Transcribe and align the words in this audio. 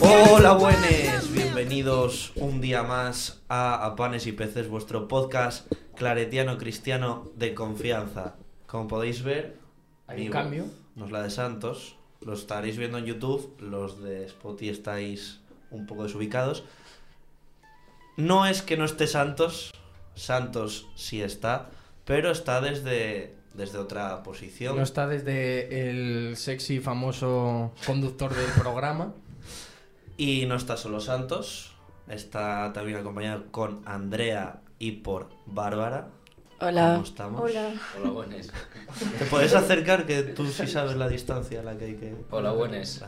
Hola, 0.00 0.54
buenos, 0.54 1.32
bienvenidos 1.32 2.32
un 2.34 2.60
día 2.60 2.82
más 2.82 3.40
a, 3.48 3.86
A 3.86 3.94
Panes 3.94 4.26
y 4.26 4.32
Peces, 4.32 4.68
vuestro 4.68 5.06
podcast 5.06 5.70
claretiano 5.94 6.58
cristiano 6.58 7.30
de 7.36 7.54
confianza. 7.54 8.34
Como 8.66 8.88
podéis 8.88 9.22
ver, 9.22 9.58
Hay 10.08 10.26
un 10.26 10.32
cambio. 10.32 10.64
no 10.96 11.06
es 11.06 11.12
la 11.12 11.22
de 11.22 11.30
Santos, 11.30 11.96
lo 12.20 12.32
estaréis 12.32 12.76
viendo 12.76 12.98
en 12.98 13.04
YouTube, 13.04 13.54
los 13.60 14.02
de 14.02 14.24
Spotify 14.24 14.70
estáis 14.70 15.40
un 15.70 15.86
poco 15.86 16.02
desubicados. 16.02 16.64
No 18.16 18.46
es 18.46 18.62
que 18.62 18.76
no 18.76 18.84
esté 18.84 19.06
Santos, 19.06 19.70
Santos 20.16 20.88
sí 20.96 21.22
está, 21.22 21.70
pero 22.04 22.32
está 22.32 22.60
desde, 22.60 23.36
desde 23.54 23.78
otra 23.78 24.22
posición. 24.22 24.76
No 24.76 24.82
está 24.82 25.06
desde 25.06 25.90
el 25.90 26.36
sexy 26.36 26.80
famoso 26.80 27.72
conductor 27.86 28.34
del 28.34 28.50
programa. 28.52 29.14
Y 30.16 30.46
no 30.46 30.56
está 30.56 30.76
solo 30.76 31.00
Santos, 31.00 31.72
está 32.08 32.72
también 32.72 32.98
acompañado 32.98 33.44
con 33.50 33.82
Andrea 33.86 34.60
y 34.78 34.92
por 34.92 35.30
Bárbara. 35.46 36.08
Hola. 36.60 36.92
¿Cómo 36.92 37.04
estamos? 37.04 37.40
Hola. 37.40 37.72
Hola, 37.98 38.10
buenas. 38.10 38.50
¿Te 39.18 39.24
puedes 39.24 39.54
acercar 39.54 40.06
que 40.06 40.22
tú 40.22 40.46
sí 40.46 40.66
sabes 40.66 40.96
la 40.96 41.08
distancia 41.08 41.60
a 41.60 41.62
la 41.64 41.76
que 41.76 41.86
hay 41.86 41.94
que... 41.94 42.14
Hola, 42.30 42.52
buenas. 42.52 43.04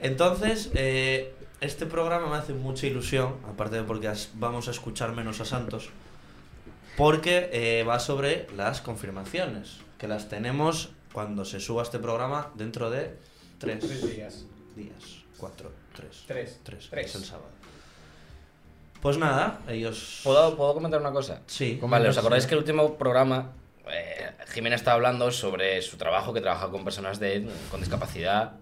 Entonces, 0.00 0.70
eh, 0.74 1.34
este 1.60 1.86
programa 1.86 2.28
me 2.28 2.36
hace 2.36 2.54
mucha 2.54 2.86
ilusión, 2.86 3.34
aparte 3.48 3.76
de 3.76 3.82
porque 3.82 4.10
vamos 4.34 4.68
a 4.68 4.70
escuchar 4.70 5.14
menos 5.14 5.40
a 5.40 5.44
Santos, 5.44 5.90
porque 6.98 7.48
eh, 7.52 7.84
va 7.84 8.00
sobre 8.00 8.48
las 8.56 8.80
confirmaciones, 8.80 9.76
que 9.98 10.08
las 10.08 10.28
tenemos 10.28 10.90
cuando 11.12 11.44
se 11.44 11.60
suba 11.60 11.84
este 11.84 12.00
programa 12.00 12.50
dentro 12.56 12.90
de 12.90 13.16
tres, 13.58 14.14
días. 14.14 14.44
días. 14.74 15.22
Cuatro, 15.38 15.70
tres. 15.94 16.24
Tres. 16.26 16.60
Tres, 16.64 16.88
Tres. 16.90 17.06
es 17.06 17.14
el 17.14 17.24
sábado. 17.24 17.50
Pues 19.00 19.16
nada, 19.16 19.60
ellos... 19.68 20.22
¿Puedo, 20.24 20.56
¿Puedo 20.56 20.74
comentar 20.74 21.00
una 21.00 21.12
cosa? 21.12 21.40
Sí. 21.46 21.78
Vale, 21.80 22.08
¿os 22.08 22.18
acordáis 22.18 22.46
que 22.46 22.54
el 22.54 22.58
último 22.58 22.98
programa 22.98 23.52
eh, 23.88 24.32
Jimena 24.48 24.74
estaba 24.74 24.96
hablando 24.96 25.30
sobre 25.30 25.80
su 25.82 25.98
trabajo, 25.98 26.34
que 26.34 26.40
trabaja 26.40 26.68
con 26.68 26.82
personas 26.82 27.20
de, 27.20 27.48
con 27.70 27.78
discapacidad, 27.78 28.56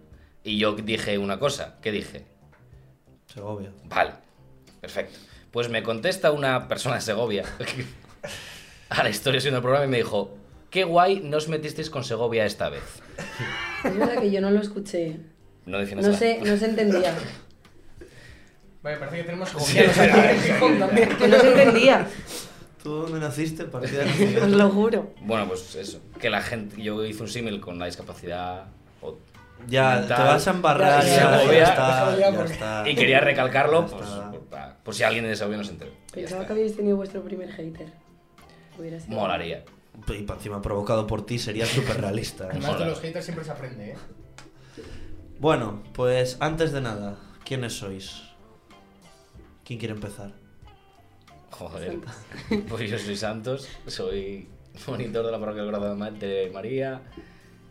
y 0.44 0.58
yo 0.58 0.72
dije 0.74 1.16
una 1.16 1.38
cosa. 1.38 1.78
¿Qué 1.80 1.90
dije? 1.90 2.26
Segovia. 3.32 3.72
Vale, 3.84 4.12
perfecto. 4.78 5.18
Pues 5.50 5.70
me 5.70 5.82
contesta 5.82 6.32
una 6.32 6.68
persona 6.68 6.96
de 6.96 7.00
Segovia 7.00 7.44
a 8.88 9.02
la 9.02 9.10
historia 9.10 9.40
siguiendo 9.40 9.58
el 9.58 9.62
programa 9.62 9.86
y 9.86 9.88
me 9.88 9.96
dijo, 9.98 10.36
qué 10.70 10.84
guay 10.84 11.20
no 11.20 11.36
os 11.38 11.48
metisteis 11.48 11.90
con 11.90 12.04
Segovia 12.04 12.44
esta 12.46 12.68
vez. 12.68 12.82
Es 13.84 13.96
verdad 13.96 14.20
que 14.20 14.30
yo 14.30 14.40
no 14.40 14.50
lo 14.50 14.60
escuché. 14.60 15.18
No 15.64 15.78
No 15.82 16.12
sé, 16.14 16.40
no 16.44 16.56
se 16.56 16.64
entendía. 16.66 17.14
Vale, 18.82 18.98
parece 18.98 19.16
que 19.18 19.24
tenemos 19.24 19.48
segovianos 19.48 19.98
aquí 19.98 20.78
también. 20.78 21.08
Que 21.16 21.28
no 21.28 21.38
se 21.40 21.48
entendía, 21.48 22.06
¿Tú 22.82 22.92
dónde 23.02 23.18
naciste? 23.18 23.64
Partida 23.64 24.04
os 24.44 24.48
lo 24.50 24.70
juro. 24.70 25.12
Bueno, 25.22 25.48
pues 25.48 25.74
eso, 25.74 26.00
que 26.20 26.30
la 26.30 26.40
gente, 26.40 26.80
yo 26.80 27.04
hice 27.04 27.20
un 27.22 27.28
símil 27.28 27.60
con 27.60 27.80
la 27.80 27.86
discapacidad 27.86 28.66
o- 29.02 29.16
Ya, 29.66 29.96
Mental. 29.96 30.16
te 30.16 30.22
vas 30.22 30.46
a 30.46 30.50
embarrar, 30.52 31.02
Ya, 31.04 31.08
ya, 31.16 31.44
ya, 31.44 31.52
ya 31.52 31.62
está, 31.64 32.16
ya, 32.18 32.32
porque- 32.36 32.52
está. 32.52 32.88
Y 32.88 32.94
quería 32.94 33.18
recalcarlo, 33.18 33.86
pues, 33.88 34.08
por, 34.08 34.40
pa- 34.44 34.76
por 34.84 34.94
si 34.94 35.02
alguien 35.02 35.24
de 35.24 35.34
Segovia 35.34 35.58
no 35.58 35.64
se 35.64 35.72
enteró. 35.72 35.90
Pensaba 36.12 36.46
que 36.46 36.52
habéis 36.52 36.76
tenido 36.76 36.96
vuestro 36.96 37.22
primer 37.22 37.50
hater. 37.50 37.88
Hubiera 38.78 39.00
sido. 39.00 39.16
Molaría. 39.16 39.64
Y 40.08 40.22
pa- 40.22 40.34
encima 40.34 40.60
provocado 40.60 41.06
por 41.06 41.24
ti 41.24 41.38
sería 41.38 41.64
súper 41.66 42.00
realista. 42.00 42.44
¿eh? 42.44 42.48
Además 42.52 42.78
de 42.78 42.84
los 42.86 43.00
haters 43.00 43.24
siempre 43.24 43.44
se 43.44 43.50
aprende, 43.50 43.90
¿eh? 43.92 43.96
Bueno, 45.38 45.82
pues 45.92 46.36
antes 46.40 46.72
de 46.72 46.80
nada, 46.80 47.18
¿quiénes 47.44 47.74
sois? 47.74 48.22
¿Quién 49.64 49.78
quiere 49.78 49.94
empezar? 49.94 50.32
Joder. 51.50 51.98
Pues 52.68 52.90
yo 52.90 52.98
soy 52.98 53.16
Santos, 53.16 53.68
soy 53.86 54.48
monitor 54.86 55.24
de 55.26 55.32
la 55.32 55.38
parroquia 55.38 55.62
del 55.62 55.72
Corazón 55.72 56.18
de 56.18 56.50
María, 56.52 57.00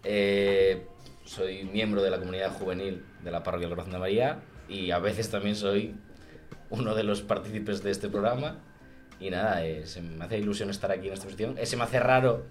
eh, 0.04 0.86
soy 1.24 1.64
miembro 1.66 2.02
de 2.02 2.10
la 2.10 2.20
comunidad 2.20 2.52
juvenil 2.54 3.04
de 3.24 3.32
la 3.32 3.44
parroquia 3.44 3.68
del 3.68 3.76
Corazón 3.76 3.94
de 3.94 4.00
María 4.00 4.40
y 4.68 4.92
a 4.92 5.00
veces 5.00 5.30
también 5.30 5.56
soy 5.56 5.96
uno 6.70 6.96
de 6.96 7.04
los 7.04 7.22
partícipes 7.22 7.82
de 7.84 7.92
este 7.92 8.10
programa. 8.10 8.60
Y 9.20 9.30
nada, 9.30 9.66
eh, 9.66 9.86
se 9.86 10.02
me 10.02 10.24
hace 10.24 10.38
ilusión 10.38 10.70
estar 10.70 10.92
aquí 10.92 11.08
en 11.08 11.14
esta 11.14 11.26
posición. 11.26 11.58
Eh, 11.58 11.66
se 11.66 11.78
me 11.78 11.84
hace 11.84 12.00
raro 12.00 12.44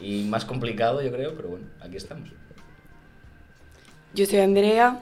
y 0.00 0.24
más 0.24 0.44
complicado, 0.44 1.02
yo 1.02 1.10
creo, 1.12 1.34
pero 1.34 1.48
bueno, 1.48 1.66
aquí 1.80 1.96
estamos. 1.96 2.30
Yo 4.14 4.26
soy 4.26 4.40
Andrea, 4.40 5.00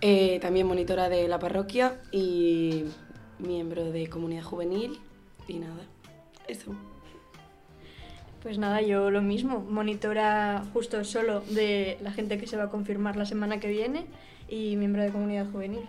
eh, 0.00 0.38
también 0.40 0.66
monitora 0.66 1.08
de 1.08 1.26
la 1.26 1.38
parroquia 1.38 1.96
y 2.12 2.84
miembro 3.38 3.90
de 3.90 4.08
comunidad 4.08 4.42
juvenil. 4.42 5.00
Y 5.48 5.58
nada, 5.58 5.82
eso. 6.46 6.74
Pues 8.42 8.58
nada, 8.58 8.82
yo 8.82 9.10
lo 9.10 9.22
mismo, 9.22 9.60
monitora 9.60 10.62
justo 10.72 11.02
solo 11.04 11.40
de 11.40 11.98
la 12.02 12.12
gente 12.12 12.38
que 12.38 12.46
se 12.46 12.56
va 12.58 12.64
a 12.64 12.70
confirmar 12.70 13.16
la 13.16 13.24
semana 13.24 13.58
que 13.58 13.68
viene 13.68 14.04
y 14.48 14.76
miembro 14.76 15.02
de 15.02 15.10
comunidad 15.10 15.50
juvenil. 15.50 15.86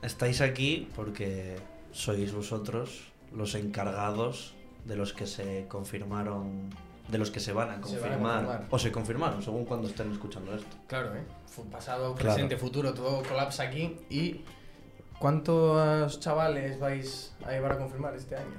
Estáis 0.00 0.40
aquí 0.40 0.88
porque 0.94 1.56
sois 1.92 2.32
vosotros 2.32 3.12
los 3.32 3.54
encargados 3.54 4.54
de 4.84 4.96
los 4.96 5.12
que 5.12 5.26
se 5.26 5.66
confirmaron, 5.68 6.70
de 7.08 7.18
los 7.18 7.30
que 7.30 7.40
se 7.40 7.52
van 7.52 7.70
a 7.70 7.86
Se 7.86 7.98
van 7.98 8.12
a 8.12 8.16
confirmar, 8.16 8.66
o 8.70 8.78
se 8.78 8.90
confirmaron, 8.92 9.42
según 9.42 9.64
cuando 9.64 9.88
estén 9.88 10.10
escuchando 10.12 10.54
esto. 10.54 10.76
Claro, 10.86 11.14
¿eh? 11.14 11.22
Pasado, 11.70 12.14
Claro. 12.14 12.34
presente, 12.34 12.56
futuro, 12.56 12.94
todo 12.94 13.22
colapsa 13.22 13.64
aquí. 13.64 13.96
¿Y 14.10 14.40
cuántos 15.18 16.18
chavales 16.20 16.80
vais 16.80 17.34
a 17.44 17.52
llevar 17.52 17.72
a 17.72 17.78
confirmar 17.78 18.14
este 18.16 18.36
año? 18.36 18.58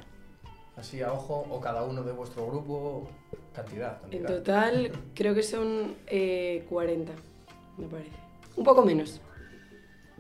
Así 0.77 1.01
a 1.01 1.11
ojo, 1.11 1.45
o 1.49 1.59
cada 1.59 1.83
uno 1.83 2.03
de 2.03 2.11
vuestro 2.11 2.47
grupo, 2.47 3.09
cantidad. 3.53 3.99
En 4.11 4.25
total 4.25 4.91
creo 5.13 5.35
que 5.35 5.43
son 5.43 5.95
eh, 6.07 6.65
40, 6.69 7.11
me 7.77 7.87
parece. 7.87 8.11
Un 8.55 8.63
poco 8.63 8.83
menos, 8.85 9.19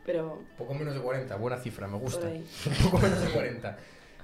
pero 0.05 0.41
Poco 0.57 0.73
menos 0.73 0.93
de 0.93 1.01
40, 1.01 1.35
buena 1.37 1.57
cifra, 1.57 1.87
me 1.87 1.97
gusta. 1.97 2.27
poco 2.83 2.99
menos 2.99 3.21
de 3.21 3.29
40. 3.29 3.77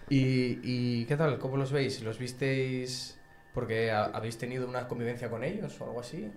¿Y, 0.09 0.59
y 0.63 1.05
qué 1.05 1.15
tal? 1.17 1.37
¿Cómo 1.39 1.57
los 1.57 1.71
veis? 1.71 2.01
¿Los 2.01 2.17
visteis 2.17 3.19
porque 3.53 3.91
ha- 3.91 4.05
habéis 4.05 4.37
tenido 4.37 4.67
una 4.67 4.87
convivencia 4.87 5.29
con 5.29 5.43
ellos 5.43 5.79
o 5.81 5.85
algo 5.85 5.99
así? 5.99 6.31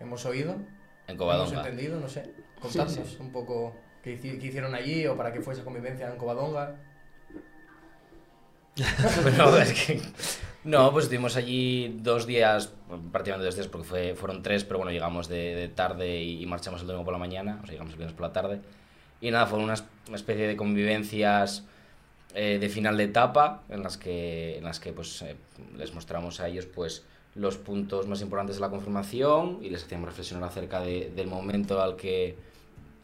¿Hemos 0.00 0.24
oído? 0.26 0.52
En 0.52 1.14
¿Hemos 1.14 1.18
Covadonga. 1.18 1.58
entendido? 1.60 2.00
No 2.00 2.08
sé. 2.08 2.32
Contadnos 2.60 3.18
un 3.20 3.30
poco 3.32 3.74
qué, 4.02 4.18
qué 4.18 4.46
hicieron 4.46 4.74
allí 4.74 5.06
o 5.06 5.16
para 5.16 5.32
qué 5.32 5.40
fue 5.40 5.54
esa 5.54 5.64
convivencia 5.64 6.08
en 6.10 6.16
Covadonga. 6.16 6.76
Pero 9.24 9.56
es 9.58 9.72
que... 9.86 10.00
No, 10.64 10.92
pues 10.92 11.04
estuvimos 11.04 11.36
allí 11.36 11.98
dos 12.02 12.26
días, 12.26 12.72
prácticamente 13.10 13.46
dos 13.46 13.54
días 13.54 13.68
porque 13.68 13.86
fue, 13.86 14.14
fueron 14.14 14.42
tres, 14.42 14.64
pero 14.64 14.78
bueno, 14.78 14.90
llegamos 14.92 15.28
de, 15.28 15.54
de 15.54 15.68
tarde 15.68 16.20
y, 16.20 16.42
y 16.42 16.46
marchamos 16.46 16.80
el 16.82 16.86
domingo 16.88 17.04
por 17.04 17.12
la 17.12 17.18
mañana, 17.18 17.60
o 17.62 17.64
sea, 17.66 17.72
llegamos 17.72 17.92
el 17.94 17.98
viernes 17.98 18.14
por 18.16 18.26
la 18.26 18.32
tarde. 18.32 18.60
Y 19.20 19.30
nada, 19.30 19.46
fueron 19.46 19.64
una 19.64 20.16
especie 20.16 20.46
de 20.46 20.56
convivencias 20.56 21.64
eh, 22.34 22.58
de 22.60 22.68
final 22.68 22.96
de 22.96 23.04
etapa 23.04 23.62
en 23.68 23.82
las 23.82 23.96
que, 23.96 24.58
en 24.58 24.64
las 24.64 24.78
que 24.80 24.92
pues, 24.92 25.22
eh, 25.22 25.34
les 25.76 25.94
mostramos 25.94 26.40
a 26.40 26.48
ellos 26.48 26.66
pues, 26.66 27.04
los 27.34 27.56
puntos 27.56 28.06
más 28.06 28.20
importantes 28.20 28.56
de 28.56 28.60
la 28.60 28.70
confirmación 28.70 29.58
y 29.62 29.70
les 29.70 29.84
hacíamos 29.84 30.08
reflexionar 30.08 30.48
acerca 30.48 30.80
de- 30.80 31.10
del 31.14 31.26
momento 31.26 31.80
al 31.82 31.96
que, 31.96 32.36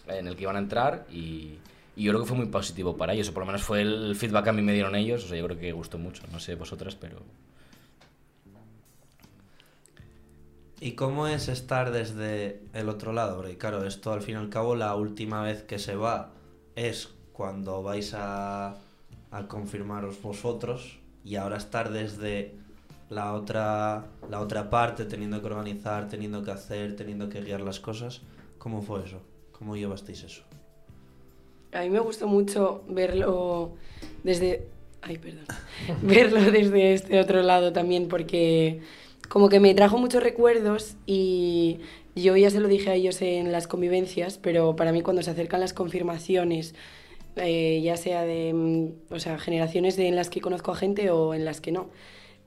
en 0.09 0.27
el 0.29 0.37
que 0.37 0.43
iban 0.43 0.57
a 0.57 0.59
entrar 0.61 1.07
y, 1.11 1.59
y 1.97 2.05
yo 2.05 2.13
creo 2.13 2.23
que 2.23 2.29
fue 2.29 2.37
muy 2.37 2.47
positivo 2.47 2.97
para 2.97 3.13
ellos, 3.15 3.29
o 3.31 3.33
por 3.35 3.43
lo 3.43 3.47
menos 3.47 3.63
fue 3.63 3.81
el 3.83 4.15
feedback 4.17 4.45
que 4.45 4.51
a 4.51 4.53
mí 4.53 4.63
me 4.63 4.73
dieron 4.73 4.95
ellos, 4.95 5.25
o 5.25 5.29
sea, 5.29 5.39
yo 5.39 5.45
creo 5.47 5.59
que 5.59 5.73
gustó 5.73 5.99
mucho, 5.99 6.23
no 6.33 6.39
sé 6.41 6.55
vosotras, 6.55 6.95
pero... 6.95 7.19
¿Y 10.85 10.93
cómo 10.93 11.27
es 11.27 11.49
estar 11.49 11.93
desde 11.93 12.61
el 12.75 12.91
otro 12.91 13.15
lado? 13.15 13.37
Porque 13.37 13.57
claro, 13.57 13.87
esto 13.87 14.13
al 14.13 14.21
fin 14.21 14.35
y 14.35 14.37
al 14.37 14.51
cabo 14.51 14.77
la 14.77 14.95
última 14.97 15.41
vez 15.41 15.63
que 15.63 15.79
se 15.79 15.97
va 15.97 16.33
es 16.77 17.09
cuando 17.33 17.83
vais 17.83 18.13
a, 18.13 18.77
a 19.31 19.49
confirmaros 19.49 20.21
vosotros 20.21 20.99
y 21.25 21.37
ahora 21.37 21.57
estar 21.57 21.91
desde 21.91 22.53
la 23.09 23.33
otra, 23.33 24.09
la 24.29 24.41
otra 24.41 24.69
parte, 24.69 25.07
teniendo 25.07 25.41
que 25.41 25.47
organizar, 25.47 26.07
teniendo 26.07 26.45
que 26.45 26.51
hacer, 26.51 26.97
teniendo 26.97 27.31
que 27.31 27.41
guiar 27.41 27.63
las 27.63 27.81
cosas. 27.81 28.21
¿Cómo 28.59 28.83
fue 28.83 29.07
eso? 29.07 29.23
¿Cómo 29.53 29.79
llevasteis 29.79 30.23
eso? 30.23 30.43
A 31.73 31.81
mí 31.81 31.89
me 31.89 32.01
gustó 32.01 32.29
mucho 32.29 32.85
verlo 32.91 33.73
desde... 34.23 34.69
Ay, 35.01 35.17
perdón. 35.17 35.47
verlo 36.03 36.43
desde 36.43 36.93
este 36.93 37.19
otro 37.21 37.41
lado 37.41 37.73
también 37.73 38.07
porque 38.07 38.83
como 39.29 39.49
que 39.49 39.61
me 39.61 39.75
trajo 39.75 39.99
muchos 39.99 40.23
recuerdos 40.23 40.97
y 41.07 41.81
yo 42.15 42.37
ya 42.37 42.51
se 42.51 42.61
lo 42.61 42.69
dije 42.69 42.91
a 42.91 42.95
ellos 42.95 43.21
en 43.23 43.53
las 43.53 43.67
convivencias, 43.67 44.39
pero 44.39 44.77
para 44.77 44.93
mí 44.93 45.03
cuando 45.03 45.23
se 45.23 45.31
acercan 45.31 45.61
las 45.61 45.73
confirmaciones, 45.73 46.75
eh, 47.37 47.81
ya 47.83 47.97
sea 47.97 48.23
de 48.23 48.53
mm, 48.55 49.15
o 49.15 49.19
sea, 49.19 49.39
generaciones 49.39 49.97
de, 49.97 50.09
en 50.09 50.17
las 50.17 50.31
que 50.31 50.41
conozco 50.41 50.73
a 50.73 50.77
gente 50.77 51.11
o 51.11 51.35
en 51.35 51.45
las 51.45 51.61
que 51.61 51.73
no, 51.73 51.91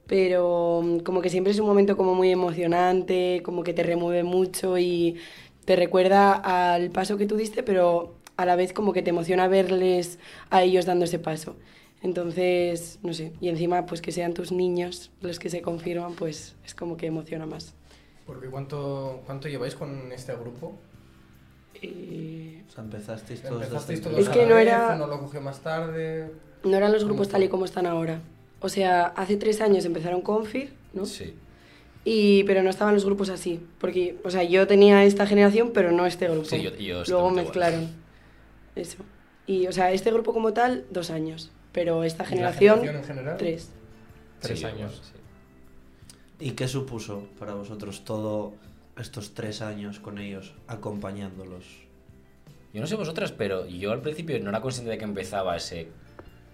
pero 0.08 0.82
mm, 0.84 1.00
como 1.00 1.22
que 1.22 1.30
siempre 1.30 1.52
es 1.52 1.60
un 1.60 1.68
momento 1.68 1.98
como 1.98 2.16
muy 2.16 2.32
emocionante, 2.32 3.42
como 3.44 3.64
que 3.64 3.74
te 3.74 3.84
remueve 3.84 4.24
mucho 4.24 4.78
y 4.78 5.18
te 5.66 5.76
recuerda 5.76 6.34
al 6.34 6.92
paso 6.92 7.18
que 7.18 7.26
tú 7.28 7.36
diste, 7.36 7.64
pero 7.64 8.16
a 8.38 8.46
la 8.46 8.56
vez 8.56 8.74
como 8.74 8.94
que 8.94 9.02
te 9.02 9.10
emociona 9.10 9.48
verles 9.48 10.20
a 10.50 10.64
ellos 10.64 10.86
dando 10.86 11.06
ese 11.06 11.20
paso. 11.20 11.58
Entonces, 12.08 13.00
no 13.04 13.14
sé, 13.14 13.34
y 13.42 13.50
encima 13.50 13.86
pues 13.86 14.00
que 14.02 14.14
sean 14.14 14.34
tus 14.34 14.54
niños 14.54 15.12
los 15.20 15.40
que 15.40 15.50
se 15.50 15.62
confirman, 15.62 16.14
pues 16.14 16.56
es 16.66 16.74
como 16.74 16.96
que 16.96 17.06
emociona 17.08 17.46
más. 17.46 17.74
Porque 18.26 18.48
¿cuánto, 18.48 19.22
cuánto 19.26 19.50
lleváis 19.50 19.76
con 19.76 20.10
este 20.14 20.34
grupo? 20.34 20.74
Eh, 21.82 22.64
O 22.68 22.72
sea, 22.72 22.84
empezasteis 22.86 23.42
todos 23.42 23.62
¿Empezasteis 23.62 24.02
todos 24.02 24.18
Es 24.20 24.30
que 24.30 24.46
no 24.46 24.56
vez, 24.56 24.68
era- 24.68 24.94
uno 24.96 25.08
lo 25.08 25.20
cogió 25.20 25.42
más 25.42 25.60
tarde? 25.60 26.32
no 26.64 26.76
eran 26.78 26.92
los 26.94 27.04
¿Cómo 27.04 27.14
grupos 27.16 27.30
tal 27.30 27.44
y 27.44 27.50
como 27.50 27.66
están 27.66 27.86
ahora. 27.86 28.22
O 28.62 28.70
sea, 28.70 29.08
hace 29.08 29.36
tres 29.36 29.60
años 29.60 29.84
empezaron 29.86 30.22
Confir, 30.22 30.74
¿no? 30.94 31.06
Sí. 31.06 31.34
Y, 32.06 32.46
pero 32.46 32.64
no 32.64 32.70
estaban 32.70 32.94
los 32.94 33.04
grupos 33.04 33.30
así, 33.30 33.60
porque, 33.80 34.18
o 34.24 34.30
sea, 34.32 34.44
yo 34.44 34.66
tenía 34.66 35.04
esta 35.04 35.28
generación, 35.28 35.72
pero 35.74 35.92
no 35.92 36.06
este 36.06 36.30
grupo. 36.30 36.46
Sí, 36.46 36.62
yo- 36.62 36.74
yo 36.78 37.04
Luego 37.10 37.32
mezclaron. 37.32 37.90
Eso. 38.76 39.00
Y, 39.46 39.68
o 39.68 39.72
sea, 39.74 39.92
este 39.92 40.10
grupo 40.12 40.34
como 40.34 40.54
tal, 40.54 40.86
dos 40.90 41.10
años, 41.10 41.52
pero 41.78 42.04
esta 42.04 42.24
¿Y 42.24 42.26
la 42.26 42.30
generación, 42.30 42.80
generación 42.80 42.96
en 42.96 43.04
general? 43.18 43.38
tres. 43.38 43.70
Tres 44.40 44.60
Sí, 44.60 44.66
años. 44.66 45.00
sí. 45.14 45.20
¿Y 46.40 46.52
qué 46.52 46.68
supuso 46.68 47.28
para 47.38 47.54
vosotros 47.54 48.04
todo 48.04 48.56
estos 48.98 49.36
tres 49.36 49.62
años 49.62 50.00
con 50.00 50.18
ellos, 50.18 50.56
acompañándolos? 50.68 51.66
Yo 52.74 52.82
no 52.82 52.88
sé 52.88 52.96
vosotras, 52.96 53.32
pero 53.32 53.68
yo 53.68 53.92
al 53.92 54.02
principio 54.02 54.40
no 54.40 54.50
era 54.50 54.60
consciente 54.62 54.90
de 54.90 54.98
que 54.98 55.04
empezaba 55.06 55.56
ese, 55.56 55.88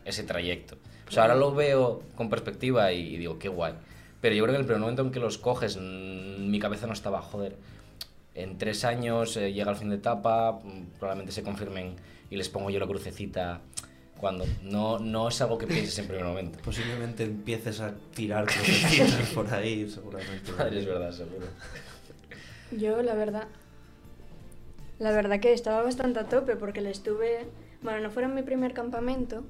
ese 0.04 0.24
trayecto. 0.24 0.75
O 1.08 1.12
sea, 1.12 1.24
ahora 1.24 1.36
lo 1.36 1.54
veo 1.54 2.04
con 2.16 2.30
perspectiva 2.30 2.92
y, 2.92 3.16
y 3.16 3.18
digo, 3.18 3.40
qué 3.40 3.48
guay. 3.48 3.75
Pero 4.20 4.36
yo 4.36 4.44
creo 4.44 4.54
que 4.54 4.58
en 4.58 4.62
el 4.62 4.68
primer 4.68 4.81
momento 4.81 5.04
en 5.04 5.12
que 5.12 5.22
los 5.22 5.38
coges, 5.38 5.78
mm, 5.78 6.50
mi 6.52 6.60
cabeza 6.60 6.86
no 6.86 6.92
estaba, 6.94 7.22
joder. 7.22 7.56
En 8.36 8.58
tres 8.58 8.84
años 8.84 9.38
eh, 9.38 9.54
llega 9.54 9.72
el 9.72 9.78
fin 9.78 9.90
de 9.90 9.96
etapa, 9.96 10.60
mm, 10.64 10.98
probablemente 11.00 11.31
se 11.31 11.44
confirmen 11.44 11.96
y 12.30 12.36
les 12.36 12.50
pongo 12.50 12.70
yo 12.70 12.80
la 12.80 12.88
crucecita 12.88 13.62
cuando 14.24 14.46
no, 14.62 15.00
no 15.00 15.28
es 15.28 15.42
algo 15.42 15.58
que 15.58 15.68
pienses 15.68 16.00
en 16.00 16.08
primer 16.08 16.24
momento. 16.24 16.58
Posiblemente 16.64 17.24
empieces 17.25 17.81
a 17.81 17.94
tirar 18.16 18.46
crucecitas 18.46 19.30
por 19.31 19.54
ahí, 19.54 19.90
seguramente. 19.90 20.50
Madre, 20.58 20.80
es 20.80 20.86
verdad, 20.86 21.12
seguro. 21.12 21.46
Yo, 22.72 23.02
la 23.02 23.16
verdad, 23.16 23.50
la 25.00 25.12
verdad 25.12 25.42
que 25.42 25.52
estaba 25.52 25.84
bastante 25.84 26.22
a 26.22 26.30
tope 26.30 26.56
porque 26.56 26.80
le 26.80 26.90
estuve, 26.90 27.48
bueno, 27.81 28.00
no 28.00 28.12
fueron 28.12 28.34
mi 28.34 28.44
primer 28.44 28.74
campamento, 28.74 29.44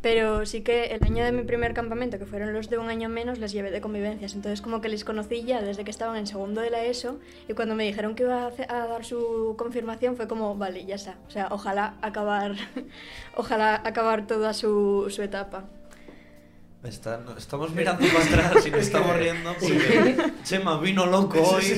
pero 0.00 0.46
sí 0.46 0.62
que 0.62 0.86
el 0.86 1.02
año 1.04 1.24
de 1.24 1.32
mi 1.32 1.42
primer 1.42 1.74
campamento, 1.74 2.18
que 2.18 2.26
fueron 2.26 2.52
los 2.52 2.70
de 2.70 2.78
un 2.78 2.88
año 2.88 3.08
menos, 3.08 3.38
les 3.38 3.52
llevé 3.52 3.70
de 3.70 3.80
convivencias. 3.80 4.34
Entonces 4.34 4.60
como 4.62 4.80
que 4.80 4.88
les 4.88 5.04
conocí 5.04 5.42
ya 5.44 5.60
desde 5.62 5.84
que 5.84 5.90
estaban 5.90 6.16
en 6.16 6.26
segundo 6.26 6.60
de 6.60 6.70
la 6.70 6.84
ESO 6.84 7.18
y 7.48 7.54
cuando 7.54 7.74
me 7.74 7.84
dijeron 7.84 8.14
que 8.14 8.22
iba 8.24 8.44
a, 8.44 8.46
hace- 8.48 8.66
a 8.68 8.86
dar 8.86 9.04
su 9.04 9.54
confirmación 9.58 10.16
fue 10.16 10.28
como, 10.28 10.54
vale, 10.56 10.84
ya 10.84 10.94
está. 10.96 11.16
O 11.26 11.30
sea, 11.30 11.48
ojalá 11.50 11.96
acabar, 12.02 12.54
ojalá 13.36 13.80
acabar 13.84 14.26
toda 14.26 14.54
su, 14.54 15.06
su 15.10 15.22
etapa. 15.22 15.64
Está- 16.84 17.16
no, 17.18 17.36
estamos 17.36 17.72
mirando 17.72 18.06
para 18.06 18.24
atrás 18.24 18.64
y 18.64 18.70
nos 18.70 18.80
estamos 18.82 19.16
riendo 19.16 19.52
porque 19.58 20.16
Chema 20.44 20.78
vino 20.78 21.06
loco 21.06 21.42
hoy. 21.42 21.72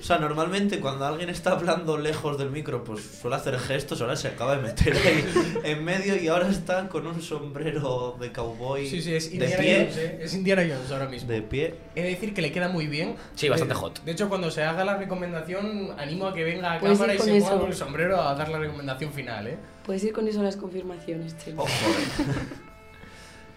O 0.00 0.02
sea, 0.02 0.16
normalmente 0.18 0.80
cuando 0.80 1.04
alguien 1.04 1.28
está 1.28 1.50
hablando 1.52 1.98
lejos 1.98 2.38
del 2.38 2.48
micro, 2.50 2.82
pues 2.82 3.02
suele 3.20 3.36
hacer 3.36 3.58
gestos, 3.58 4.00
ahora 4.00 4.16
se 4.16 4.28
acaba 4.28 4.56
de 4.56 4.62
meter 4.62 4.94
ahí 4.96 5.58
en 5.64 5.84
medio 5.84 6.16
y 6.16 6.28
ahora 6.28 6.48
está 6.48 6.88
con 6.88 7.06
un 7.06 7.20
sombrero 7.20 8.16
de 8.18 8.32
cowboy 8.32 8.88
Sí, 8.88 9.02
sí, 9.02 9.12
es 9.14 9.28
de 9.28 9.34
Indiana 9.36 9.56
pie. 9.58 9.78
Jones, 9.82 9.96
¿eh? 9.98 10.18
Es 10.22 10.32
Indiana 10.34 10.62
Jones 10.62 10.90
ahora 10.92 11.08
mismo. 11.10 11.28
De 11.28 11.42
pie. 11.42 11.74
He 11.94 12.02
de 12.02 12.08
decir 12.08 12.32
que 12.32 12.40
le 12.40 12.50
queda 12.50 12.68
muy 12.70 12.86
bien. 12.86 13.16
Sí, 13.34 13.50
bastante 13.50 13.74
hot. 13.74 14.02
De 14.02 14.12
hecho, 14.12 14.30
cuando 14.30 14.50
se 14.50 14.62
haga 14.64 14.82
la 14.82 14.96
recomendación, 14.96 15.94
animo 15.98 16.26
a 16.26 16.32
que 16.32 16.44
venga 16.44 16.72
a 16.72 16.80
cámara 16.80 17.14
y 17.14 17.18
se 17.18 17.24
con 17.24 17.32
ponga 17.34 17.46
eso. 17.48 17.60
con 17.60 17.68
el 17.68 17.76
sombrero 17.76 18.22
a 18.22 18.34
dar 18.34 18.48
la 18.48 18.58
recomendación 18.58 19.12
final, 19.12 19.46
¿eh? 19.46 19.58
Puedes 19.84 20.02
ir 20.04 20.14
con 20.14 20.26
eso 20.26 20.40
a 20.40 20.44
las 20.44 20.56
confirmaciones, 20.56 21.36
Chema. 21.36 21.64
Ojo. 21.64 21.70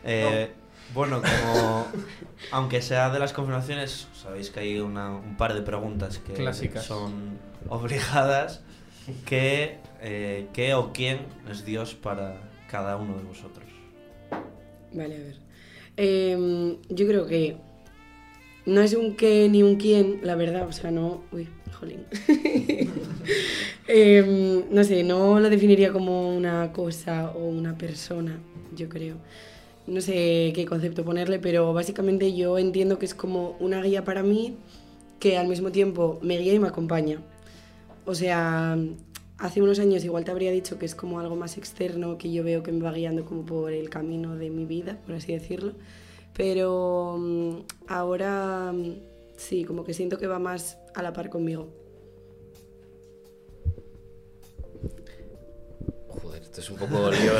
Eh, 0.03 0.51
Bueno, 0.93 1.21
como 1.21 1.87
aunque 2.51 2.81
sea 2.81 3.09
de 3.09 3.19
las 3.19 3.33
confirmaciones, 3.33 4.07
sabéis 4.13 4.49
que 4.49 4.59
hay 4.59 4.79
una- 4.79 5.11
un 5.15 5.37
par 5.37 5.53
de 5.53 5.61
preguntas 5.61 6.17
que 6.19 6.33
Clásicas. 6.33 6.83
son 6.85 7.39
obligadas. 7.69 8.61
¿Qué, 9.25 9.77
eh, 10.01 10.47
¿Qué 10.53 10.73
o 10.73 10.91
quién 10.93 11.19
es 11.49 11.65
Dios 11.65 11.95
para 11.95 12.41
cada 12.69 12.97
uno 12.97 13.17
de 13.17 13.23
vosotros? 13.23 13.65
Vale, 14.93 15.15
a 15.15 15.19
ver. 15.19 15.35
Em, 15.97 16.77
yo 16.89 17.07
creo 17.07 17.25
que 17.25 17.57
no 18.65 18.81
es 18.81 18.93
un 18.93 19.15
qué 19.15 19.47
ni 19.49 19.63
un 19.63 19.75
quién, 19.77 20.19
la 20.23 20.35
verdad, 20.35 20.67
o 20.67 20.71
sea, 20.71 20.91
no... 20.91 21.23
Uy, 21.31 21.47
jolín. 21.73 22.05
Em, 23.87 24.63
no 24.71 24.83
sé, 24.83 25.03
no 25.03 25.39
lo 25.39 25.49
definiría 25.49 25.91
como 25.91 26.33
una 26.35 26.71
cosa 26.71 27.31
o 27.31 27.39
una 27.47 27.77
persona, 27.77 28.39
yo 28.75 28.87
creo. 28.87 29.15
No 29.91 29.99
sé 29.99 30.53
qué 30.55 30.65
concepto 30.65 31.03
ponerle, 31.03 31.37
pero 31.37 31.73
básicamente 31.73 32.33
yo 32.33 32.57
entiendo 32.57 32.97
que 32.97 33.05
es 33.05 33.13
como 33.13 33.57
una 33.59 33.81
guía 33.81 34.05
para 34.05 34.23
mí 34.23 34.55
que 35.19 35.37
al 35.37 35.49
mismo 35.49 35.69
tiempo 35.69 36.17
me 36.21 36.37
guía 36.37 36.53
y 36.53 36.59
me 36.59 36.69
acompaña. 36.69 37.21
O 38.05 38.15
sea, 38.15 38.77
hace 39.37 39.61
unos 39.61 39.79
años 39.79 40.05
igual 40.05 40.23
te 40.23 40.31
habría 40.31 40.49
dicho 40.49 40.79
que 40.79 40.85
es 40.85 40.95
como 40.95 41.19
algo 41.19 41.35
más 41.35 41.57
externo, 41.57 42.17
que 42.17 42.31
yo 42.31 42.41
veo 42.41 42.63
que 42.63 42.71
me 42.71 42.81
va 42.81 42.93
guiando 42.93 43.25
como 43.25 43.45
por 43.45 43.73
el 43.73 43.89
camino 43.89 44.37
de 44.37 44.49
mi 44.49 44.63
vida, 44.63 44.97
por 45.05 45.15
así 45.15 45.33
decirlo. 45.33 45.73
Pero 46.37 47.17
mm, 47.19 47.55
ahora 47.89 48.71
mm, 48.71 48.93
sí, 49.35 49.65
como 49.65 49.83
que 49.83 49.93
siento 49.93 50.17
que 50.17 50.27
va 50.27 50.39
más 50.39 50.77
a 50.95 51.03
la 51.03 51.11
par 51.11 51.29
conmigo. 51.29 51.67
Joder, 56.07 56.43
esto 56.43 56.61
es 56.61 56.69
un 56.69 56.77
poco 56.77 57.11
lío. 57.11 57.33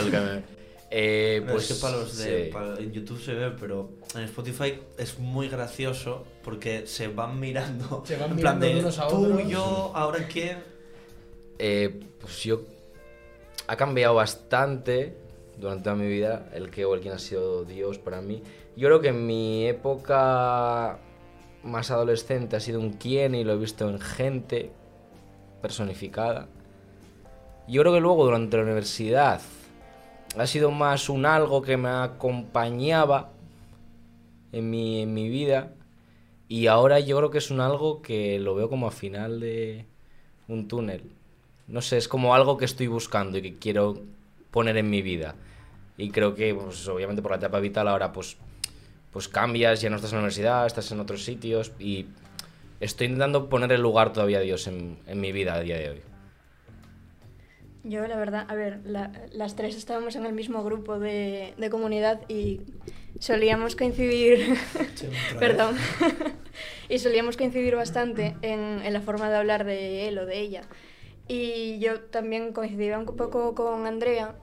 Eh, 0.93 1.37
Pero 1.41 1.53
pues 1.53 1.71
es 1.71 1.77
que 1.77 1.81
para 1.81 1.97
los 1.97 2.17
de, 2.17 2.45
sí. 2.45 2.51
para- 2.51 2.77
en 2.77 2.91
YouTube 2.91 3.21
se 3.21 3.33
ve, 3.33 3.51
pero 3.57 3.91
en 4.13 4.23
Spotify 4.23 4.77
es 4.97 5.17
muy 5.19 5.47
gracioso 5.47 6.25
porque 6.43 6.85
se 6.85 7.07
van 7.07 7.39
mirando. 7.39 8.03
Se 8.05 8.17
van 8.17 8.31
en 8.31 8.37
plan 8.37 8.59
mirando 8.59 8.65
de 8.65 8.73
de 8.73 8.79
unos 8.81 8.99
a 8.99 9.07
tú, 9.07 9.25
otros". 9.25 9.47
yo, 9.47 9.91
ahora 9.95 10.27
quién. 10.27 10.57
Eh, 11.59 11.99
pues 12.19 12.43
yo... 12.43 12.61
Ha 13.67 13.77
cambiado 13.77 14.15
bastante 14.15 15.15
durante 15.57 15.83
toda 15.85 15.95
mi 15.95 16.07
vida 16.07 16.49
el 16.53 16.69
que 16.71 16.83
o 16.83 16.93
el 16.93 16.99
quién 16.99 17.13
ha 17.13 17.19
sido 17.19 17.63
Dios 17.63 17.97
para 17.97 18.21
mí. 18.21 18.43
Yo 18.75 18.87
creo 18.89 18.99
que 18.99 19.09
en 19.09 19.25
mi 19.25 19.65
época 19.67 20.99
más 21.63 21.89
adolescente 21.91 22.57
ha 22.57 22.59
sido 22.59 22.81
un 22.81 22.93
quién 22.93 23.33
y 23.33 23.45
lo 23.45 23.53
he 23.53 23.57
visto 23.57 23.87
en 23.89 23.99
gente 24.01 24.71
personificada. 25.61 26.47
Yo 27.67 27.81
creo 27.81 27.93
que 27.93 28.01
luego 28.01 28.25
durante 28.25 28.57
la 28.57 28.63
universidad 28.63 29.39
ha 30.37 30.47
sido 30.47 30.71
más 30.71 31.09
un 31.09 31.25
algo 31.25 31.61
que 31.61 31.77
me 31.77 31.89
acompañaba 31.89 33.31
en 34.51 34.69
mi, 34.69 35.01
en 35.01 35.13
mi 35.13 35.29
vida 35.29 35.73
y 36.47 36.67
ahora 36.67 36.99
yo 36.99 37.17
creo 37.17 37.31
que 37.31 37.37
es 37.37 37.51
un 37.51 37.61
algo 37.61 38.01
que 38.01 38.39
lo 38.39 38.55
veo 38.55 38.69
como 38.69 38.87
a 38.87 38.91
final 38.91 39.39
de 39.39 39.85
un 40.47 40.67
túnel. 40.67 41.03
No 41.67 41.81
sé, 41.81 41.97
es 41.97 42.07
como 42.07 42.35
algo 42.35 42.57
que 42.57 42.65
estoy 42.65 42.87
buscando 42.87 43.37
y 43.37 43.41
que 43.41 43.57
quiero 43.57 44.01
poner 44.51 44.75
en 44.75 44.89
mi 44.89 45.01
vida. 45.01 45.35
Y 45.97 46.09
creo 46.09 46.35
que, 46.35 46.53
pues, 46.53 46.85
obviamente 46.87 47.21
por 47.21 47.31
la 47.31 47.37
etapa 47.37 47.59
vital 47.59 47.87
ahora 47.87 48.11
pues, 48.11 48.35
pues 49.13 49.27
cambias, 49.29 49.81
ya 49.81 49.89
no 49.89 49.95
estás 49.95 50.11
en 50.11 50.17
la 50.17 50.23
universidad, 50.23 50.65
estás 50.65 50.91
en 50.91 50.99
otros 50.99 51.23
sitios 51.23 51.71
y 51.79 52.07
estoy 52.81 53.07
intentando 53.07 53.47
poner 53.47 53.71
el 53.71 53.81
lugar 53.81 54.11
todavía 54.11 54.39
a 54.39 54.41
Dios 54.41 54.67
en, 54.67 54.97
en 55.07 55.21
mi 55.21 55.31
vida 55.31 55.53
a 55.53 55.61
día 55.61 55.77
de 55.77 55.89
hoy. 55.89 56.10
Yo, 57.83 58.05
la 58.07 58.15
verdad, 58.15 58.45
a 58.47 58.55
ver, 58.55 58.79
la- 58.85 59.11
las 59.31 59.55
tres 59.55 59.75
estábamos 59.75 60.15
en 60.15 60.25
el 60.25 60.33
mismo 60.33 60.63
grupo 60.63 60.99
de, 60.99 61.53
de 61.57 61.69
comunidad 61.71 62.21
y 62.27 62.61
solíamos 63.19 63.75
coincidir, 63.75 64.55
perdón, 65.39 65.75
y 66.89 66.99
solíamos 66.99 67.37
coincidir 67.37 67.75
bastante 67.75 68.35
en, 68.43 68.81
en 68.83 68.93
la 68.93 69.01
forma 69.01 69.29
de 69.29 69.37
hablar 69.37 69.65
de 69.65 70.07
él 70.07 70.19
o 70.19 70.25
de 70.27 70.39
ella. 70.39 70.61
Y 71.27 71.79
yo 71.79 72.01
también 72.01 72.53
coincidía 72.53 72.99
un 72.99 73.05
poco 73.05 73.55
con 73.55 73.87
Andrea 73.87 74.35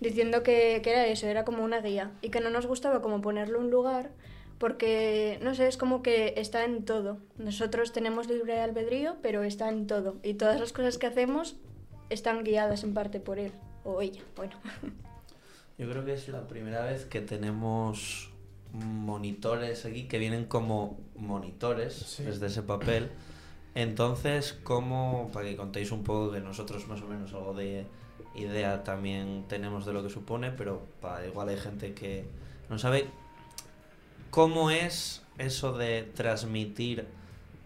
diciendo 0.00 0.42
que, 0.42 0.80
que 0.82 0.90
era 0.90 1.06
eso, 1.06 1.26
era 1.26 1.44
como 1.44 1.64
una 1.64 1.80
guía 1.80 2.12
y 2.22 2.30
que 2.30 2.40
no 2.40 2.50
nos 2.50 2.66
gustaba 2.66 3.02
como 3.02 3.20
ponerle 3.20 3.58
un 3.58 3.70
lugar 3.70 4.10
porque, 4.58 5.38
no 5.42 5.54
sé, 5.54 5.66
es 5.68 5.76
como 5.76 6.02
que 6.02 6.32
está 6.38 6.64
en 6.64 6.84
todo. 6.86 7.18
Nosotros 7.36 7.92
tenemos 7.92 8.26
libre 8.28 8.58
albedrío, 8.60 9.16
pero 9.22 9.42
está 9.42 9.68
en 9.68 9.86
todo. 9.86 10.16
Y 10.22 10.34
todas 10.34 10.58
las 10.60 10.72
cosas 10.72 10.96
que 10.96 11.06
hacemos 11.06 11.56
están 12.10 12.44
guiadas 12.44 12.84
en 12.84 12.94
parte 12.94 13.20
por 13.20 13.38
él 13.38 13.52
o 13.84 14.00
ella. 14.02 14.22
Bueno, 14.36 14.54
Yo 15.78 15.90
creo 15.90 16.04
que 16.06 16.14
es 16.14 16.28
la 16.28 16.46
primera 16.48 16.84
vez 16.86 17.04
que 17.04 17.20
tenemos 17.20 18.30
monitores 18.72 19.84
aquí 19.84 20.04
que 20.04 20.18
vienen 20.18 20.46
como 20.46 20.98
monitores 21.16 21.94
Sí. 21.94 22.24
desde 22.24 22.46
ese 22.46 22.62
papel. 22.62 23.10
Entonces, 23.74 24.58
¿cómo, 24.64 25.30
para 25.34 25.46
que 25.46 25.56
contéis 25.56 25.92
un 25.92 26.02
poco 26.02 26.32
que 26.32 26.40
nosotros 26.40 26.88
más 26.88 27.02
o 27.02 27.06
menos 27.06 27.34
algo 27.34 27.52
de 27.52 27.86
idea 28.34 28.84
también 28.84 29.44
tenemos 29.48 29.84
de 29.84 29.92
lo 29.92 30.02
que 30.02 30.08
supone, 30.08 30.50
pero 30.50 30.82
para 31.00 31.26
igual 31.26 31.50
hay 31.50 31.58
gente 31.58 31.92
que 31.94 32.24
no 32.70 32.78
sabe 32.78 33.06
¿cómo 34.30 34.70
es 34.70 35.22
eso 35.38 35.76
de 35.76 36.02
transmitir 36.14 37.06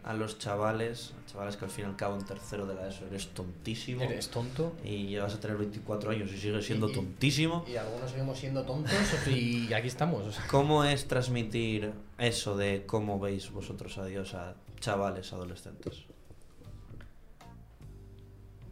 a 0.04 0.14
los 0.14 0.38
chavales, 0.38 1.12
chavales 1.30 1.56
que 1.56 1.64
al 1.66 1.70
fin 1.70 1.84
y 1.84 1.88
al 1.88 1.96
cabo 1.96 2.16
en 2.16 2.24
tercero 2.24 2.64
de 2.66 2.74
la 2.74 2.88
ESO 2.88 3.06
eres 3.06 3.28
tontísimo 3.28 4.02
Eres 4.02 4.28
tonto. 4.30 4.72
y 4.84 5.08
llevas 5.08 5.34
a 5.34 5.40
tener 5.40 5.56
24 5.58 6.10
años 6.10 6.30
y 6.32 6.38
sigues 6.38 6.64
siendo 6.64 6.88
Y- 6.88 6.92
tontísimo? 6.94 7.64
Y 7.68 7.76
algunos 7.76 8.10
seguimos 8.10 8.38
siendo 8.38 8.62
tontos 8.64 8.92
y 9.28 9.72
aquí 9.74 9.88
estamos. 9.88 10.26
o 10.26 10.32
sea. 10.32 10.46
¿Cómo 10.48 10.84
es 10.84 11.06
transmitir 11.06 11.92
eso 12.18 12.56
de 12.56 12.84
cómo 12.86 13.18
veis 13.20 13.50
vosotros 13.50 13.98
a 13.98 14.06
Dios 14.06 14.32
a 14.34 14.54
chavales 14.80 15.32
adolescentes? 15.32 16.04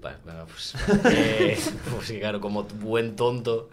Vale, 0.00 0.16
venga, 0.24 0.46
pues, 0.46 0.74
eh, 1.12 1.58
pues 1.90 2.06
sí, 2.06 2.18
claro, 2.20 2.40
como 2.40 2.62
buen 2.64 3.16
tonto. 3.16 3.68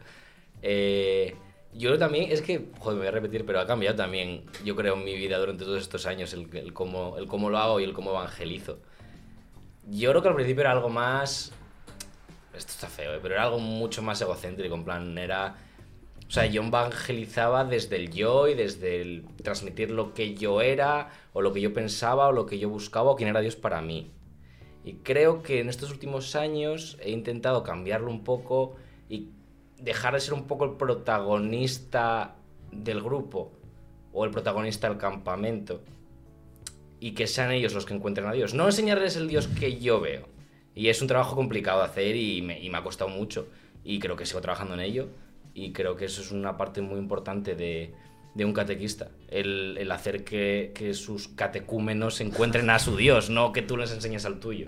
eh, 0.61 1.35
yo 1.77 1.97
también, 1.97 2.31
es 2.31 2.41
que, 2.41 2.69
joder, 2.79 2.95
me 2.95 2.99
voy 2.99 3.07
a 3.07 3.11
repetir, 3.11 3.45
pero 3.45 3.59
ha 3.59 3.67
cambiado 3.67 3.95
también, 3.95 4.45
yo 4.63 4.75
creo, 4.75 4.95
en 4.95 5.03
mi 5.03 5.15
vida 5.15 5.37
durante 5.37 5.65
todos 5.65 5.81
estos 5.81 6.05
años, 6.05 6.33
el, 6.33 6.47
el, 6.55 6.73
cómo, 6.73 7.17
el 7.17 7.27
cómo 7.27 7.49
lo 7.49 7.57
hago 7.57 7.79
y 7.79 7.83
el 7.83 7.93
cómo 7.93 8.11
evangelizo. 8.11 8.79
Yo 9.87 10.09
creo 10.11 10.21
que 10.21 10.29
al 10.29 10.35
principio 10.35 10.61
era 10.61 10.71
algo 10.71 10.89
más... 10.89 11.51
Esto 12.53 12.71
está 12.71 12.87
feo, 12.87 13.13
¿eh? 13.13 13.19
pero 13.21 13.33
era 13.35 13.43
algo 13.43 13.59
mucho 13.59 14.01
más 14.01 14.21
egocéntrico, 14.21 14.75
en 14.75 14.85
plan, 14.85 15.17
era... 15.17 15.57
O 16.27 16.31
sea, 16.31 16.45
yo 16.47 16.63
evangelizaba 16.63 17.65
desde 17.65 17.97
el 17.97 18.11
yo 18.11 18.47
y 18.47 18.55
desde 18.55 19.01
el 19.01 19.25
transmitir 19.43 19.91
lo 19.91 20.13
que 20.13 20.33
yo 20.33 20.61
era, 20.61 21.11
o 21.33 21.41
lo 21.41 21.53
que 21.53 21.61
yo 21.61 21.73
pensaba, 21.73 22.27
o 22.27 22.31
lo 22.31 22.45
que 22.45 22.57
yo 22.57 22.69
buscaba, 22.69 23.11
o 23.11 23.15
quién 23.15 23.29
era 23.29 23.41
Dios 23.41 23.55
para 23.55 23.81
mí. 23.81 24.11
Y 24.83 24.93
creo 24.97 25.43
que 25.43 25.59
en 25.59 25.69
estos 25.69 25.91
últimos 25.91 26.35
años 26.35 26.97
he 27.01 27.11
intentado 27.11 27.63
cambiarlo 27.63 28.09
un 28.09 28.23
poco 28.23 28.75
y 29.09 29.29
dejar 29.79 30.13
de 30.13 30.19
ser 30.19 30.33
un 30.33 30.47
poco 30.47 30.65
el 30.65 30.71
protagonista 30.71 32.35
del 32.71 33.01
grupo 33.01 33.51
o 34.13 34.25
el 34.25 34.31
protagonista 34.31 34.87
del 34.89 34.97
campamento 34.97 35.81
y 36.99 37.11
que 37.11 37.27
sean 37.27 37.51
ellos 37.51 37.73
los 37.73 37.85
que 37.85 37.93
encuentren 37.93 38.27
a 38.27 38.33
Dios. 38.33 38.53
No 38.53 38.65
enseñarles 38.65 39.15
el 39.15 39.27
Dios 39.27 39.47
que 39.47 39.77
yo 39.79 39.99
veo. 39.99 40.27
Y 40.73 40.89
es 40.89 41.01
un 41.01 41.07
trabajo 41.07 41.35
complicado 41.35 41.79
de 41.79 41.85
hacer 41.85 42.15
y 42.15 42.41
me, 42.41 42.59
y 42.59 42.69
me 42.69 42.77
ha 42.77 42.83
costado 42.83 43.09
mucho. 43.09 43.47
Y 43.83 43.99
creo 43.99 44.15
que 44.15 44.25
sigo 44.25 44.41
trabajando 44.41 44.73
en 44.73 44.79
ello. 44.79 45.07
Y 45.53 45.71
creo 45.71 45.95
que 45.95 46.05
eso 46.05 46.21
es 46.21 46.31
una 46.31 46.57
parte 46.57 46.81
muy 46.81 46.99
importante 46.99 47.55
de, 47.55 47.93
de 48.33 48.45
un 48.45 48.53
catequista. 48.53 49.09
El, 49.29 49.77
el 49.77 49.91
hacer 49.91 50.23
que, 50.23 50.71
que 50.75 50.93
sus 50.93 51.29
catecúmenos 51.29 52.19
encuentren 52.21 52.69
a 52.69 52.79
su 52.79 52.97
Dios, 52.97 53.29
no 53.29 53.53
que 53.53 53.61
tú 53.61 53.77
les 53.77 53.91
enseñes 53.91 54.25
al 54.25 54.39
tuyo. 54.39 54.67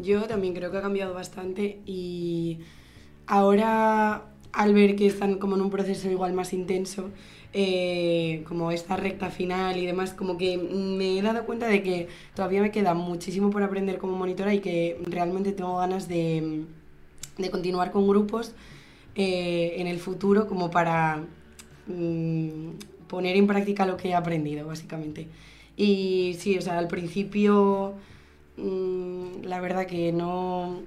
Yo 0.00 0.22
también 0.24 0.54
creo 0.54 0.70
que 0.70 0.78
ha 0.78 0.82
cambiado 0.82 1.14
bastante 1.14 1.80
y 1.84 2.58
ahora 3.26 4.24
al 4.52 4.74
ver 4.74 4.96
que 4.96 5.06
están 5.06 5.38
como 5.38 5.56
en 5.56 5.62
un 5.62 5.70
proceso 5.70 6.10
igual 6.10 6.32
más 6.32 6.52
intenso, 6.52 7.10
eh, 7.52 8.44
como 8.46 8.70
esta 8.70 8.96
recta 8.96 9.30
final 9.30 9.76
y 9.76 9.86
demás, 9.86 10.12
como 10.12 10.36
que 10.36 10.58
me 10.58 11.18
he 11.18 11.22
dado 11.22 11.44
cuenta 11.44 11.66
de 11.66 11.82
que 11.82 12.08
todavía 12.34 12.60
me 12.60 12.70
queda 12.70 12.94
muchísimo 12.94 13.50
por 13.50 13.62
aprender 13.62 13.98
como 13.98 14.16
monitora 14.16 14.54
y 14.54 14.60
que 14.60 15.00
realmente 15.04 15.52
tengo 15.52 15.76
ganas 15.78 16.08
de, 16.08 16.64
de 17.38 17.50
continuar 17.50 17.90
con 17.90 18.06
grupos 18.06 18.54
eh, 19.14 19.74
en 19.78 19.86
el 19.86 19.98
futuro 19.98 20.46
como 20.46 20.70
para 20.70 21.24
mm, 21.86 22.70
poner 23.08 23.36
en 23.36 23.46
práctica 23.46 23.86
lo 23.86 23.96
que 23.96 24.10
he 24.10 24.14
aprendido, 24.14 24.66
básicamente. 24.66 25.28
Y 25.76 26.36
sí, 26.38 26.58
o 26.58 26.62
sea, 26.62 26.78
al 26.78 26.88
principio 26.88 27.94
mm, 28.58 29.44
la 29.44 29.60
verdad 29.60 29.86
que 29.86 30.12
no... 30.12 30.80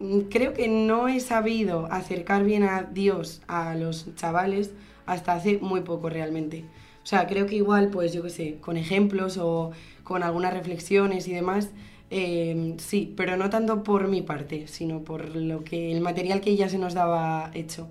mm, 0.00 0.20
Creo 0.30 0.54
que 0.54 0.68
no 0.68 1.08
he 1.08 1.20
sabido 1.20 1.86
acercar 1.92 2.44
bien 2.44 2.64
a 2.64 2.84
Dios 2.84 3.42
a 3.48 3.74
los 3.76 4.14
chavales 4.16 4.72
hasta 5.06 5.34
hace 5.34 5.58
muy 5.58 5.82
poco 5.82 6.08
realmente. 6.10 6.64
O 7.02 7.06
sea, 7.06 7.26
creo 7.26 7.46
que 7.46 7.56
igual, 7.56 7.90
pues 7.90 8.12
yo 8.14 8.22
qué 8.22 8.30
sé, 8.30 8.58
con 8.60 8.76
ejemplos 8.78 9.38
o 9.38 9.72
con 10.04 10.22
algunas 10.22 10.54
reflexiones 10.54 11.28
y 11.28 11.32
demás, 11.34 11.70
eh, 12.10 12.74
sí, 12.78 13.12
pero 13.16 13.36
no 13.36 13.50
tanto 13.50 13.82
por 13.84 14.08
mi 14.08 14.22
parte, 14.22 14.66
sino 14.68 15.00
por 15.04 15.36
lo 15.36 15.64
que 15.64 15.92
el 15.92 16.00
material 16.00 16.40
que 16.40 16.56
ya 16.56 16.68
se 16.68 16.78
nos 16.78 16.94
daba 16.94 17.50
hecho. 17.54 17.88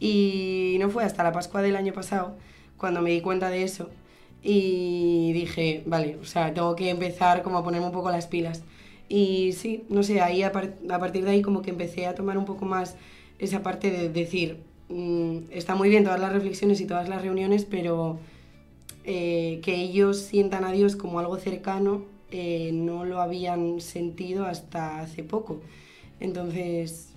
Y 0.00 0.76
no 0.80 0.90
fue 0.90 1.04
hasta 1.04 1.22
la 1.24 1.32
Pascua 1.32 1.62
del 1.62 1.76
año 1.76 1.92
pasado 1.92 2.36
cuando 2.76 3.02
me 3.02 3.10
di 3.10 3.20
cuenta 3.20 3.50
de 3.50 3.62
eso 3.64 3.90
y 4.42 5.32
dije, 5.32 5.82
vale, 5.86 6.16
o 6.20 6.24
sea, 6.24 6.52
tengo 6.54 6.74
que 6.76 6.90
empezar 6.90 7.42
como 7.42 7.58
a 7.58 7.64
ponerme 7.64 7.86
un 7.86 7.92
poco 7.92 8.10
las 8.10 8.26
pilas. 8.26 8.62
Y 9.08 9.52
sí, 9.52 9.84
no 9.88 10.02
sé, 10.02 10.20
ahí 10.20 10.42
a, 10.42 10.52
par- 10.52 10.74
a 10.90 10.98
partir 10.98 11.24
de 11.24 11.30
ahí 11.32 11.42
como 11.42 11.62
que 11.62 11.70
empecé 11.70 12.06
a 12.06 12.14
tomar 12.14 12.38
un 12.38 12.44
poco 12.44 12.64
más 12.64 12.96
esa 13.38 13.62
parte 13.62 13.90
de 13.90 14.08
decir, 14.08 14.58
mm, 14.88 15.38
está 15.50 15.74
muy 15.74 15.88
bien 15.88 16.04
todas 16.04 16.20
las 16.20 16.32
reflexiones 16.32 16.80
y 16.80 16.86
todas 16.86 17.08
las 17.08 17.22
reuniones, 17.22 17.64
pero 17.64 18.18
eh, 19.04 19.60
que 19.62 19.74
ellos 19.76 20.18
sientan 20.18 20.64
a 20.64 20.72
Dios 20.72 20.96
como 20.96 21.18
algo 21.18 21.36
cercano 21.38 22.04
eh, 22.30 22.70
no 22.72 23.04
lo 23.04 23.20
habían 23.20 23.80
sentido 23.80 24.46
hasta 24.46 25.00
hace 25.00 25.22
poco. 25.24 25.60
Entonces, 26.20 27.10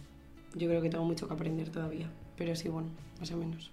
yo 0.55 0.67
creo 0.67 0.81
que 0.81 0.89
tengo 0.89 1.05
mucho 1.05 1.27
que 1.27 1.33
aprender 1.33 1.69
todavía, 1.69 2.09
pero 2.37 2.55
sí, 2.55 2.69
bueno, 2.69 2.89
más 3.19 3.31
o 3.31 3.37
menos. 3.37 3.71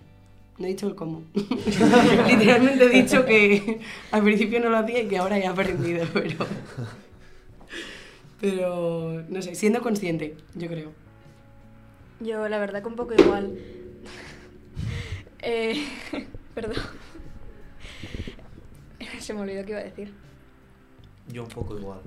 No 0.59 0.66
he 0.66 0.68
dicho 0.68 0.87
el 0.87 0.94
cómo. 0.94 1.25
Literalmente 1.35 2.85
he 2.85 2.88
dicho 2.88 3.25
que 3.25 3.80
al 4.11 4.23
principio 4.23 4.61
no 4.61 4.68
lo 4.68 4.78
hacía 4.78 5.02
y 5.02 5.09
que 5.09 5.18
ahora 5.18 5.38
he 5.38 5.47
aprendido, 5.47 6.06
pero... 6.12 6.47
Pero, 8.40 9.23
no 9.28 9.40
sé, 9.40 9.54
siendo 9.54 9.80
consciente, 9.82 10.37
yo 10.54 10.66
creo. 10.66 10.92
Yo 12.18 12.49
la 12.49 12.59
verdad 12.59 12.82
que 12.82 12.88
un 12.88 12.97
poco 12.97 13.14
igual. 13.14 13.56
Eh, 15.40 15.85
perdón. 16.54 16.76
Se 19.21 19.32
me 19.32 19.42
olvidó 19.42 19.64
qué 19.64 19.71
iba 19.71 19.80
a 19.80 19.85
decir. 19.85 20.12
Yo 21.28 21.44
un 21.44 21.49
poco 21.49 21.78
igual. 21.78 22.00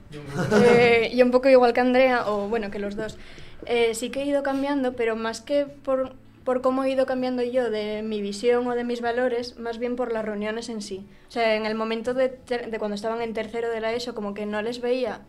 Eh, 0.67 1.13
yo 1.15 1.25
un 1.25 1.31
poco 1.31 1.49
igual 1.49 1.73
que 1.73 1.79
Andrea, 1.79 2.29
o 2.29 2.49
bueno, 2.49 2.69
que 2.69 2.79
los 2.79 2.97
dos. 2.97 3.17
Eh, 3.65 3.95
sí 3.95 4.09
que 4.09 4.21
he 4.21 4.25
ido 4.25 4.43
cambiando, 4.43 4.95
pero 4.95 5.15
más 5.15 5.39
que 5.39 5.65
por, 5.65 6.15
por 6.45 6.61
cómo 6.61 6.83
he 6.83 6.91
ido 6.91 7.05
cambiando 7.05 7.43
yo 7.43 7.69
de 7.69 8.03
mi 8.03 8.21
visión 8.21 8.65
o 8.67 8.75
de 8.75 8.83
mis 8.85 9.01
valores, 9.01 9.57
más 9.57 9.79
bien 9.79 9.95
por 9.95 10.13
las 10.13 10.23
reuniones 10.23 10.69
en 10.69 10.81
sí. 10.81 11.05
O 11.27 11.31
sea, 11.31 11.55
en 11.55 11.65
el 11.65 11.75
momento 11.75 12.13
de, 12.13 12.29
de 12.29 12.79
cuando 12.79 12.95
estaban 12.95 13.21
en 13.21 13.33
tercero 13.33 13.69
de 13.69 13.81
la 13.81 13.91
ESO, 13.91 14.15
como 14.15 14.33
que 14.33 14.45
no 14.45 14.61
les 14.61 14.79
veía, 14.79 15.21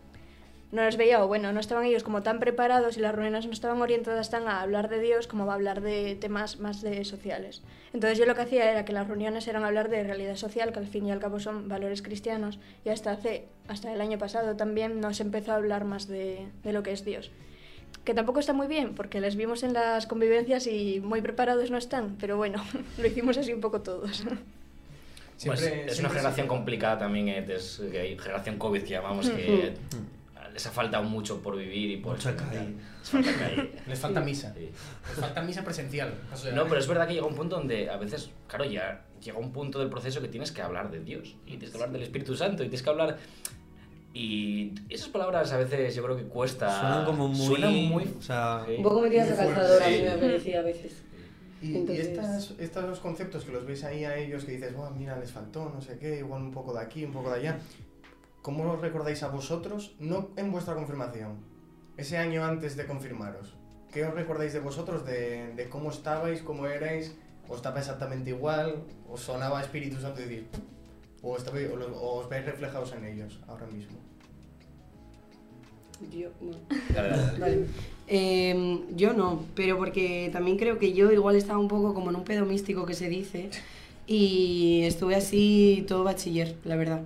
no 0.71 0.83
les 0.83 0.97
veía, 0.97 1.23
o 1.23 1.27
bueno, 1.27 1.51
no 1.53 1.59
estaban 1.59 1.85
ellos 1.85 2.03
como 2.03 2.23
tan 2.23 2.39
preparados 2.39 2.97
y 2.97 2.99
las 2.99 3.15
reuniones 3.15 3.45
no 3.45 3.53
estaban 3.53 3.81
orientadas 3.81 4.29
tan 4.29 4.47
a 4.47 4.61
hablar 4.61 4.89
de 4.89 4.99
Dios 4.99 5.25
como 5.27 5.49
a 5.49 5.53
hablar 5.53 5.81
de 5.81 6.15
temas 6.15 6.59
más 6.59 6.81
de 6.81 7.03
sociales. 7.05 7.63
Entonces 7.93 8.19
yo 8.19 8.25
lo 8.25 8.35
que 8.35 8.41
hacía 8.41 8.69
era 8.69 8.85
que 8.85 8.93
las 8.93 9.07
reuniones 9.07 9.47
eran 9.47 9.63
hablar 9.63 9.89
de 9.89 10.03
realidad 10.03 10.35
social, 10.35 10.73
que 10.73 10.79
al 10.79 10.87
fin 10.87 11.07
y 11.07 11.11
al 11.11 11.19
cabo 11.19 11.39
son 11.39 11.67
valores 11.67 12.01
cristianos, 12.01 12.59
y 12.85 12.89
hasta 12.89 13.11
hace, 13.11 13.47
hasta 13.67 13.93
el 13.93 14.01
año 14.01 14.17
pasado 14.17 14.55
también 14.55 14.99
nos 14.99 15.19
empezó 15.19 15.53
a 15.53 15.55
hablar 15.55 15.85
más 15.85 16.07
de, 16.07 16.47
de 16.63 16.73
lo 16.73 16.83
que 16.83 16.91
es 16.91 17.05
Dios. 17.05 17.31
Que 18.07 18.13
tampoco 18.13 18.39
está 18.39 18.53
muy 18.53 18.67
bien, 18.67 18.95
porque 18.95 19.19
les 19.19 19.35
vimos 19.35 19.63
en 19.63 19.73
las 19.73 20.07
convivencias 20.07 20.65
y 20.65 21.01
muy 21.01 21.21
preparados 21.21 21.71
no 21.71 21.77
están, 21.77 22.15
pero 22.17 22.37
bueno, 22.37 22.63
lo 22.97 23.05
hicimos 23.05 23.37
así 23.37 23.51
un 23.51 23.59
poco 23.59 23.81
todos. 23.81 24.23
Pues 25.45 25.59
Siempre- 25.59 25.91
es 25.91 25.99
una 25.99 26.07
generación 26.07 26.47
complicada 26.47 26.99
también, 26.99 27.27
eh, 27.27 27.45
es, 27.49 27.81
que 27.91 28.17
generación 28.17 28.57
COVID 28.57 28.81
que 28.81 28.91
llamamos, 28.91 29.29
que 29.29 29.73
les 30.53 30.65
ha 30.65 30.71
faltado 30.71 31.03
mucho 31.03 31.41
por 31.41 31.57
vivir 31.57 31.91
y 31.91 31.97
por 31.97 32.17
calle. 32.17 32.75
Les 33.01 33.09
falta 33.09 33.33
calle. 33.33 33.71
Les 33.87 33.99
falta 33.99 34.21
misa. 34.21 34.53
Sí. 34.53 34.69
Les 35.09 35.19
falta 35.19 35.41
misa 35.41 35.65
presencial. 35.65 36.13
O 36.33 36.37
sea, 36.37 36.53
No, 36.53 36.63
pero 36.63 36.79
es 36.79 36.87
verdad 36.87 37.09
que 37.09 37.13
llega 37.13 37.27
un 37.27 37.35
punto 37.35 37.57
donde 37.57 37.89
a 37.89 37.97
veces, 37.97 38.29
claro, 38.47 38.63
ya 38.63 39.01
llega 39.21 39.37
un 39.37 39.51
punto 39.51 39.79
del 39.79 39.89
proceso 39.89 40.21
que 40.21 40.29
tienes 40.29 40.53
que 40.53 40.61
hablar 40.61 40.89
de 40.91 41.01
Dios 41.01 41.35
y 41.45 41.57
tienes 41.57 41.71
que 41.71 41.75
hablar 41.75 41.91
del 41.91 42.03
Espíritu 42.03 42.37
Santo 42.37 42.63
y 42.63 42.67
tienes 42.67 42.83
que 42.83 42.89
hablar... 42.89 43.17
Y 44.19 44.73
esas 44.89 45.09
palabras 45.09 45.51
a 45.53 45.57
veces 45.57 45.93
yo 45.93 46.01
creo 46.03 46.17
que 46.17 46.23
cuesta... 46.23 46.79
Suenan 46.79 47.05
como 47.05 47.27
muy... 47.27 47.45
Suenan 47.45 47.73
muy... 47.85 48.03
O 48.17 48.21
sea, 48.21 48.63
Sí. 48.65 48.73
Un 48.77 48.83
poco 48.83 49.01
metidas 49.01 49.29
a 49.31 49.35
calzador, 49.35 49.83
a 49.83 49.87
mí 49.87 49.95
Sí. 49.97 50.01
me 50.03 50.17
parecía 50.17 50.59
a 50.59 50.63
veces. 50.63 51.03
Y, 51.61 51.71
y 51.71 51.75
Entonces- 51.77 52.07
estas, 52.07 52.53
estos 52.57 52.99
conceptos 52.99 53.45
que 53.45 53.51
los 53.51 53.63
veis 53.67 53.83
ahí 53.83 54.05
a 54.05 54.17
ellos 54.17 54.43
que 54.45 54.53
dices, 54.53 54.75
"Buah, 54.75 54.89
mira, 54.89 55.19
les 55.19 55.31
faltó, 55.31 55.69
no 55.73 55.81
sé 55.81 55.99
qué, 55.99 56.17
igual 56.17 56.41
un 56.41 56.51
poco 56.51 56.73
de 56.73 56.79
aquí, 56.81 57.05
un 57.05 57.11
poco 57.13 57.29
de 57.29 57.35
allá. 57.41 57.59
¿Cómo 58.41 58.63
los 58.63 58.81
recordáis 58.81 59.21
a 59.21 59.27
vosotros? 59.27 59.95
No 59.99 60.29
en 60.35 60.51
vuestra 60.51 60.73
confirmación, 60.73 61.37
ese 61.97 62.17
año 62.17 62.43
antes 62.43 62.75
de 62.75 62.85
confirmaros. 62.87 63.53
¿Qué 63.93 64.03
os 64.03 64.13
recordáis 64.15 64.53
de 64.53 64.59
vosotros, 64.61 65.05
de, 65.05 65.53
de 65.53 65.69
cómo 65.69 65.91
estabais, 65.91 66.41
cómo 66.41 66.65
erais? 66.65 67.15
¿Os 67.47 67.57
estaba 67.57 67.79
exactamente 67.79 68.31
igual? 68.31 68.83
¿Os 69.09 69.21
sonaba 69.21 69.61
Espíritu 69.61 69.99
Santo 70.01 70.21
y 70.21 70.23
decir, 70.25 70.47
o, 71.21 71.35
estabais- 71.37 71.69
o 71.71 71.75
lo- 71.75 71.95
o 71.97 72.19
os 72.19 72.29
veis 72.29 72.45
reflejados 72.45 72.93
en 72.93 73.05
ellos 73.05 73.39
ahora 73.47 73.65
mismo? 73.67 73.97
Yo, 76.15 76.29
bueno. 76.39 76.57
Dale, 76.93 77.09
dale, 77.09 77.21
dale. 77.23 77.39
Vale. 77.39 77.65
Eh, 78.07 78.79
yo 78.95 79.13
no, 79.13 79.43
pero 79.55 79.77
porque 79.77 80.29
también 80.31 80.57
creo 80.57 80.77
que 80.77 80.93
yo 80.93 81.11
igual 81.11 81.35
estaba 81.35 81.59
un 81.59 81.67
poco 81.67 81.93
como 81.93 82.09
en 82.11 82.15
un 82.17 82.23
pedo 82.23 82.45
místico 82.45 82.85
que 82.85 82.93
se 82.93 83.09
dice 83.09 83.49
y 84.05 84.81
estuve 84.85 85.15
así 85.15 85.83
todo 85.87 86.03
bachiller, 86.03 86.55
la 86.63 86.75
verdad. 86.75 87.01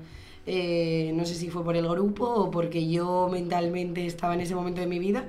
Eh, 0.45 1.11
no 1.15 1.25
sé 1.25 1.35
si 1.35 1.49
fue 1.49 1.63
por 1.63 1.75
el 1.77 1.87
grupo 1.87 2.25
o 2.25 2.51
porque 2.51 2.87
yo 2.89 3.29
mentalmente 3.31 4.05
estaba 4.05 4.33
en 4.33 4.41
ese 4.41 4.55
momento 4.55 4.81
de 4.81 4.87
mi 4.87 4.99
vida, 4.99 5.25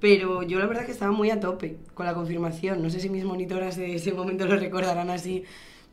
Pero 0.00 0.42
yo 0.42 0.58
la 0.58 0.66
verdad 0.66 0.84
que 0.84 0.92
estaba 0.92 1.12
muy 1.12 1.30
a 1.30 1.40
tope 1.40 1.76
con 1.94 2.04
la 2.04 2.12
confirmación. 2.14 2.82
No 2.82 2.90
sé 2.90 3.00
si 3.00 3.08
mis 3.08 3.24
monitoras 3.24 3.76
de 3.76 3.94
ese 3.94 4.12
momento 4.12 4.44
lo 4.46 4.56
recordarán 4.56 5.08
así. 5.08 5.44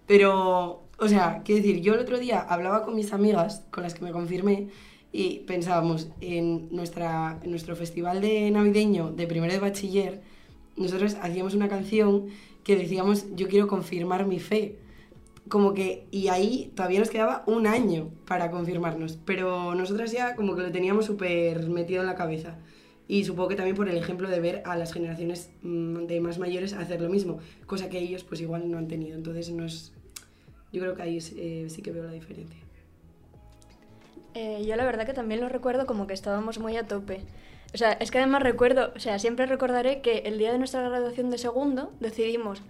Pero, 0.08 0.82
o 1.02 1.08
sea, 1.08 1.42
quiero 1.44 1.64
decir, 1.64 1.82
yo 1.82 1.96
el 1.96 2.00
otro 2.00 2.20
día 2.20 2.40
hablaba 2.40 2.84
con 2.84 2.96
mis 2.96 3.12
amigas, 3.12 3.66
con 3.72 3.82
las 3.82 3.96
que 3.96 4.04
me 4.06 4.12
confirmé, 4.12 4.68
y 5.12 5.40
pensábamos 5.40 6.10
en, 6.22 6.70
nuestra, 6.72 7.40
nuestro 7.44 7.76
festival 7.76 8.22
de 8.22 8.52
navideño 8.52 9.12
de 9.12 9.26
primero 9.26 9.52
de 9.52 9.60
bachiller, 9.60 10.22
nosotros 10.78 11.18
hacíamos 11.20 11.56
una 11.56 11.68
canción 11.70 12.28
que 12.64 12.76
decíamos, 12.76 13.26
yo 13.36 13.48
quiero 13.48 13.68
confirmar 13.68 14.28
mi 14.28 14.40
fe. 14.40 14.78
Como 15.50 15.74
que, 15.74 16.06
y 16.12 16.28
ahí 16.28 16.72
todavía 16.76 17.00
nos 17.00 17.10
quedaba 17.10 17.44
un 17.48 17.66
año 17.66 18.12
para 18.28 18.52
confirmarnos, 18.52 19.18
pero 19.26 19.74
nosotras 19.74 20.12
ya 20.12 20.36
como 20.36 20.56
que 20.56 20.62
lo 20.62 20.72
teníamos 20.72 21.06
súper 21.06 21.68
metido 21.68 22.02
en 22.02 22.08
la 22.08 22.16
cabeza. 22.16 22.60
Y 23.08 23.26
supongo 23.26 23.50
que 23.50 23.56
también 23.56 23.76
por 23.76 23.90
el 23.90 23.98
ejemplo 23.98 24.30
de 24.30 24.40
ver 24.40 24.62
a 24.66 24.78
las 24.78 24.94
generaciones 24.94 25.50
mm, 25.64 26.06
de 26.06 26.22
más 26.22 26.38
mayores 26.38 26.74
hacer 26.74 27.02
lo 27.02 27.10
mismo, 27.10 27.40
cosa 27.66 27.90
que 27.90 27.98
ellos 27.98 28.24
pues 28.24 28.40
igual 28.40 28.70
no 28.70 28.78
han 28.78 28.88
tenido. 28.88 29.18
Entonces 29.18 29.50
no 29.50 29.66
yo 30.72 30.82
creo 30.82 30.96
que 30.96 31.02
ahí 31.02 31.18
eh, 31.38 31.68
sí 31.70 31.82
que 31.82 31.92
veo 31.92 32.04
la 32.04 32.12
diferencia. 32.12 32.60
Eh, 34.34 34.64
yo 34.66 34.76
la 34.76 34.86
verdad 34.86 35.06
que 35.06 35.14
también 35.14 35.42
lo 35.42 35.50
recuerdo 35.50 35.86
como 35.86 36.08
que 36.08 36.14
estábamos 36.14 36.60
muy 36.60 36.78
a 36.78 36.88
tope. 36.88 37.22
O 37.74 37.78
sea, 37.78 37.94
es 37.94 38.12
que 38.12 38.18
además 38.18 38.44
recuerdo, 38.44 38.92
o 38.96 39.00
sea, 39.00 39.20
siempre 39.20 39.46
recordaré 39.46 40.02
que 40.02 40.20
el 40.20 40.38
día 40.38 40.52
de 40.52 40.58
nuestra 40.58 40.82
graduación 40.82 41.30
de 41.30 41.38
segundo 41.38 41.92
decidimos 42.00 42.62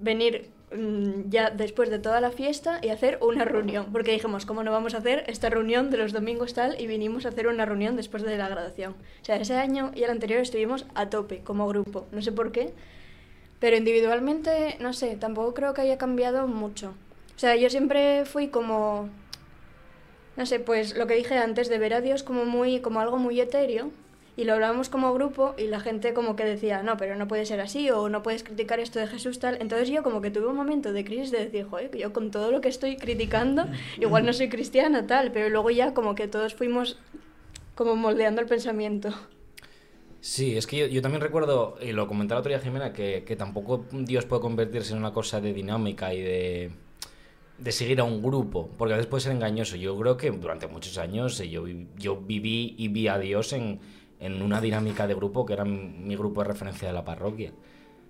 venir 0.00 0.50
mm, 0.74 1.30
ya 1.30 1.50
después 1.50 1.88
de 1.88 1.98
toda 1.98 2.20
la 2.20 2.30
fiesta 2.30 2.78
y 2.82 2.88
hacer 2.88 3.18
una 3.22 3.44
reunión, 3.44 3.86
porque 3.92 4.12
dijimos, 4.12 4.44
¿cómo 4.44 4.62
no 4.62 4.70
vamos 4.70 4.94
a 4.94 4.98
hacer 4.98 5.24
esta 5.28 5.48
reunión 5.48 5.90
de 5.90 5.98
los 5.98 6.12
domingos 6.12 6.54
tal? 6.54 6.78
Y 6.80 6.86
vinimos 6.86 7.24
a 7.24 7.30
hacer 7.30 7.46
una 7.46 7.64
reunión 7.64 7.96
después 7.96 8.22
de 8.22 8.36
la 8.36 8.48
graduación. 8.48 8.92
O 8.92 9.24
sea, 9.24 9.36
ese 9.36 9.54
año 9.54 9.92
y 9.94 10.02
el 10.02 10.10
anterior 10.10 10.40
estuvimos 10.40 10.86
a 10.94 11.08
tope 11.08 11.40
como 11.40 11.66
grupo, 11.68 12.06
no 12.12 12.20
sé 12.20 12.32
por 12.32 12.52
qué, 12.52 12.74
pero 13.60 13.76
individualmente, 13.76 14.76
no 14.80 14.92
sé, 14.92 15.16
tampoco 15.16 15.54
creo 15.54 15.72
que 15.72 15.82
haya 15.82 15.96
cambiado 15.96 16.46
mucho. 16.48 16.94
O 17.36 17.38
sea, 17.38 17.56
yo 17.56 17.68
siempre 17.70 18.24
fui 18.24 18.48
como, 18.48 19.08
no 20.36 20.46
sé, 20.46 20.60
pues 20.60 20.96
lo 20.96 21.06
que 21.06 21.14
dije 21.14 21.36
antes, 21.38 21.68
de 21.68 21.78
ver 21.78 21.94
a 21.94 22.00
Dios 22.00 22.22
como, 22.22 22.44
muy, 22.44 22.80
como 22.80 23.00
algo 23.00 23.18
muy 23.18 23.40
etéreo, 23.40 23.90
y 24.36 24.44
lo 24.44 24.54
hablábamos 24.54 24.88
como 24.88 25.12
grupo 25.14 25.54
y 25.56 25.68
la 25.68 25.80
gente 25.80 26.12
como 26.12 26.34
que 26.34 26.44
decía, 26.44 26.82
no, 26.82 26.96
pero 26.96 27.14
no 27.16 27.28
puede 27.28 27.46
ser 27.46 27.60
así 27.60 27.90
o 27.90 28.08
no 28.08 28.22
puedes 28.22 28.42
criticar 28.42 28.80
esto 28.80 28.98
de 28.98 29.06
Jesús 29.06 29.38
tal. 29.38 29.58
Entonces 29.60 29.88
yo 29.88 30.02
como 30.02 30.20
que 30.20 30.30
tuve 30.30 30.46
un 30.46 30.56
momento 30.56 30.92
de 30.92 31.04
crisis 31.04 31.30
de 31.30 31.44
decir, 31.44 31.64
joder, 31.64 31.96
yo 31.96 32.12
con 32.12 32.30
todo 32.30 32.50
lo 32.50 32.60
que 32.60 32.68
estoy 32.68 32.96
criticando, 32.96 33.66
igual 34.00 34.26
no 34.26 34.32
soy 34.32 34.48
cristiana 34.48 35.06
tal, 35.06 35.30
pero 35.30 35.48
luego 35.50 35.70
ya 35.70 35.94
como 35.94 36.14
que 36.14 36.26
todos 36.26 36.54
fuimos 36.54 36.98
como 37.74 37.94
moldeando 37.94 38.40
el 38.40 38.48
pensamiento. 38.48 39.10
Sí, 40.20 40.56
es 40.56 40.66
que 40.66 40.78
yo, 40.78 40.86
yo 40.86 41.02
también 41.02 41.20
recuerdo, 41.20 41.76
y 41.80 41.92
lo 41.92 42.08
comentaba 42.08 42.40
otro 42.40 42.48
día 42.48 42.58
Jimena, 42.58 42.92
que, 42.92 43.24
que 43.24 43.36
tampoco 43.36 43.84
Dios 43.92 44.24
puede 44.24 44.40
convertirse 44.42 44.94
en 44.94 44.98
una 44.98 45.12
cosa 45.12 45.40
de 45.40 45.52
dinámica 45.52 46.14
y 46.14 46.22
de, 46.22 46.70
de 47.58 47.72
seguir 47.72 48.00
a 48.00 48.04
un 48.04 48.22
grupo, 48.22 48.68
porque 48.76 48.94
a 48.94 48.96
veces 48.96 49.08
puede 49.08 49.22
ser 49.22 49.32
engañoso. 49.32 49.76
Yo 49.76 49.96
creo 49.98 50.16
que 50.16 50.30
durante 50.30 50.66
muchos 50.66 50.98
años 50.98 51.38
eh, 51.40 51.48
yo, 51.48 51.64
yo 51.96 52.16
viví 52.16 52.74
y 52.78 52.88
vi 52.88 53.08
a 53.08 53.18
Dios 53.18 53.52
en, 53.52 53.80
en 54.20 54.42
una 54.42 54.60
dinámica 54.60 55.06
de 55.06 55.14
grupo 55.14 55.46
que 55.46 55.52
era 55.52 55.64
mi 55.64 56.16
grupo 56.16 56.42
de 56.42 56.48
referencia 56.48 56.88
de 56.88 56.94
la 56.94 57.04
parroquia. 57.04 57.52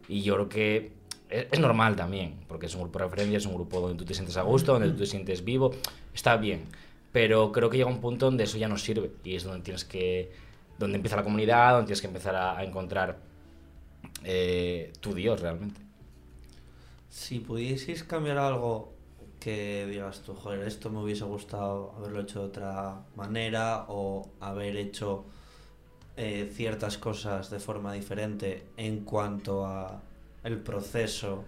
Y 0.08 0.22
yo 0.22 0.34
creo 0.34 0.48
que 0.48 0.92
es, 1.28 1.46
es 1.50 1.60
normal 1.60 1.96
también, 1.96 2.36
porque 2.48 2.66
es 2.66 2.74
un 2.74 2.82
grupo 2.82 2.98
de 2.98 3.04
referencia, 3.04 3.38
es 3.38 3.46
un 3.46 3.54
grupo 3.54 3.80
donde 3.80 3.98
tú 3.98 4.04
te 4.04 4.14
sientes 4.14 4.36
a 4.36 4.42
gusto, 4.42 4.72
donde 4.72 4.90
tú 4.90 4.98
te 4.98 5.06
sientes 5.06 5.44
vivo, 5.44 5.72
está 6.14 6.36
bien. 6.36 6.64
Pero 7.12 7.52
creo 7.52 7.70
que 7.70 7.76
llega 7.76 7.88
un 7.88 8.00
punto 8.00 8.26
donde 8.26 8.44
eso 8.44 8.58
ya 8.58 8.68
no 8.68 8.76
sirve 8.76 9.12
y 9.22 9.36
es 9.36 9.44
donde 9.44 9.60
tienes 9.60 9.84
que, 9.84 10.32
donde 10.78 10.96
empieza 10.96 11.16
la 11.16 11.22
comunidad, 11.22 11.72
donde 11.72 11.86
tienes 11.86 12.00
que 12.00 12.08
empezar 12.08 12.34
a, 12.34 12.58
a 12.58 12.64
encontrar 12.64 13.18
eh, 14.24 14.92
tu 15.00 15.14
Dios 15.14 15.40
realmente. 15.40 15.80
Si 17.10 17.38
pudieseis 17.38 18.02
cambiar 18.02 18.38
algo 18.38 18.93
que 19.44 19.84
digas 19.86 20.22
tú, 20.22 20.34
joder, 20.34 20.66
esto 20.66 20.88
me 20.88 21.00
hubiese 21.00 21.24
gustado 21.24 21.92
haberlo 21.98 22.20
hecho 22.20 22.40
de 22.40 22.46
otra 22.46 23.04
manera 23.14 23.84
o 23.88 24.30
haber 24.40 24.74
hecho 24.74 25.26
eh, 26.16 26.50
ciertas 26.50 26.96
cosas 26.96 27.50
de 27.50 27.60
forma 27.60 27.92
diferente 27.92 28.68
en 28.78 29.04
cuanto 29.04 29.66
a 29.66 30.00
el 30.44 30.62
proceso 30.62 31.44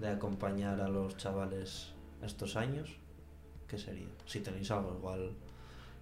de 0.00 0.08
acompañar 0.08 0.80
a 0.80 0.88
los 0.88 1.16
chavales 1.18 1.92
estos 2.20 2.56
años, 2.56 2.96
¿qué 3.68 3.78
sería? 3.78 4.08
Si 4.26 4.40
tenéis 4.40 4.72
algo, 4.72 4.96
igual 4.98 5.30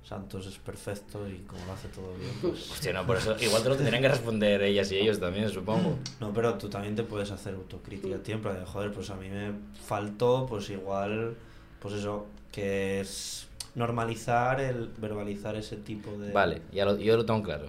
Santos 0.09 0.47
es 0.47 0.57
perfecto 0.57 1.29
y 1.29 1.41
como 1.41 1.67
lo 1.67 1.73
hace 1.73 1.89
todo 1.89 2.15
bien, 2.15 2.33
pues... 2.41 2.71
Hostia, 2.73 2.95
no, 2.95 3.07
por 3.07 3.19
eso 3.19 3.37
igual 3.41 3.63
te 3.63 3.69
lo 3.69 3.77
tendrían 3.77 4.01
que 4.01 4.09
responder 4.09 4.63
ellas 4.63 4.91
y 4.91 4.97
ellos 4.97 5.21
también, 5.21 5.51
supongo. 5.51 5.99
No, 6.19 6.33
pero 6.33 6.55
tú 6.55 6.71
también 6.71 6.97
te 6.97 7.03
puedes 7.03 7.31
hacer 7.31 7.55
autocrítica 7.55 8.17
tiempo 8.23 8.51
de 8.51 8.65
joder, 8.65 8.91
pues 8.91 9.11
a 9.11 9.17
mí 9.17 9.29
me 9.29 9.53
faltó, 9.87 10.47
pues 10.49 10.71
igual, 10.71 11.37
pues 11.79 11.95
eso, 11.95 12.27
que 12.51 13.01
es 13.01 13.49
normalizar 13.75 14.63
el 14.63 14.89
verbalizar 14.97 15.57
ese 15.57 15.77
tipo 15.77 16.11
de... 16.13 16.33
Vale, 16.33 16.63
ya 16.73 16.87
lo, 16.87 16.97
yo 16.97 17.15
lo 17.19 17.27
tengo 17.27 17.43
claro. 17.43 17.67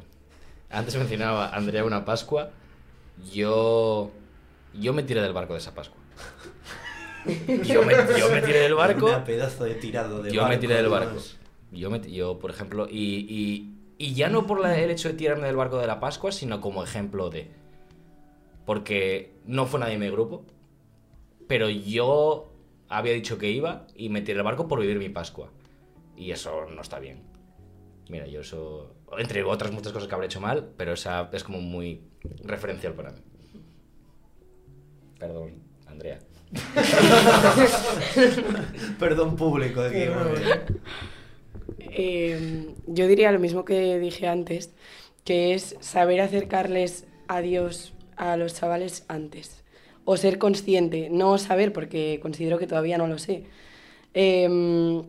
Antes 0.69 0.95
mencionaba 0.95 1.49
Andrea 1.49 1.84
una 1.84 2.06
Pascua. 2.06 2.52
Yo. 3.34 4.12
Yo 4.73 4.93
me 4.93 5.04
tiré 5.04 5.21
del 5.21 5.34
barco 5.34 5.54
de 5.54 5.60
esa 5.60 5.73
Pascua. 5.73 5.97
Yo 7.65 7.84
me, 7.84 7.93
yo 8.17 8.30
me 8.32 8.41
tiré 8.41 8.60
del 8.60 8.75
barco. 8.75 9.08
Una 9.08 9.25
pedazo 9.25 9.65
de 9.65 9.75
tirado 9.75 10.23
de 10.23 10.32
Yo 10.32 10.47
me 10.47 10.58
tiré 10.58 10.75
del 10.75 10.88
barco. 10.88 11.19
Yo, 11.71 11.89
me, 11.89 11.99
yo 12.01 12.39
por 12.39 12.51
ejemplo, 12.51 12.88
y, 12.89 13.25
y, 13.29 13.73
y 13.97 14.13
ya 14.13 14.29
no 14.29 14.47
por 14.47 14.60
la- 14.60 14.77
el 14.79 14.89
hecho 14.89 15.10
de 15.10 15.13
tirarme 15.15 15.47
del 15.47 15.55
barco 15.55 15.77
de 15.77 15.88
la 15.88 15.99
Pascua, 15.99 16.32
sino 16.32 16.62
como 16.62 16.84
ejemplo 16.84 17.29
de. 17.29 17.49
Porque 18.65 19.34
no 19.45 19.65
fue 19.65 19.79
nadie 19.79 19.93
de 19.93 19.99
mi 20.05 20.10
grupo, 20.12 20.45
pero 21.47 21.69
yo 21.69 22.51
había 22.88 23.13
dicho 23.13 23.38
que 23.38 23.49
iba 23.51 23.88
y 23.95 24.10
me 24.10 24.21
tiré 24.21 24.36
del 24.36 24.43
barco 24.43 24.67
por 24.67 24.79
vivir 24.79 24.99
mi 24.99 25.10
Pascua. 25.10 25.49
Y 26.15 26.32
eso 26.32 26.65
no 26.73 26.82
está 26.82 26.99
bien. 26.99 27.21
Mira, 28.10 28.27
yo 28.27 28.41
eso. 28.41 28.95
Entre 29.17 29.43
otras 29.43 29.71
muchas 29.71 29.91
cosas 29.93 30.08
que 30.08 30.15
habré 30.15 30.27
hecho 30.27 30.41
mal, 30.41 30.69
pero 30.77 30.93
esa 30.93 31.29
es 31.34 31.43
como 31.43 31.60
muy 31.62 32.01
referencial 32.43 32.93
para 32.93 33.12
mí. 33.12 33.19
Perdón, 35.19 35.53
Andrea. 35.88 36.19
Perdón 38.99 39.36
público. 39.36 39.82
Eh, 42.01 42.75
yo 42.88 43.09
diría 43.09 43.29
lo 43.33 43.39
mismo 43.39 43.65
que 43.65 43.99
dije 43.99 44.25
antes, 44.25 44.71
que 45.25 45.53
es 45.53 45.75
saber 45.81 46.21
acercarles 46.21 47.05
a 47.27 47.41
Dios 47.41 47.93
a 48.15 48.38
los 48.38 48.53
chavales 48.53 49.03
antes. 49.09 49.65
O 50.05 50.15
ser 50.15 50.38
consciente, 50.38 51.09
no 51.09 51.38
saber, 51.38 51.73
porque 51.73 52.19
considero 52.21 52.57
que 52.57 52.67
todavía 52.67 52.97
no 52.97 53.07
lo 53.07 53.17
sé. 53.17 53.43
Em, 54.13 55.03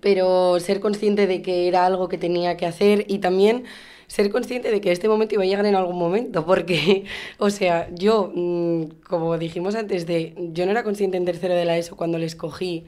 pero 0.00 0.58
ser 0.58 0.80
consciente 0.80 1.28
de 1.28 1.42
que 1.42 1.68
era 1.68 1.86
algo 1.86 2.08
que 2.08 2.18
tenía 2.18 2.56
que 2.56 2.66
hacer 2.66 3.04
y 3.08 3.18
también 3.20 3.62
ser 4.08 4.30
consciente 4.32 4.72
de 4.72 4.80
que 4.80 4.90
este 4.90 5.08
momento 5.08 5.34
iba 5.36 5.44
a 5.44 5.46
llegar 5.46 5.66
en 5.66 5.76
algún 5.76 5.96
momento, 5.98 6.44
porque, 6.44 7.04
o 7.38 7.50
sea, 7.50 7.88
yo, 7.94 8.32
mm, 8.34 8.84
como 9.08 9.38
dijimos 9.38 9.76
antes, 9.76 10.06
de, 10.06 10.34
yo 10.52 10.64
no 10.66 10.72
era 10.72 10.82
consciente 10.82 11.16
en 11.18 11.24
tercero 11.24 11.54
de 11.54 11.64
la 11.66 11.78
ESO 11.78 11.96
cuando 11.96 12.18
les 12.18 12.34
cogí 12.34 12.84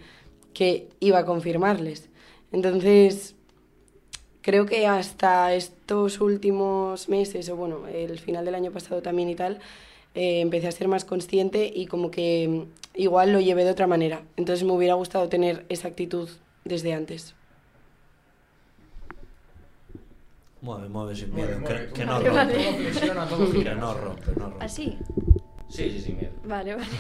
que 0.54 0.88
iba 1.00 1.18
a 1.20 1.24
confirmarles. 1.24 2.10
Entonces, 2.52 3.34
creo 4.40 4.66
que 4.66 4.86
hasta 4.86 5.54
estos 5.54 6.20
últimos 6.20 7.08
meses, 7.08 7.48
o 7.48 7.56
bueno, 7.56 7.86
el 7.86 8.18
final 8.18 8.44
del 8.44 8.54
año 8.54 8.70
pasado 8.70 9.02
también 9.02 9.28
y 9.28 9.34
tal, 9.34 9.58
eh, 10.14 10.40
empecé 10.40 10.68
a 10.68 10.72
ser 10.72 10.88
más 10.88 11.04
consciente 11.04 11.70
y 11.74 11.86
como 11.86 12.10
que 12.10 12.66
igual 12.94 13.32
lo 13.32 13.40
llevé 13.40 13.64
de 13.64 13.70
otra 13.70 13.86
manera. 13.86 14.22
Entonces 14.36 14.64
me 14.64 14.72
hubiera 14.72 14.94
gustado 14.94 15.28
tener 15.28 15.66
esa 15.68 15.88
actitud 15.88 16.28
desde 16.64 16.94
antes. 16.94 17.34
Mueve, 20.60 20.88
mueve 20.88 21.14
sin 21.14 21.32
miedo. 21.34 21.60
mueve, 21.60 21.90
Que, 21.94 22.04
no 22.04 22.20
Vale, 22.20 22.28
rompe. 22.30 23.00
Que 23.00 23.74
no 23.74 23.94
rompe, 23.94 24.30
no 24.36 24.50
rompe. 24.50 24.64
¿Así? 24.64 24.98
Sí, 25.68 25.90
sí, 25.90 26.00
sí, 26.00 26.12
mira. 26.18 26.32
Vale, 26.44 26.74
vale. 26.74 26.86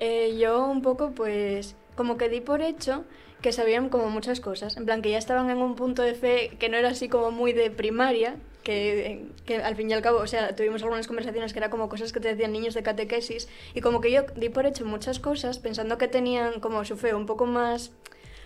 Eh, 0.00 0.38
yo 0.40 0.64
un 0.68 0.80
poco, 0.80 1.10
pues, 1.10 1.74
como 1.98 2.16
que 2.16 2.28
di 2.28 2.40
por 2.40 2.62
hecho 2.62 3.04
que 3.42 3.50
sabían 3.50 3.88
como 3.88 4.08
muchas 4.08 4.40
cosas. 4.40 4.76
En 4.76 4.84
plan, 4.86 5.02
que 5.02 5.10
ya 5.10 5.18
estaban 5.18 5.50
en 5.50 5.58
un 5.58 5.74
punto 5.74 6.02
de 6.02 6.14
fe 6.14 6.56
que 6.60 6.68
no 6.68 6.76
era 6.76 6.90
así 6.90 7.08
como 7.08 7.32
muy 7.32 7.52
de 7.52 7.72
primaria, 7.72 8.36
que, 8.62 9.26
que 9.44 9.56
al 9.56 9.74
fin 9.74 9.90
y 9.90 9.94
al 9.94 10.00
cabo, 10.00 10.18
o 10.18 10.26
sea, 10.28 10.54
tuvimos 10.54 10.80
algunas 10.84 11.08
conversaciones 11.08 11.52
que 11.52 11.58
era 11.58 11.70
como 11.70 11.88
cosas 11.88 12.12
que 12.12 12.20
te 12.20 12.28
decían 12.28 12.52
niños 12.52 12.74
de 12.74 12.84
catequesis, 12.84 13.48
y 13.74 13.80
como 13.80 14.00
que 14.00 14.12
yo 14.12 14.22
di 14.36 14.48
por 14.48 14.64
hecho 14.64 14.84
muchas 14.84 15.18
cosas 15.18 15.58
pensando 15.58 15.98
que 15.98 16.06
tenían 16.06 16.60
como 16.60 16.84
su 16.84 16.96
fe 16.96 17.14
un 17.14 17.26
poco 17.26 17.46
más 17.46 17.90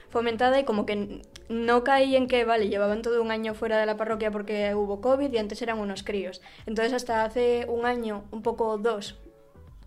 fomentada 0.09 0.59
y 0.59 0.65
como 0.65 0.87
que 0.87 1.21
no 1.51 1.85
caí 1.85 2.17
en 2.17 2.29
que, 2.29 2.47
vale, 2.47 2.71
llevaban 2.71 3.03
todo 3.03 3.21
un 3.21 3.31
año 3.31 3.53
fuera 3.53 3.79
de 3.79 3.85
la 3.85 3.99
parroquia 3.99 4.31
porque 4.31 4.75
hubo 4.75 5.03
COVID 5.03 5.31
y 5.31 5.37
antes 5.37 5.61
eran 5.61 5.79
unos 5.79 6.05
críos. 6.05 6.41
Entonces 6.65 6.95
hasta 6.95 7.23
hace 7.23 7.67
un 7.69 7.85
año, 7.85 8.25
un 8.31 8.41
poco 8.41 8.79
dos, 8.79 9.19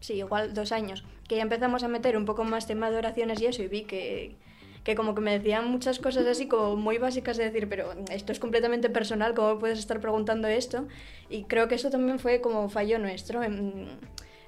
sí, 0.02 0.14
igual 0.14 0.54
dos 0.54 0.72
años, 0.72 1.04
que 1.28 1.38
ya 1.38 1.42
empezamos 1.42 1.84
a 1.84 1.88
meter 1.88 2.18
un 2.18 2.26
poco 2.26 2.44
más 2.44 2.68
tema 2.68 2.92
de 2.92 2.98
oraciones 2.98 3.42
y 3.42 3.48
eso 3.48 3.64
y 3.64 3.68
vi 3.68 3.84
que, 3.84 4.36
que 4.84 4.96
como 4.96 5.16
que 5.16 5.22
me 5.22 5.32
decían 5.32 5.70
muchas 5.70 6.00
cosas 6.00 6.26
así 6.28 6.48
como 6.48 6.76
muy 6.76 6.98
básicas 6.98 7.38
de 7.38 7.46
decir, 7.46 7.68
pero 7.68 7.94
esto 8.12 8.32
es 8.32 8.40
completamente 8.40 8.90
personal, 8.90 9.34
¿cómo 9.34 9.58
puedes 9.58 9.80
estar 9.80 10.00
preguntando 10.00 10.48
esto? 10.48 10.88
Y 11.30 11.44
creo 11.46 11.68
que 11.68 11.76
eso 11.76 11.90
también 11.90 12.20
fue 12.20 12.42
como 12.42 12.70
fallo 12.70 13.00
nuestro. 13.00 13.42
En, 13.42 13.88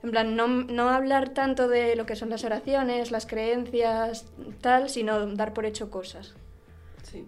en 0.04 0.12
plan, 0.12 0.36
no, 0.36 0.48
no 0.48 0.90
hablar 0.90 1.30
tanto 1.30 1.68
de 1.68 1.96
lo 1.96 2.06
que 2.06 2.16
son 2.16 2.30
las 2.30 2.44
oraciones, 2.44 3.10
las 3.10 3.26
creencias, 3.26 4.28
tal, 4.62 4.90
sino 4.90 5.26
dar 5.36 5.54
por 5.54 5.66
hecho 5.66 5.90
cosas. 5.90 6.36
Sí, 7.02 7.26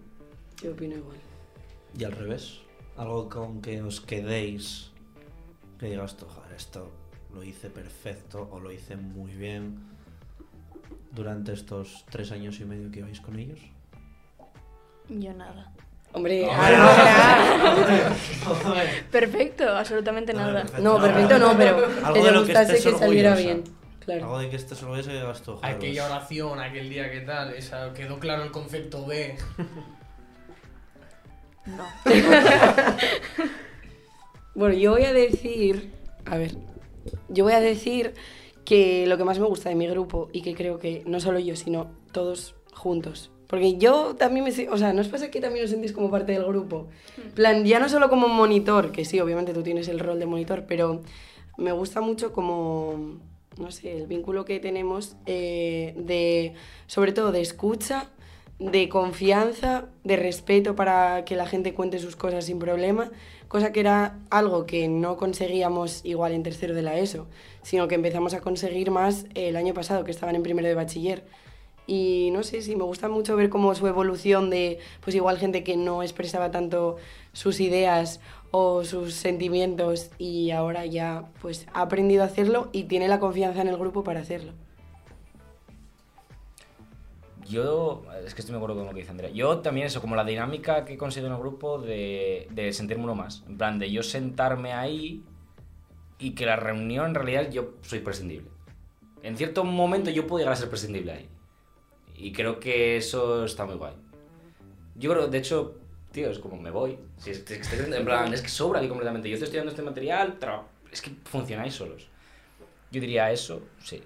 yo 0.62 0.72
opino 0.72 0.96
igual. 0.96 1.18
Y 1.98 2.04
al 2.04 2.12
revés, 2.12 2.60
algo 2.96 3.28
con 3.28 3.60
que 3.60 3.82
os 3.82 4.00
quedéis, 4.00 4.92
que 5.78 5.86
digas 5.86 6.16
tú, 6.16 6.26
joder, 6.26 6.52
esto 6.52 6.92
lo 7.34 7.42
hice 7.42 7.70
perfecto 7.70 8.48
o 8.50 8.60
lo 8.60 8.72
hice 8.72 8.96
muy 8.96 9.32
bien 9.32 9.78
durante 11.12 11.52
estos 11.52 12.04
tres 12.10 12.32
años 12.32 12.60
y 12.60 12.64
medio 12.64 12.90
que 12.90 13.02
vais 13.02 13.20
con 13.20 13.38
ellos. 13.38 13.60
Yo 15.08 15.32
nada. 15.34 15.72
Hombre, 16.12 16.44
No, 16.44 16.50
ahora- 16.52 18.14
Perfecto, 19.12 19.68
absolutamente 19.68 20.32
nada. 20.32 20.62
perfecto. 20.62 20.82
No, 20.82 21.00
perfecto 21.00 21.38
no, 21.38 21.56
pero 21.56 21.86
Algo 22.04 22.14
que 22.14 22.22
de 22.22 22.32
lo 22.32 22.40
que 22.44 22.52
gustase 22.52 22.72
que, 22.72 22.78
estés 22.78 22.98
saliera 22.98 23.36
bien. 23.36 23.62
Claro. 24.04 24.24
Algo 24.24 24.38
de 24.38 24.50
que 24.50 24.56
estés 24.56 24.82
orgulloso 24.82 25.10
tú, 25.44 25.56
joder, 25.56 25.76
Aquella 25.76 26.02
pues, 26.02 26.12
oración, 26.12 26.58
aquel 26.60 26.90
día 26.90 27.10
que 27.12 27.20
tal, 27.20 27.54
esa, 27.54 27.92
quedó 27.92 28.18
claro 28.18 28.42
el 28.42 28.50
concepto 28.50 29.06
de... 29.06 29.36
No. 31.66 31.84
Bueno, 34.54 34.74
yo 34.74 34.90
voy 34.92 35.04
a 35.04 35.12
decir, 35.12 35.92
a 36.26 36.36
ver, 36.36 36.56
yo 37.30 37.44
voy 37.44 37.54
a 37.54 37.60
decir 37.60 38.14
que 38.64 39.06
lo 39.06 39.16
que 39.16 39.24
más 39.24 39.38
me 39.38 39.46
gusta 39.46 39.68
de 39.68 39.74
mi 39.74 39.86
grupo 39.88 40.28
y 40.32 40.42
que 40.42 40.54
creo 40.54 40.78
que 40.78 41.02
no 41.06 41.20
solo 41.20 41.38
yo, 41.38 41.56
sino 41.56 41.88
todos 42.12 42.54
juntos. 42.72 43.30
Porque 43.46 43.78
yo 43.78 44.14
también 44.14 44.44
me... 44.44 44.68
O 44.68 44.76
sea, 44.76 44.92
¿no 44.92 45.00
os 45.00 45.08
pasa 45.08 45.30
que 45.30 45.40
también 45.40 45.64
os 45.64 45.70
sentís 45.70 45.92
como 45.92 46.08
parte 46.08 46.32
del 46.32 46.44
grupo? 46.44 46.88
En 47.16 47.32
plan, 47.32 47.64
ya 47.64 47.80
no 47.80 47.88
solo 47.88 48.08
como 48.08 48.28
monitor, 48.28 48.92
que 48.92 49.04
sí, 49.04 49.18
obviamente 49.18 49.52
tú 49.52 49.62
tienes 49.62 49.88
el 49.88 49.98
rol 49.98 50.20
de 50.20 50.26
monitor, 50.26 50.66
pero 50.68 51.02
me 51.58 51.72
gusta 51.72 52.00
mucho 52.00 52.32
como, 52.32 53.18
no 53.58 53.70
sé, 53.72 53.96
el 53.96 54.06
vínculo 54.06 54.44
que 54.44 54.60
tenemos 54.60 55.16
eh, 55.26 55.94
de, 55.96 56.54
sobre 56.86 57.10
todo 57.10 57.32
de 57.32 57.40
escucha, 57.40 58.08
de 58.60 58.88
confianza, 58.88 59.86
de 60.04 60.16
respeto 60.16 60.76
para 60.76 61.24
que 61.24 61.34
la 61.34 61.46
gente 61.46 61.74
cuente 61.74 61.98
sus 61.98 62.14
cosas 62.14 62.44
sin 62.44 62.58
problema, 62.58 63.10
cosa 63.50 63.72
que 63.72 63.80
era 63.80 64.16
algo 64.30 64.64
que 64.64 64.86
no 64.86 65.16
conseguíamos 65.16 66.04
igual 66.04 66.34
en 66.34 66.44
tercero 66.44 66.72
de 66.72 66.82
la 66.82 66.96
ESO, 66.96 67.26
sino 67.62 67.88
que 67.88 67.96
empezamos 67.96 68.32
a 68.32 68.40
conseguir 68.40 68.92
más 68.92 69.26
el 69.34 69.56
año 69.56 69.74
pasado, 69.74 70.04
que 70.04 70.12
estaban 70.12 70.36
en 70.36 70.44
primero 70.44 70.68
de 70.68 70.76
bachiller. 70.76 71.24
Y 71.84 72.30
no 72.32 72.44
sé, 72.44 72.62
sí, 72.62 72.76
me 72.76 72.84
gusta 72.84 73.08
mucho 73.08 73.34
ver 73.34 73.50
cómo 73.50 73.74
su 73.74 73.88
evolución 73.88 74.50
de, 74.50 74.78
pues 75.00 75.16
igual 75.16 75.36
gente 75.36 75.64
que 75.64 75.76
no 75.76 76.04
expresaba 76.04 76.52
tanto 76.52 76.98
sus 77.32 77.58
ideas 77.58 78.20
o 78.52 78.84
sus 78.84 79.14
sentimientos 79.14 80.10
y 80.16 80.52
ahora 80.52 80.86
ya 80.86 81.24
pues 81.42 81.66
ha 81.72 81.82
aprendido 81.82 82.22
a 82.22 82.26
hacerlo 82.26 82.68
y 82.70 82.84
tiene 82.84 83.08
la 83.08 83.18
confianza 83.18 83.62
en 83.62 83.68
el 83.68 83.78
grupo 83.78 84.04
para 84.04 84.20
hacerlo. 84.20 84.52
Yo, 87.50 88.04
es 88.24 88.34
que 88.34 88.42
estoy 88.42 88.52
de 88.52 88.58
acuerdo 88.58 88.76
con 88.76 88.86
lo 88.86 88.92
que 88.92 89.00
dice 89.00 89.10
Andrea. 89.10 89.30
Yo 89.30 89.58
también 89.58 89.88
eso, 89.88 90.00
como 90.00 90.14
la 90.14 90.24
dinámica 90.24 90.84
que 90.84 90.96
consigo 90.96 91.26
en 91.26 91.32
el 91.32 91.38
grupo 91.38 91.78
de, 91.78 92.46
de 92.52 92.72
sentirme 92.72 93.04
uno 93.04 93.16
más. 93.16 93.42
En 93.48 93.58
plan, 93.58 93.78
de 93.78 93.90
yo 93.90 94.04
sentarme 94.04 94.72
ahí 94.72 95.24
y 96.18 96.36
que 96.36 96.46
la 96.46 96.54
reunión 96.54 97.06
en 97.06 97.14
realidad 97.16 97.50
yo 97.50 97.74
soy 97.82 97.98
prescindible. 97.98 98.48
En 99.22 99.36
cierto 99.36 99.64
momento 99.64 100.10
yo 100.10 100.26
puedo 100.26 100.38
llegar 100.38 100.52
a 100.52 100.56
ser 100.56 100.68
prescindible 100.68 101.12
ahí. 101.12 101.28
Y 102.16 102.32
creo 102.32 102.60
que 102.60 102.96
eso 102.96 103.44
está 103.44 103.66
muy 103.66 103.74
guay. 103.74 103.94
Yo 104.94 105.10
creo, 105.10 105.26
de 105.26 105.38
hecho, 105.38 105.78
tío, 106.12 106.30
es 106.30 106.38
como 106.38 106.56
me 106.56 106.70
voy. 106.70 106.98
Si 107.16 107.30
es, 107.30 107.50
es 107.50 107.72
en 107.72 108.04
plan, 108.04 108.32
es 108.32 108.42
que 108.42 108.48
sobra 108.48 108.78
aquí 108.78 108.88
completamente. 108.88 109.28
Yo 109.28 109.34
estoy 109.34 109.46
estudiando 109.46 109.70
este 109.70 109.82
material, 109.82 110.38
es 110.92 111.02
que 111.02 111.10
funcionáis 111.24 111.74
solos. 111.74 112.06
Yo 112.92 113.00
diría 113.00 113.32
eso, 113.32 113.62
sí. 113.82 114.02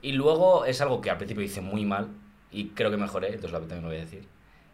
Y 0.00 0.12
luego 0.12 0.64
es 0.64 0.80
algo 0.80 1.00
que 1.00 1.10
al 1.10 1.16
principio 1.16 1.42
hice 1.42 1.60
muy 1.60 1.84
mal 1.84 2.08
y 2.52 2.68
creo 2.68 2.90
que 2.90 2.96
mejoré, 2.96 3.28
entonces 3.28 3.52
también 3.52 3.82
lo 3.82 3.88
voy 3.88 3.96
a 3.96 4.00
decir. 4.00 4.24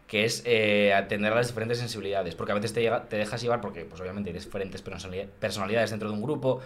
Que 0.07 0.25
es 0.25 0.41
eh, 0.45 0.93
atender 0.93 1.31
a 1.31 1.35
las 1.35 1.47
diferentes 1.47 1.77
sensibilidades. 1.77 2.35
Porque 2.35 2.51
a 2.51 2.55
veces 2.55 2.73
te, 2.73 2.81
llega- 2.81 3.07
te 3.07 3.15
dejas 3.17 3.41
llevar 3.41 3.61
porque, 3.61 3.85
pues 3.85 4.01
obviamente, 4.01 4.29
hay 4.31 4.33
diferentes 4.35 4.83
personali- 4.83 5.27
personalidades 5.39 5.91
dentro 5.91 6.09
de 6.09 6.15
un 6.15 6.21
grupo. 6.21 6.61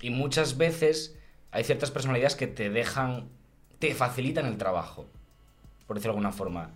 Y 0.00 0.10
muchas 0.10 0.56
veces 0.56 1.16
hay 1.50 1.64
ciertas 1.64 1.90
personalidades 1.90 2.36
que 2.36 2.46
te 2.46 2.70
dejan, 2.70 3.28
te 3.78 3.94
facilitan 3.94 4.46
el 4.46 4.58
trabajo, 4.58 5.06
por 5.86 5.96
decirlo 5.96 6.12
de 6.14 6.18
alguna 6.18 6.32
forma. 6.32 6.70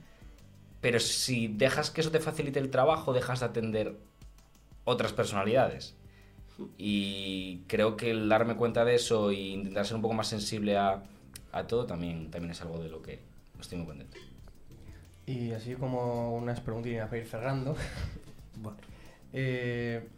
Pero 0.80 0.98
si 1.00 1.48
dejas 1.48 1.90
que 1.90 2.00
eso 2.00 2.10
te 2.10 2.20
facilite 2.20 2.58
el 2.58 2.70
trabajo, 2.70 3.12
dejas 3.12 3.40
de 3.40 3.46
atender 3.46 3.96
otras 4.84 5.12
personalidades. 5.12 5.94
Y 6.76 7.60
creo 7.68 7.96
que 7.96 8.10
el 8.10 8.28
darme 8.28 8.56
cuenta 8.56 8.84
de 8.84 8.96
eso 8.96 9.30
e 9.30 9.34
intentar 9.34 9.86
ser 9.86 9.94
un 9.96 10.02
poco 10.02 10.14
más 10.14 10.26
sensible 10.26 10.76
a, 10.76 11.02
a 11.52 11.66
todo 11.68 11.86
también, 11.86 12.30
también 12.30 12.50
es 12.50 12.60
algo 12.62 12.78
de 12.82 12.88
lo 12.88 13.02
que 13.02 13.20
estoy 13.60 13.78
muy 13.78 13.86
contento. 13.86 14.16
Y 15.26 15.52
así 15.52 15.74
como 15.74 16.34
unas 16.36 16.60
preguntillas 16.60 17.06
para 17.08 17.18
ir 17.22 17.26
cerrando. 17.28 17.76
bueno, 18.56 18.78
eh, 19.32 20.08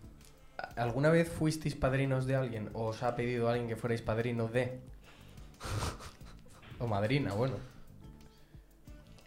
¿Alguna 0.76 1.08
vez 1.10 1.28
fuisteis 1.28 1.74
padrinos 1.74 2.26
de 2.26 2.36
alguien 2.36 2.68
o 2.74 2.86
os 2.86 3.02
ha 3.02 3.16
pedido 3.16 3.48
alguien 3.48 3.66
que 3.68 3.76
fuerais 3.76 4.02
padrino 4.02 4.48
de? 4.48 4.78
O 6.78 6.86
madrina, 6.86 7.34
bueno. 7.34 7.56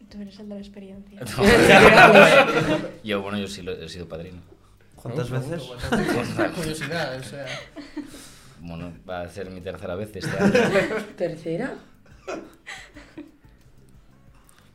Tú 0.10 0.20
eres 0.22 0.40
el 0.40 0.50
de 0.50 0.56
la 0.56 0.62
experiencia. 0.62 1.20
yo, 3.04 3.22
bueno, 3.22 3.38
yo 3.38 3.48
sí 3.48 3.62
lo- 3.62 3.74
he 3.74 3.88
sido 3.90 4.08
padrino. 4.10 4.42
¿cuántas 4.96 5.30
No, 5.30 5.40
veces? 5.40 5.64
curiosidad, 6.56 7.20
o 7.20 7.24
sea. 7.24 7.46
Bueno, 8.60 8.94
va 9.08 9.22
a 9.22 9.30
ser 9.30 9.50
mi 9.52 9.62
tercera 9.62 9.94
vez 9.96 10.16
este 10.16 10.36
año. 10.38 10.52
¿Tercera? 11.18 11.76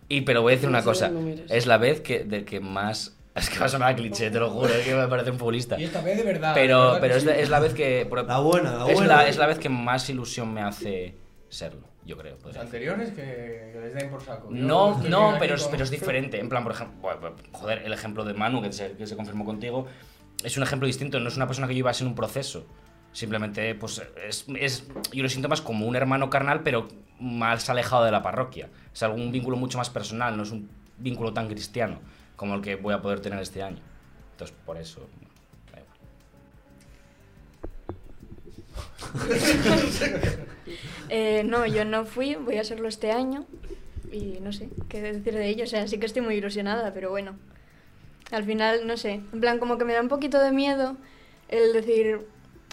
Y 0.09 0.23
pero 0.23 0.43
voy 0.43 0.53
a 0.53 0.57
decir 0.57 0.69
No 0.69 0.73
una 0.73 0.81
sé 0.81 0.85
cosa, 0.87 1.09
números. 1.09 1.51
es 1.51 1.67
la 1.67 1.77
vez 1.79 2.01
que, 2.01 2.25
de 2.25 2.45
que 2.45 2.61
más... 2.61 3.15
Es 3.39 3.51
que 3.51 3.59
va 3.61 3.67
a 3.67 3.69
sonar 3.69 3.93
a 3.93 3.95
cliché, 3.95 4.31
te 4.33 4.41
lo 4.41 4.51
juro, 4.51 4.67
es 4.75 4.85
que 4.85 4.95
me 4.95 5.07
parece 5.07 5.31
un 5.31 5.39
futbolista. 5.39 5.79
Y 5.79 5.85
esta 5.85 6.01
vez 6.01 6.17
de 6.17 6.25
verdad. 6.25 6.55
de 6.57 6.61
Pero, 6.61 6.79
verdad 6.85 7.01
pero 7.01 7.15
es, 7.15 7.25
la, 7.25 7.35
sí. 7.35 7.41
es 7.43 7.49
la 7.51 7.61
vez 7.61 7.73
que... 7.75 8.05
por- 8.07 8.27
La 8.27 8.41
buena, 8.41 8.73
la 8.79 8.87
es, 8.89 8.95
buena. 8.95 9.17
la, 9.17 9.29
es 9.29 9.37
la 9.37 9.47
vez 9.47 9.59
que 9.61 9.69
más 9.69 10.11
ilusión 10.11 10.53
me 10.53 10.61
hace 10.61 11.15
serlo, 11.49 11.87
yo 12.05 12.17
creo. 12.17 12.37
Los 12.45 12.57
anteriores 12.57 13.11
que, 13.11 13.71
que 13.73 13.79
les 13.81 13.95
den 13.95 14.11
por 14.11 14.23
saco. 14.25 14.49
No, 14.51 14.99
no, 15.05 15.37
pero 15.39 15.55
es, 15.55 15.63
con- 15.63 15.71
pero 15.71 15.85
es 15.85 15.91
diferente. 15.91 16.41
En 16.41 16.49
plan, 16.49 16.65
por 16.65 16.73
ejemplo, 16.73 16.99
joder, 17.53 17.83
el 17.85 17.93
ejemplo 17.93 18.25
de 18.25 18.35
Manu, 18.35 18.61
que 18.61 18.73
se, 18.73 18.93
que 18.93 19.07
se 19.07 19.15
confirmó 19.15 19.45
contigo, 19.45 19.87
es 20.43 20.57
un 20.57 20.65
ejemplo 20.65 20.87
distinto. 20.89 21.21
No 21.21 21.29
es 21.29 21.37
una 21.37 21.47
persona 21.47 21.69
que 21.69 21.75
yo 21.75 21.79
iba 21.81 21.91
a 21.91 21.95
ser 21.95 22.09
un 22.09 22.17
proceso. 22.17 22.67
Simplemente, 23.13 23.75
pues, 23.75 24.03
es, 24.27 24.45
es- 24.59 24.85
yo 25.13 25.23
lo 25.23 25.29
siento 25.29 25.49
más 25.49 25.61
como 25.61 25.87
un 25.87 25.97
hermano 25.97 26.31
carnal, 26.31 26.63
pero 26.63 26.89
más 27.21 27.69
alejado 27.69 28.05
de 28.05 28.13
la 28.13 28.23
parroquia. 28.23 28.69
Es 28.95 29.03
algún 29.03 29.33
vínculo 29.33 29.57
mucho 29.57 29.79
más 29.79 29.91
personal, 29.91 30.37
no 30.37 30.43
es 30.45 30.51
un 30.53 30.69
vínculo 30.99 31.33
tan 31.33 31.49
cristiano 31.49 32.01
como 32.37 32.55
el 32.55 32.61
que 32.63 32.77
voy 32.77 32.95
a 32.95 33.03
poder 33.03 33.21
tener 33.21 33.41
este 33.41 33.63
año. 33.63 33.81
Entonces, 34.33 34.57
por 34.65 34.77
eso. 34.77 35.09
da 35.73 35.81
igual. 35.81 35.99
Eh, 41.11 41.43
no, 41.45 41.65
yo 41.65 41.87
no 41.87 42.05
fui, 42.05 42.35
voy 42.35 42.59
a 42.59 42.61
hacerlo 42.61 42.87
este 42.89 43.11
año 43.13 43.47
y 44.13 44.39
no 44.43 44.53
sé 44.53 44.69
qué 44.91 45.01
decir 45.01 45.33
de 45.33 45.49
ello. 45.49 45.65
O 45.65 45.67
sea, 45.67 45.89
sí 45.89 45.99
que 45.99 46.05
estoy 46.05 46.21
muy 46.21 46.35
ilusionada, 46.35 46.93
pero 46.93 47.09
bueno. 47.09 47.37
Al 48.31 48.45
final, 48.45 48.87
no 48.87 48.99
sé, 48.99 49.13
en 49.33 49.41
plan 49.41 49.59
como 49.59 49.79
que 49.79 49.87
me 49.87 49.95
da 49.95 50.03
un 50.03 50.09
poquito 50.09 50.39
de 50.39 50.53
miedo 50.53 50.97
el 51.49 51.73
decir... 51.73 52.27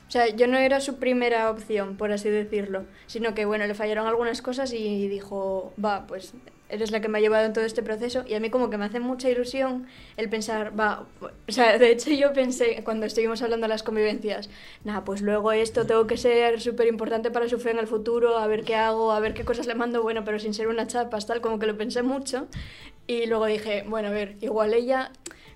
O 0.08 0.12
sea, 0.12 0.28
yo 0.28 0.48
no 0.48 0.58
era 0.58 0.80
su 0.82 0.98
primera 0.98 1.50
opción, 1.50 1.98
por 1.98 2.12
así 2.12 2.30
decirlo, 2.30 2.86
sino 3.08 3.34
que, 3.34 3.46
bueno, 3.46 3.66
le 3.66 3.74
fallaron 3.74 4.08
algunas 4.08 4.42
cosas 4.42 4.72
y 4.72 5.08
dijo, 5.08 5.74
va, 5.84 6.06
pues 6.08 6.34
eres 6.70 6.92
la 6.92 7.00
que 7.00 7.08
me 7.08 7.18
ha 7.18 7.22
llevado 7.22 7.46
en 7.46 7.54
todo 7.54 7.64
este 7.64 7.84
proceso 7.84 8.24
y 8.28 8.34
a 8.34 8.40
mí 8.40 8.50
como 8.50 8.70
que 8.70 8.78
me 8.78 8.86
hace 8.86 9.00
mucha 9.00 9.30
ilusión 9.30 9.88
el 10.18 10.30
pensar, 10.30 10.78
va, 10.80 11.06
o 11.22 11.52
sea, 11.52 11.78
de 11.78 11.92
hecho 11.92 12.10
yo 12.12 12.34
pensé 12.34 12.82
cuando 12.84 13.06
estuvimos 13.06 13.42
hablando 13.42 13.66
de 13.66 13.70
las 13.70 13.84
convivencias, 13.84 14.50
nada, 14.84 15.04
pues 15.04 15.22
luego 15.22 15.52
esto 15.52 15.86
tengo 15.86 16.08
que 16.08 16.18
ser 16.18 16.60
súper 16.62 16.88
importante 16.88 17.30
para 17.30 17.48
su 17.48 17.60
fe 17.60 17.72
en 17.72 17.80
el 17.80 17.88
futuro, 17.88 18.38
a 18.38 18.48
ver 18.48 18.64
qué 18.64 18.76
hago, 18.76 19.12
a 19.12 19.20
ver 19.20 19.34
qué 19.34 19.46
cosas 19.46 19.68
le 19.68 19.76
mando, 19.76 20.02
bueno, 20.02 20.24
pero 20.26 20.40
sin 20.40 20.54
ser 20.54 20.68
una 20.68 20.88
chapa, 20.88 21.20
tal, 21.20 21.42
como 21.42 21.60
que 21.60 21.68
lo 21.68 21.78
pensé 21.78 22.02
mucho. 22.02 22.48
Y 23.08 23.28
luego 23.28 23.46
dije, 23.46 23.84
bueno, 23.88 24.08
a 24.08 24.12
ver, 24.12 24.36
igual 24.42 24.74
ella 24.74 25.12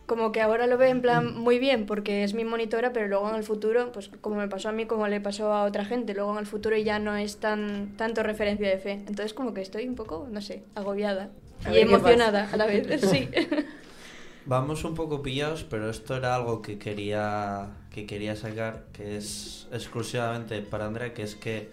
como 0.09 0.31
que 0.31 0.41
ahora 0.41 0.65
lo 0.65 0.79
ve 0.79 0.89
en 0.89 1.01
plan 1.01 1.37
muy 1.37 1.59
bien 1.59 1.85
porque 1.85 2.23
es 2.23 2.33
mi 2.33 2.43
monitora, 2.43 2.91
pero 2.91 3.07
luego 3.07 3.29
en 3.29 3.35
el 3.35 3.43
futuro, 3.43 3.91
pues 3.91 4.09
como 4.21 4.37
me 4.37 4.47
pasó 4.47 4.69
a 4.69 4.71
mí, 4.71 4.87
como 4.87 5.07
le 5.07 5.21
pasó 5.21 5.53
a 5.53 5.65
otra 5.65 5.85
gente, 5.85 6.15
luego 6.15 6.31
en 6.31 6.39
el 6.39 6.47
futuro 6.47 6.75
ya 6.75 6.97
no 6.97 7.15
es 7.15 7.37
tan 7.37 7.95
tanto 7.95 8.23
referencia 8.23 8.67
de 8.67 8.79
fe. 8.79 8.93
Entonces 8.93 9.35
como 9.35 9.53
que 9.53 9.61
estoy 9.61 9.87
un 9.87 9.93
poco, 9.93 10.27
no 10.31 10.41
sé, 10.41 10.63
agobiada 10.73 11.29
A 11.63 11.71
y 11.71 11.77
emocionada 11.77 12.49
a 12.51 12.57
la 12.57 12.65
vez, 12.65 13.01
sí. 13.05 13.29
Vamos 14.47 14.83
un 14.83 14.95
poco 14.95 15.21
pillados, 15.21 15.63
pero 15.63 15.91
esto 15.91 16.17
era 16.17 16.33
algo 16.33 16.63
que 16.63 16.79
quería, 16.79 17.67
que 17.93 18.07
quería 18.07 18.35
sacar, 18.35 18.85
que 18.91 19.15
es 19.15 19.67
exclusivamente 19.71 20.59
para 20.63 20.87
Andrea, 20.87 21.13
que 21.13 21.21
es 21.21 21.35
que 21.35 21.69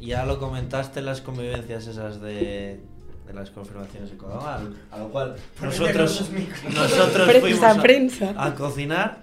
ya 0.00 0.26
lo 0.26 0.40
comentaste 0.40 0.98
en 0.98 1.06
las 1.06 1.20
convivencias 1.20 1.86
esas 1.86 2.20
de 2.20 2.80
de 3.28 3.34
las 3.34 3.50
confirmaciones 3.50 4.10
de 4.10 4.16
Codón, 4.16 4.44
al- 4.44 4.76
a 4.90 4.98
lo 4.98 5.08
cual 5.10 5.36
nosotros, 5.62 6.30
nosotros 6.74 7.30
fuimos 7.40 7.62
a, 7.62 7.80
prensa. 7.80 8.34
a 8.36 8.54
cocinar 8.56 9.18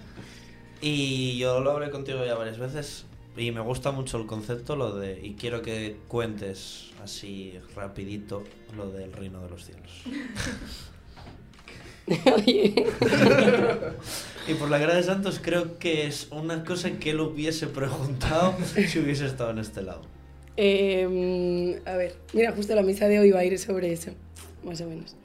y 0.81 1.37
yo 1.39 1.59
lo 1.59 1.71
hablé 1.71 1.89
contigo 1.89 2.23
ya 2.25 2.35
varias 2.35 2.57
veces 2.59 3.05
y 3.35 3.51
me 3.51 3.59
gusta 3.61 3.91
mucho 3.91 4.17
el 4.17 4.27
concepto, 4.27 4.75
lo 4.77 4.95
de, 4.95 5.19
y 5.21 5.33
quiero 5.33 5.61
que 5.61 5.97
cuentes 6.07 6.91
así 7.03 7.59
rapidito 7.75 8.43
lo 8.77 8.89
del 8.91 9.11
reino 9.11 9.41
de 9.41 9.49
los 9.49 9.65
cielos. 9.65 9.91
Oye, 12.35 12.85
Y 14.47 14.53
por 14.53 14.69
la 14.69 14.77
gracia 14.77 14.97
de 14.97 15.03
Santos 15.03 15.39
creo 15.41 15.79
que 15.79 16.05
es 16.05 16.27
una 16.29 16.63
cosa 16.63 16.91
que 16.99 17.09
él 17.09 17.19
hubiese 17.19 17.65
preguntado 17.65 18.55
si 18.87 18.99
hubiese 18.99 19.25
estado 19.25 19.49
en 19.49 19.57
este 19.57 19.81
lado. 19.81 20.03
Eh, 20.57 21.81
a 21.85 21.95
ver, 21.95 22.15
mira, 22.33 22.51
justo 22.51 22.75
la 22.75 22.81
misa 22.81 23.07
de 23.07 23.19
hoy 23.19 23.31
va 23.31 23.39
a 23.39 23.45
ir 23.45 23.57
sobre 23.59 23.91
eso, 23.91 24.11
más 24.63 24.81
o 24.81 24.87
menos. 24.87 25.15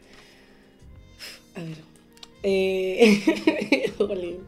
A 1.54 1.60
ver. 1.60 1.90
Eh, 2.42 3.92
jolín. 3.98 4.38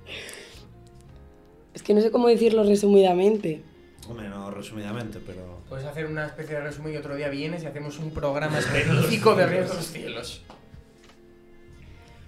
Es 1.74 1.82
que 1.82 1.94
no 1.94 2.00
sé 2.00 2.10
cómo 2.10 2.28
decirlo 2.28 2.64
resumidamente. 2.64 3.62
Hombre, 4.08 4.28
no 4.28 4.50
resumidamente, 4.50 5.20
pero... 5.24 5.60
Puedes 5.68 5.86
hacer 5.86 6.06
una 6.06 6.26
especie 6.26 6.56
de 6.56 6.62
resumen 6.62 6.92
y 6.92 6.96
otro 6.96 7.14
día 7.16 7.28
vienes 7.28 7.62
y 7.62 7.66
hacemos 7.66 7.98
un 7.98 8.10
programa 8.10 8.58
específico 8.58 9.34
de 9.34 9.46
Ríos 9.46 9.70
de 9.70 9.74
los 9.74 9.86
Cielos. 9.86 10.42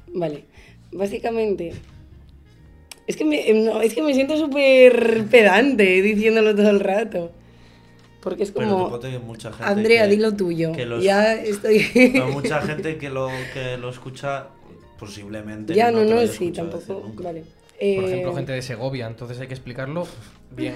Vale, 0.09 0.45
básicamente. 0.93 1.75
Es 3.07 3.17
que 3.17 3.25
me, 3.25 3.53
no, 3.53 3.83
es 3.83 3.95
que 3.95 4.03
me 4.03 4.15
siento 4.15 4.37
súper 4.37 5.27
pedante 5.31 6.01
diciéndolo 6.01 6.55
todo 6.55 6.71
el 6.71 6.81
rato. 6.81 7.33
Porque 8.25 8.43
es 8.43 8.51
Pero 8.51 8.69
como. 8.71 8.85
supongo 8.87 9.01
que 9.03 9.19
mucha 9.21 9.53
gente 9.53 9.65
Andrea, 9.71 10.05
que- 10.05 10.11
di 10.11 10.17
lo 10.17 10.35
tuyo. 10.35 10.73
que 10.73 10.87
los- 10.87 11.05
Ya 11.05 11.35
estoy. 11.35 11.87
Pero 12.13 12.29
mucha 12.29 12.61
gente 12.63 12.97
que 12.97 13.11
lo, 13.11 13.29
que 13.53 13.77
lo 13.77 13.91
escucha 13.91 14.49
posiblemente 14.99 15.75
ya, 15.75 15.91
no, 15.93 16.05
no, 16.05 16.27
sí, 16.27 16.51
tampoco. 16.51 17.13
Vale. 17.23 17.41
Por 17.43 17.81
Eh, 17.81 18.07
ejemplo, 18.07 18.35
gente 18.35 18.53
de 18.53 18.63
Segovia, 18.63 19.07
entonces 19.07 19.39
hay 19.41 19.47
que 19.49 19.55
explicarlo 19.55 20.07
bien. 20.57 20.75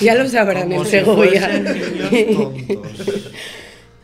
Ya 0.00 0.14
lo 0.14 0.26
sabrán 0.28 0.72
en 0.72 0.84
si 0.84 0.90
Segovia. 0.92 1.48
tontos. 2.36 3.30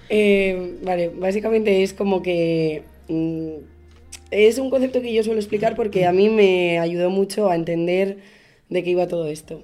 Eh, 0.09 0.77
vale, 0.83 1.09
básicamente 1.09 1.83
es 1.83 1.95
como 1.95 2.23
que 2.23 2.83
mm, 3.09 3.49
es 4.31 4.59
un 4.59 4.71
concepto 4.71 5.01
que 5.01 5.13
yo 5.13 5.23
suelo 5.25 5.41
explicar 5.41 5.75
porque 5.75 6.07
a 6.07 6.13
mí 6.13 6.29
me 6.29 6.79
ayudó 6.79 7.09
mucho 7.11 7.49
a 7.51 7.55
entender 7.57 8.19
de 8.69 8.83
qué 8.85 8.91
iba 8.91 9.09
todo 9.09 9.27
esto. 9.27 9.63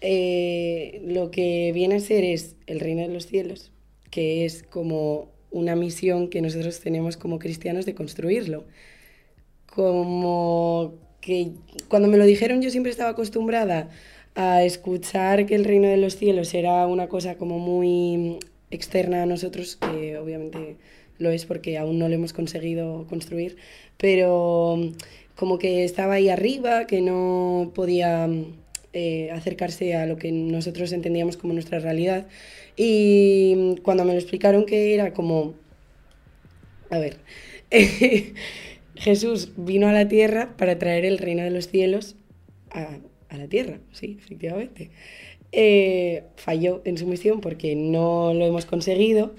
Eh, 0.00 1.02
lo 1.04 1.30
que 1.30 1.72
viene 1.74 1.96
a 1.96 2.00
ser 2.00 2.24
es 2.24 2.56
el 2.66 2.80
reino 2.80 3.02
de 3.02 3.08
los 3.08 3.26
cielos, 3.26 3.72
que 4.10 4.44
es 4.44 4.62
como 4.62 5.28
una 5.50 5.76
misión 5.76 6.28
que 6.28 6.40
nosotros 6.40 6.80
tenemos 6.80 7.16
como 7.16 7.38
cristianos 7.38 7.86
de 7.86 7.94
construirlo. 7.94 8.64
Como 9.66 10.94
que 11.20 11.52
cuando 11.88 12.08
me 12.08 12.16
lo 12.16 12.24
dijeron 12.24 12.62
yo 12.62 12.70
siempre 12.70 12.90
estaba 12.90 13.10
acostumbrada 13.10 13.90
a 14.34 14.64
escuchar 14.64 15.46
que 15.46 15.54
el 15.54 15.64
reino 15.64 15.88
de 15.88 15.96
los 15.96 16.16
cielos 16.16 16.54
era 16.54 16.86
una 16.86 17.08
cosa 17.08 17.36
como 17.36 17.58
muy 17.58 18.38
externa 18.70 19.22
a 19.22 19.26
nosotros, 19.26 19.76
que 19.76 20.16
obviamente 20.18 20.76
lo 21.18 21.30
es 21.30 21.44
porque 21.44 21.76
aún 21.78 21.98
no 21.98 22.08
lo 22.08 22.14
hemos 22.14 22.32
conseguido 22.32 23.06
construir, 23.08 23.56
pero 23.98 24.78
como 25.36 25.58
que 25.58 25.84
estaba 25.84 26.14
ahí 26.14 26.28
arriba, 26.28 26.86
que 26.86 27.00
no 27.00 27.72
podía 27.74 28.28
eh, 28.92 29.30
acercarse 29.32 29.94
a 29.94 30.06
lo 30.06 30.16
que 30.16 30.32
nosotros 30.32 30.92
entendíamos 30.92 31.36
como 31.36 31.52
nuestra 31.52 31.78
realidad. 31.78 32.26
Y 32.76 33.76
cuando 33.82 34.04
me 34.04 34.12
lo 34.12 34.18
explicaron 34.18 34.66
que 34.66 34.94
era 34.94 35.12
como, 35.12 35.54
a 36.90 36.98
ver, 36.98 37.18
Jesús 38.94 39.52
vino 39.56 39.88
a 39.88 39.92
la 39.92 40.08
tierra 40.08 40.56
para 40.56 40.78
traer 40.78 41.04
el 41.04 41.18
reino 41.18 41.42
de 41.42 41.50
los 41.50 41.68
cielos 41.68 42.16
a, 42.70 42.98
a 43.28 43.36
la 43.36 43.48
tierra, 43.48 43.78
sí, 43.92 44.16
efectivamente. 44.18 44.90
Eh, 45.52 46.24
falló 46.36 46.80
en 46.84 46.96
su 46.96 47.06
misión 47.06 47.40
porque 47.40 47.74
no 47.74 48.32
lo 48.34 48.46
hemos 48.46 48.66
conseguido 48.66 49.34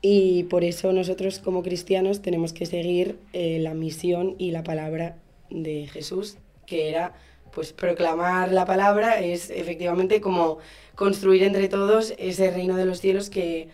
y 0.00 0.44
por 0.44 0.62
eso 0.62 0.92
nosotros 0.92 1.40
como 1.40 1.64
cristianos 1.64 2.22
tenemos 2.22 2.52
que 2.52 2.66
seguir 2.66 3.18
eh, 3.32 3.58
la 3.60 3.74
misión 3.74 4.36
y 4.38 4.52
la 4.52 4.62
palabra 4.62 5.18
de 5.50 5.88
Jesús, 5.88 6.38
que 6.66 6.88
era 6.88 7.14
pues 7.56 7.72
proclamar 7.72 8.52
la 8.52 8.66
palabra, 8.66 9.18
es 9.18 9.48
efectivamente 9.48 10.20
como 10.20 10.58
construir 10.94 11.42
entre 11.42 11.70
todos 11.70 12.12
ese 12.18 12.50
reino 12.50 12.76
de 12.76 12.84
los 12.84 13.00
cielos 13.00 13.30
que 13.30 13.68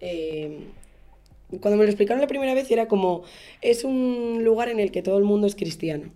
eh, 0.00 0.60
cuando 1.60 1.78
me 1.78 1.82
lo 1.82 1.90
explicaron 1.90 2.20
la 2.20 2.28
primera 2.28 2.54
vez 2.54 2.70
era 2.70 2.86
como 2.86 3.24
es 3.60 3.82
un 3.82 4.44
lugar 4.44 4.68
en 4.68 4.78
el 4.78 4.92
que 4.92 5.02
todo 5.02 5.18
el 5.18 5.24
mundo 5.24 5.48
es 5.48 5.56
cristiano. 5.56 6.12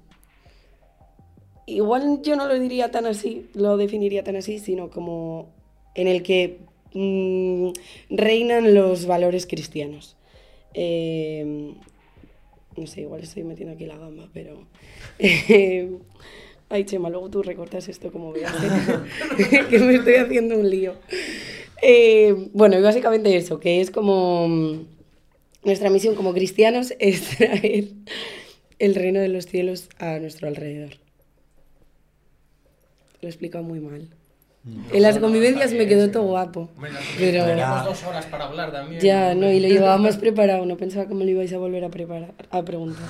Igual 1.67 2.23
yo 2.23 2.37
no 2.37 2.47
lo 2.47 2.57
diría 2.57 2.93
tan 2.93 3.07
así, 3.07 3.49
lo 3.53 3.77
definiría 3.77 4.23
tan 4.23 4.37
así, 4.37 4.61
sino 4.61 4.89
como 4.89 5.49
en 5.97 6.07
el 6.07 6.23
que 6.23 6.61
mm, 6.95 7.71
reinan 8.11 8.75
los 8.75 9.07
valores 9.07 9.49
cristianos. 9.49 10.17
Eh, 10.73 11.75
no 12.77 12.87
sé, 12.87 13.01
igual 13.01 13.23
estoy 13.23 13.43
metiendo 13.43 13.75
aquí 13.75 13.87
la 13.87 13.97
gamba, 13.97 14.29
pero... 14.33 14.69
ay, 16.73 16.85
Chema, 16.85 17.11
luego 17.11 17.29
tú 17.31 17.43
recortas 17.43 17.89
esto 17.89 18.11
como 18.11 18.33
veas, 18.33 18.53
¿eh? 18.55 19.63
que 19.71 19.79
me 19.79 19.95
estoy 19.97 20.15
haciendo 20.17 20.57
un 20.59 20.69
lío. 20.69 20.95
Eh, 21.83 22.49
bueno, 22.53 22.79
y 22.79 22.83
básicamente 22.83 23.37
eso, 23.37 23.59
que 23.61 23.81
es 23.81 23.91
como... 23.91 24.49
mm, 24.49 24.87
Nuestra 25.65 25.91
misión 25.91 26.15
como 26.15 26.33
cristianos 26.33 26.93
es 26.99 27.37
traer 27.37 27.85
el 28.79 28.95
reino 28.95 29.21
de 29.21 29.29
los 29.29 29.47
cielos 29.47 29.89
a 29.99 30.19
nuestro 30.19 30.49
alrededor. 30.49 30.95
Lo 33.21 33.29
he 33.29 33.31
explicado 33.31 33.63
muy 33.63 33.79
mal. 33.79 34.09
En 34.93 35.03
las 35.03 35.19
convivencias 35.19 35.73
me 35.73 35.87
quedó 35.89 36.11
todo 36.11 36.23
guapo. 36.25 36.69
Pero 37.19 37.45
Tenemos 37.45 37.85
dos 37.85 38.03
horas 38.05 38.27
para 38.27 38.47
hablar 38.47 38.71
también. 38.73 39.01
ya, 39.01 39.35
no, 39.35 39.51
y 39.51 39.59
lo 39.61 39.69
llevaba 39.69 39.99
más 39.99 40.17
preparado. 40.17 40.65
No 40.67 40.77
pensaba 40.77 41.07
que 41.07 41.15
me 41.15 41.25
lo 41.25 41.31
ibais 41.33 41.53
a 41.53 41.59
volver 41.59 41.85
a 41.85 41.89
preparar, 41.91 42.33
a 42.51 42.63
preguntar. 42.65 43.05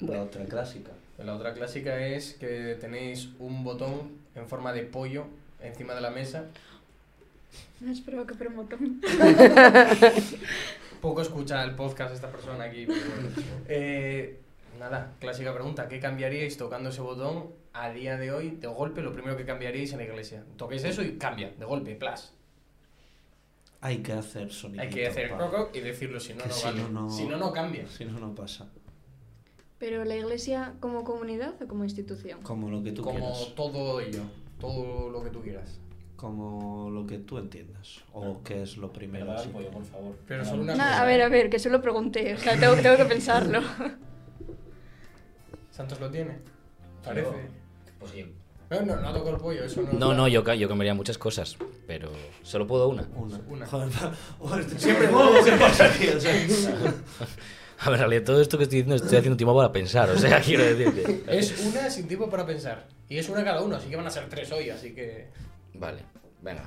La 0.00 0.22
otra 0.22 0.44
clásica. 0.44 0.90
La 1.18 1.34
otra 1.36 1.54
clásica 1.54 2.04
es 2.06 2.34
que 2.34 2.76
tenéis 2.80 3.28
un 3.38 3.62
botón 3.64 4.12
en 4.34 4.46
forma 4.48 4.72
de 4.72 4.82
pollo 4.82 5.26
encima 5.60 5.94
de 5.94 6.00
la 6.00 6.10
mesa. 6.10 6.46
No 7.80 7.92
espero 7.92 8.26
que 8.26 8.34
promotón. 8.34 9.00
Poco 11.00 11.20
escucha 11.22 11.62
el 11.64 11.74
podcast 11.74 12.14
esta 12.14 12.30
persona 12.30 12.64
aquí. 12.64 12.86
pero 12.86 13.00
bueno. 13.00 13.28
Eh, 13.68 14.38
nada, 14.78 15.12
clásica 15.20 15.52
pregunta. 15.54 15.88
¿Qué 15.88 16.00
cambiaríais 16.00 16.56
tocando 16.56 16.90
ese 16.90 17.00
botón 17.00 17.50
a 17.72 17.90
día 17.90 18.16
de 18.16 18.32
hoy? 18.32 18.50
De 18.52 18.66
golpe, 18.68 19.02
lo 19.02 19.12
primero 19.12 19.36
que 19.36 19.44
cambiaríais 19.44 19.92
en 19.92 19.98
la 19.98 20.04
iglesia. 20.04 20.44
Toquéis 20.56 20.84
eso 20.84 21.02
y 21.02 21.18
cambia, 21.18 21.52
de 21.58 21.64
golpe, 21.64 21.94
plas. 21.94 22.32
Hay 23.80 23.98
que 23.98 24.12
hacer 24.12 24.50
sonido. 24.52 24.82
Hay 24.82 24.90
que 24.90 25.06
hacer 25.08 25.30
coco 25.30 25.70
y 25.74 25.80
decirlo, 25.80 26.20
si 26.20 26.34
no, 26.34 26.42
Que 26.42 26.48
no 26.48 26.54
si 26.54 26.64
vale. 26.66 26.82
no, 26.82 26.88
no- 26.88 27.10
Si 27.10 27.24
no, 27.26 27.36
no 27.36 27.52
cambia. 27.52 27.86
Si 27.88 28.04
no, 28.04 28.18
no 28.20 28.32
pasa. 28.34 28.68
Pero 29.82 30.04
la 30.04 30.14
iglesia 30.14 30.74
como 30.78 31.02
comunidad 31.02 31.60
o 31.60 31.66
como 31.66 31.82
institución. 31.82 32.40
Como 32.42 32.70
lo 32.70 32.84
que 32.84 32.92
tú 32.92 33.02
Como 33.02 33.18
quieras. 33.18 33.52
todo 33.56 33.98
ello, 33.98 34.20
todo 34.60 35.10
lo 35.10 35.24
que 35.24 35.30
tú 35.30 35.42
quieras. 35.42 35.80
Como 36.14 36.88
lo 36.88 37.04
que 37.04 37.18
tú 37.18 37.36
entiendas. 37.36 37.98
O 38.12 38.44
qué 38.44 38.62
es 38.62 38.76
lo 38.76 38.92
primero. 38.92 39.26
Perdón, 39.26 39.40
así. 39.40 39.48
pollo, 39.48 39.70
por 39.72 39.84
favor. 39.84 40.16
Pero 40.24 40.44
solo 40.44 40.62
una 40.62 40.74
cosa, 40.74 41.02
a 41.02 41.04
ver, 41.04 41.22
a 41.22 41.28
ver, 41.28 41.50
que 41.50 41.58
solo 41.58 41.82
pregunté. 41.82 42.32
O 42.32 42.38
sea, 42.38 42.56
tengo, 42.60 42.76
tengo 42.76 42.96
que 42.96 43.06
pensarlo. 43.06 43.60
Santos 45.72 45.98
lo 45.98 46.08
tiene. 46.08 46.38
Parece. 47.04 47.50
Pues 47.98 48.14
yo. 48.14 48.26
No, 48.70 48.82
no, 48.82 49.00
no 49.00 49.12
toco 49.12 49.30
el 49.30 49.36
pollo, 49.38 49.64
eso 49.64 49.82
no. 49.82 49.92
No, 49.94 50.14
no, 50.14 50.28
yo, 50.28 50.44
yo 50.54 50.68
cambiaría 50.68 50.94
muchas 50.94 51.18
cosas, 51.18 51.56
pero 51.88 52.12
solo 52.42 52.68
puedo 52.68 52.88
una. 52.88 53.02
Una. 53.16 53.40
Una. 53.48 53.66
Joder, 53.66 54.64
siempre 54.78 55.08
¿qué 55.08 55.56
pasa 55.58 55.86
aquí? 55.86 56.06
A 57.84 57.90
ver, 57.90 57.94
en 57.94 58.08
realidad, 58.08 58.24
todo 58.24 58.40
esto 58.40 58.56
que 58.58 58.64
estoy 58.64 58.82
diciendo 58.82 58.94
estoy 58.94 59.18
haciendo 59.18 59.36
tiempo 59.36 59.56
para 59.56 59.72
pensar, 59.72 60.08
o 60.08 60.16
sea, 60.16 60.40
quiero 60.44 60.64
decirte. 60.64 61.24
Es 61.26 61.66
una 61.66 61.90
sin 61.90 62.06
tiempo 62.06 62.30
para 62.30 62.46
pensar. 62.46 62.86
Y 63.08 63.18
es 63.18 63.28
una 63.28 63.42
cada 63.42 63.60
uno, 63.60 63.74
así 63.76 63.88
que 63.88 63.96
van 63.96 64.06
a 64.06 64.10
ser 64.10 64.28
tres 64.28 64.52
hoy, 64.52 64.70
así 64.70 64.94
que. 64.94 65.28
Vale, 65.74 66.02
venga. 66.40 66.62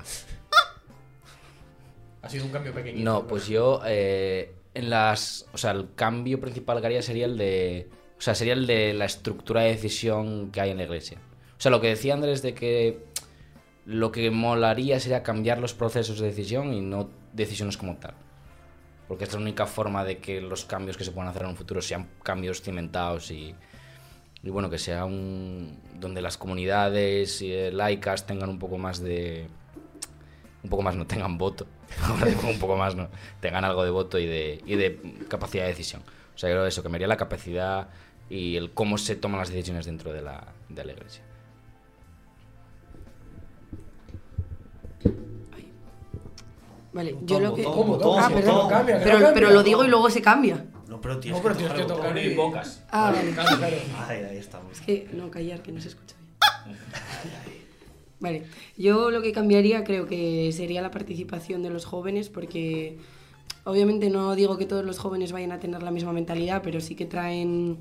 Ha 2.20 2.28
sido 2.28 2.44
un 2.44 2.50
cambio 2.50 2.74
pequeñito. 2.74 3.04
No, 3.04 3.26
pues 3.26 3.46
yo 3.46 3.80
eh, 3.86 4.52
en 4.74 4.90
las, 4.90 5.46
o 5.52 5.58
sea, 5.58 5.70
el 5.70 5.94
cambio 5.94 6.38
principal 6.38 6.80
que 6.80 6.86
haría 6.86 7.00
sería 7.00 7.24
el 7.24 7.38
de, 7.38 7.88
o 8.18 8.20
sea, 8.20 8.34
sería 8.34 8.52
el 8.52 8.66
de 8.66 8.92
la 8.92 9.06
estructura 9.06 9.62
de 9.62 9.68
decisión 9.68 10.50
que 10.50 10.60
hay 10.60 10.70
en 10.70 10.76
la 10.76 10.84
iglesia. 10.84 11.18
O 11.56 11.60
sea, 11.60 11.70
lo 11.70 11.80
que 11.80 11.88
decía 11.88 12.12
Andrés 12.12 12.42
de 12.42 12.52
que 12.52 13.06
lo 13.86 14.12
que 14.12 14.30
molaría 14.30 15.00
sería 15.00 15.22
cambiar 15.22 15.60
los 15.60 15.72
procesos 15.72 16.18
de 16.18 16.26
decisión 16.26 16.74
y 16.74 16.82
no 16.82 17.08
decisiones 17.32 17.78
como 17.78 17.96
tal. 17.96 18.14
Porque 19.08 19.24
es 19.24 19.32
la 19.32 19.40
única 19.40 19.66
forma 19.66 20.04
de 20.04 20.18
que 20.18 20.40
los 20.40 20.64
cambios 20.64 20.96
que 20.96 21.04
se 21.04 21.12
puedan 21.12 21.28
hacer 21.28 21.42
en 21.42 21.48
un 21.48 21.56
futuro 21.56 21.80
sean 21.80 22.08
cambios 22.22 22.60
cimentados 22.60 23.30
y, 23.30 23.54
y 24.42 24.50
bueno, 24.50 24.68
que 24.68 24.78
sea 24.78 25.04
un 25.04 25.78
donde 25.94 26.20
las 26.20 26.36
comunidades 26.36 27.40
eh, 27.42 27.70
laicas 27.72 28.26
tengan 28.26 28.48
un 28.48 28.58
poco 28.58 28.78
más 28.78 29.00
de 29.00 29.48
un 30.62 30.70
poco 30.70 30.82
más 30.82 30.96
no 30.96 31.06
tengan 31.06 31.38
voto, 31.38 31.66
un 32.42 32.58
poco 32.58 32.76
más 32.76 32.96
no, 32.96 33.08
tengan 33.40 33.64
algo 33.64 33.84
de 33.84 33.90
voto 33.90 34.18
y 34.18 34.26
de, 34.26 34.62
y 34.66 34.74
de 34.74 35.00
capacidad 35.28 35.64
de 35.64 35.70
decisión. 35.70 36.02
O 36.34 36.38
sea, 36.38 36.50
creo 36.50 36.62
que 36.62 36.68
eso, 36.68 36.82
cambiaría 36.82 37.08
la 37.08 37.16
capacidad 37.16 37.88
y 38.28 38.56
el 38.56 38.72
cómo 38.72 38.98
se 38.98 39.16
toman 39.16 39.38
las 39.40 39.48
decisiones 39.48 39.86
dentro 39.86 40.12
de 40.12 40.22
la, 40.22 40.52
de 40.68 40.84
la 40.84 40.92
iglesia. 40.92 41.22
Vale, 46.96 47.14
yo 47.24 47.38
lo 47.40 47.54
que... 47.54 47.62
Todo, 47.62 47.74
¿Cómo? 47.74 47.98
todo, 47.98 48.18
Ah, 48.18 48.30
perdón. 48.32 48.68
cambia, 48.70 48.96
pero, 48.98 49.10
cambia. 49.18 49.34
pero 49.34 49.50
lo 49.50 49.62
digo 49.62 49.84
y 49.84 49.88
luego 49.88 50.08
se 50.08 50.22
cambia. 50.22 50.64
No, 50.88 50.98
pero 50.98 51.20
tienes 51.20 51.38
No, 51.38 51.42
pero 51.42 51.54
que 51.54 51.64
tienes 51.64 51.78
que 51.78 51.86
tocar 51.86 52.16
y 52.18 52.34
bocas. 52.34 52.82
Ah, 52.90 53.12
vale. 53.14 53.32
Claro, 53.32 53.56
claro. 53.58 53.76
Ay, 54.08 54.22
ahí 54.30 54.36
estamos. 54.38 54.72
Es 54.72 54.80
que 54.80 55.06
no, 55.12 55.30
callar, 55.30 55.60
que 55.62 55.72
no 55.72 55.80
se 55.82 55.88
escucha 55.88 56.16
bien. 56.64 56.78
Vale, 58.18 58.44
yo 58.78 59.10
lo 59.10 59.20
que 59.20 59.32
cambiaría 59.32 59.84
creo 59.84 60.06
que 60.06 60.50
sería 60.52 60.80
la 60.80 60.90
participación 60.90 61.62
de 61.62 61.68
los 61.68 61.84
jóvenes 61.84 62.30
porque 62.30 62.96
obviamente 63.66 64.10
no 64.10 64.34
digo 64.36 64.56
que 64.56 64.64
todos 64.64 64.84
los 64.84 64.98
jóvenes 64.98 65.32
vayan 65.32 65.52
a 65.52 65.58
tener 65.58 65.82
la 65.82 65.90
misma 65.90 66.12
mentalidad, 66.12 66.62
pero 66.62 66.80
sí 66.80 66.94
que 66.94 67.04
traen 67.04 67.78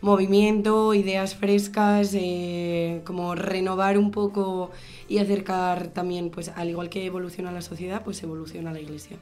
movimiento, 0.00 0.94
ideas 0.94 1.34
frescas, 1.34 2.12
eh, 2.14 3.02
como 3.04 3.34
renovar 3.34 3.98
un 3.98 4.12
poco 4.12 4.70
y 5.08 5.18
acercar 5.18 5.88
también, 5.88 6.30
pues 6.30 6.50
al 6.50 6.70
igual 6.70 6.88
que 6.88 7.04
evoluciona 7.04 7.50
la 7.50 7.62
sociedad, 7.62 8.02
pues 8.04 8.22
evoluciona 8.22 8.72
la 8.72 8.80
iglesia. 8.80 9.16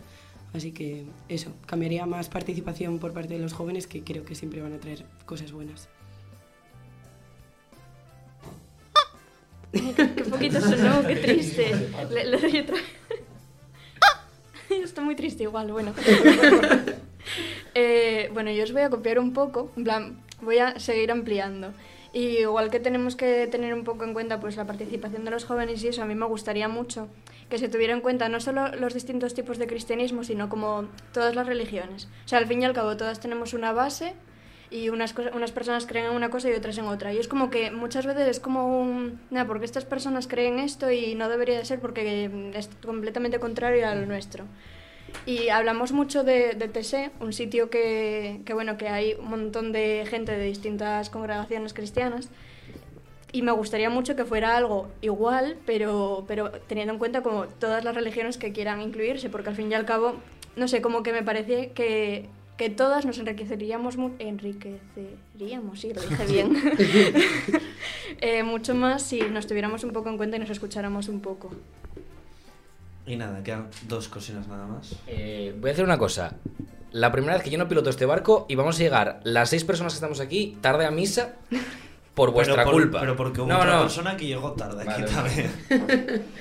Así 0.52 0.72
que 0.72 1.06
eso, 1.30 1.50
cambiaría 1.64 2.04
más 2.04 2.28
participación 2.28 2.98
por 2.98 3.12
parte 3.12 3.34
de 3.34 3.40
los 3.40 3.54
jóvenes 3.54 3.86
que 3.86 4.04
creo 4.04 4.24
que 4.26 4.34
siempre 4.34 4.60
van 4.60 4.74
a 4.74 4.78
traer 4.78 5.06
cosas 5.24 5.50
buenas. 5.50 5.88
Qué 9.72 10.24
poquito 10.28 10.60
sonó, 10.60 11.06
qué 11.06 11.16
triste. 11.16 11.72
Le, 12.10 12.26
le 12.26 12.36
doy 12.36 12.58
otra 12.58 12.76
Está 14.84 15.02
muy 15.02 15.16
triste 15.16 15.44
igual, 15.44 15.72
bueno. 15.72 15.92
Eh, 17.74 18.28
bueno, 18.34 18.50
yo 18.50 18.64
os 18.64 18.72
voy 18.72 18.82
a 18.82 18.90
copiar 18.90 19.18
un 19.18 19.32
poco, 19.32 19.70
en 19.78 19.84
plan, 19.84 20.18
voy 20.42 20.58
a 20.58 20.78
seguir 20.78 21.10
ampliando. 21.10 21.72
Y 22.12 22.40
igual 22.40 22.70
que 22.70 22.80
tenemos 22.80 23.16
que 23.16 23.46
tener 23.46 23.72
un 23.72 23.84
poco 23.84 24.04
en 24.04 24.12
cuenta 24.12 24.40
pues 24.40 24.56
la 24.56 24.66
participación 24.66 25.24
de 25.24 25.30
los 25.30 25.46
jóvenes 25.46 25.82
y 25.82 25.88
eso, 25.88 26.02
a 26.02 26.04
mí 26.04 26.14
me 26.14 26.26
gustaría 26.26 26.68
mucho 26.68 27.08
que 27.48 27.56
se 27.56 27.70
tuviera 27.70 27.94
en 27.94 28.02
cuenta 28.02 28.28
no 28.28 28.40
solo 28.40 28.74
los 28.76 28.92
distintos 28.92 29.32
tipos 29.32 29.56
de 29.56 29.66
cristianismo, 29.66 30.22
sino 30.22 30.50
como 30.50 30.86
todas 31.12 31.34
las 31.34 31.46
religiones. 31.46 32.08
O 32.26 32.28
sea, 32.28 32.38
al 32.38 32.46
fin 32.46 32.60
y 32.60 32.66
al 32.66 32.74
cabo 32.74 32.98
todas 32.98 33.20
tenemos 33.20 33.54
una 33.54 33.72
base 33.72 34.12
y 34.72 34.88
unas, 34.88 35.12
cosas- 35.12 35.34
unas 35.34 35.52
personas 35.52 35.86
creen 35.86 36.06
en 36.06 36.12
una 36.12 36.30
cosa 36.30 36.48
y 36.48 36.54
otras 36.54 36.78
en 36.78 36.86
otra. 36.86 37.12
Y 37.12 37.18
es 37.18 37.28
como 37.28 37.50
que 37.50 37.70
muchas 37.70 38.06
veces 38.06 38.26
es 38.28 38.40
como 38.40 38.80
un... 38.80 39.20
Nada, 39.30 39.46
porque 39.46 39.66
estas 39.66 39.84
personas 39.84 40.26
creen 40.26 40.58
esto 40.58 40.90
y 40.90 41.14
no 41.14 41.28
debería 41.28 41.58
de 41.58 41.64
ser 41.64 41.78
porque 41.80 42.30
es 42.54 42.70
completamente 42.84 43.38
contrario 43.38 43.86
a 43.88 43.94
lo 43.94 44.06
nuestro. 44.06 44.44
Y 45.26 45.50
hablamos 45.50 45.92
mucho 45.92 46.24
de, 46.24 46.54
de 46.54 46.68
TC, 46.68 47.10
un 47.20 47.32
sitio 47.32 47.68
que, 47.68 48.40
que, 48.46 48.54
bueno, 48.54 48.78
que 48.78 48.88
hay 48.88 49.14
un 49.14 49.28
montón 49.28 49.70
de 49.72 50.06
gente 50.08 50.32
de 50.32 50.44
distintas 50.44 51.10
congregaciones 51.10 51.74
cristianas. 51.74 52.30
Y 53.30 53.42
me 53.42 53.52
gustaría 53.52 53.88
mucho 53.90 54.16
que 54.16 54.24
fuera 54.24 54.56
algo 54.56 54.88
igual, 55.00 55.56
pero, 55.66 56.24
pero 56.28 56.50
teniendo 56.66 56.92
en 56.94 56.98
cuenta 56.98 57.22
como 57.22 57.44
todas 57.46 57.84
las 57.84 57.94
religiones 57.94 58.36
que 58.36 58.52
quieran 58.52 58.80
incluirse, 58.82 59.30
porque 59.30 59.50
al 59.50 59.56
fin 59.56 59.70
y 59.70 59.74
al 59.74 59.84
cabo, 59.86 60.16
no 60.56 60.68
sé, 60.68 60.82
como 60.82 61.02
que 61.02 61.12
me 61.12 61.22
parece 61.22 61.72
que, 61.72 62.28
que 62.56 62.70
todas 62.70 63.04
nos 63.06 63.18
enriqueceríamos, 63.18 63.96
enriqueceríamos, 64.18 65.80
sí, 65.80 65.92
lo 65.94 66.00
dije 66.02 66.26
bien, 66.26 66.54
Eh, 68.20 68.42
mucho 68.44 68.74
más 68.74 69.02
si 69.02 69.20
nos 69.22 69.46
tuviéramos 69.46 69.82
un 69.84 69.92
poco 69.92 70.08
en 70.10 70.16
cuenta 70.16 70.36
y 70.36 70.40
nos 70.40 70.50
escucháramos 70.50 71.08
un 71.08 71.20
poco. 71.20 71.50
Y 73.06 73.16
nada, 73.16 73.42
quedan 73.42 73.68
dos 73.88 74.06
cocinas 74.08 74.46
nada 74.46 74.66
más. 74.66 74.94
Eh, 75.08 75.56
voy 75.60 75.70
a 75.70 75.72
hacer 75.72 75.84
una 75.84 75.98
cosa. 75.98 76.36
La 76.92 77.10
primera 77.10 77.34
vez 77.34 77.42
que 77.42 77.50
yo 77.50 77.58
no 77.58 77.66
piloto 77.68 77.90
este 77.90 78.04
barco 78.06 78.46
y 78.48 78.54
vamos 78.54 78.76
a 78.76 78.78
llegar 78.82 79.20
las 79.24 79.50
seis 79.50 79.64
personas 79.64 79.94
que 79.94 79.96
estamos 79.96 80.20
aquí 80.20 80.56
tarde 80.60 80.84
a 80.86 80.90
misa 80.92 81.34
por 82.14 82.30
vuestra 82.32 82.54
pero 82.56 82.70
por- 82.70 82.82
culpa. 82.82 83.00
Pero 83.00 83.16
porque 83.16 83.40
hubo 83.40 83.48
no, 83.48 83.58
otra 83.58 83.74
no. 83.76 83.80
persona 83.82 84.16
que 84.16 84.26
llegó 84.26 84.52
tarde 84.52 84.82
aquí 84.88 85.02
Vale, 85.02 85.12
vale. 85.14 85.50
también. 85.68 86.22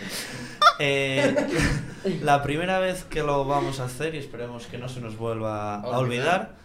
Eh, 0.79 1.35
la 2.23 2.41
primera 2.41 2.79
vez 2.79 3.03
que 3.03 3.23
lo 3.23 3.45
vamos 3.45 3.79
a 3.79 3.85
hacer, 3.85 4.15
y 4.15 4.17
esperemos 4.17 4.65
que 4.67 4.77
no 4.77 4.89
se 4.89 5.01
nos 5.01 5.17
vuelva 5.17 5.75
a 5.81 5.99
olvidar, 5.99 6.55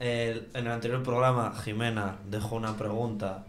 eh, 0.00 0.46
en 0.54 0.66
el 0.66 0.72
anterior 0.72 1.02
programa 1.02 1.54
Jimena 1.64 2.18
dejó 2.30 2.56
una 2.56 2.76
pregunta 2.76 3.44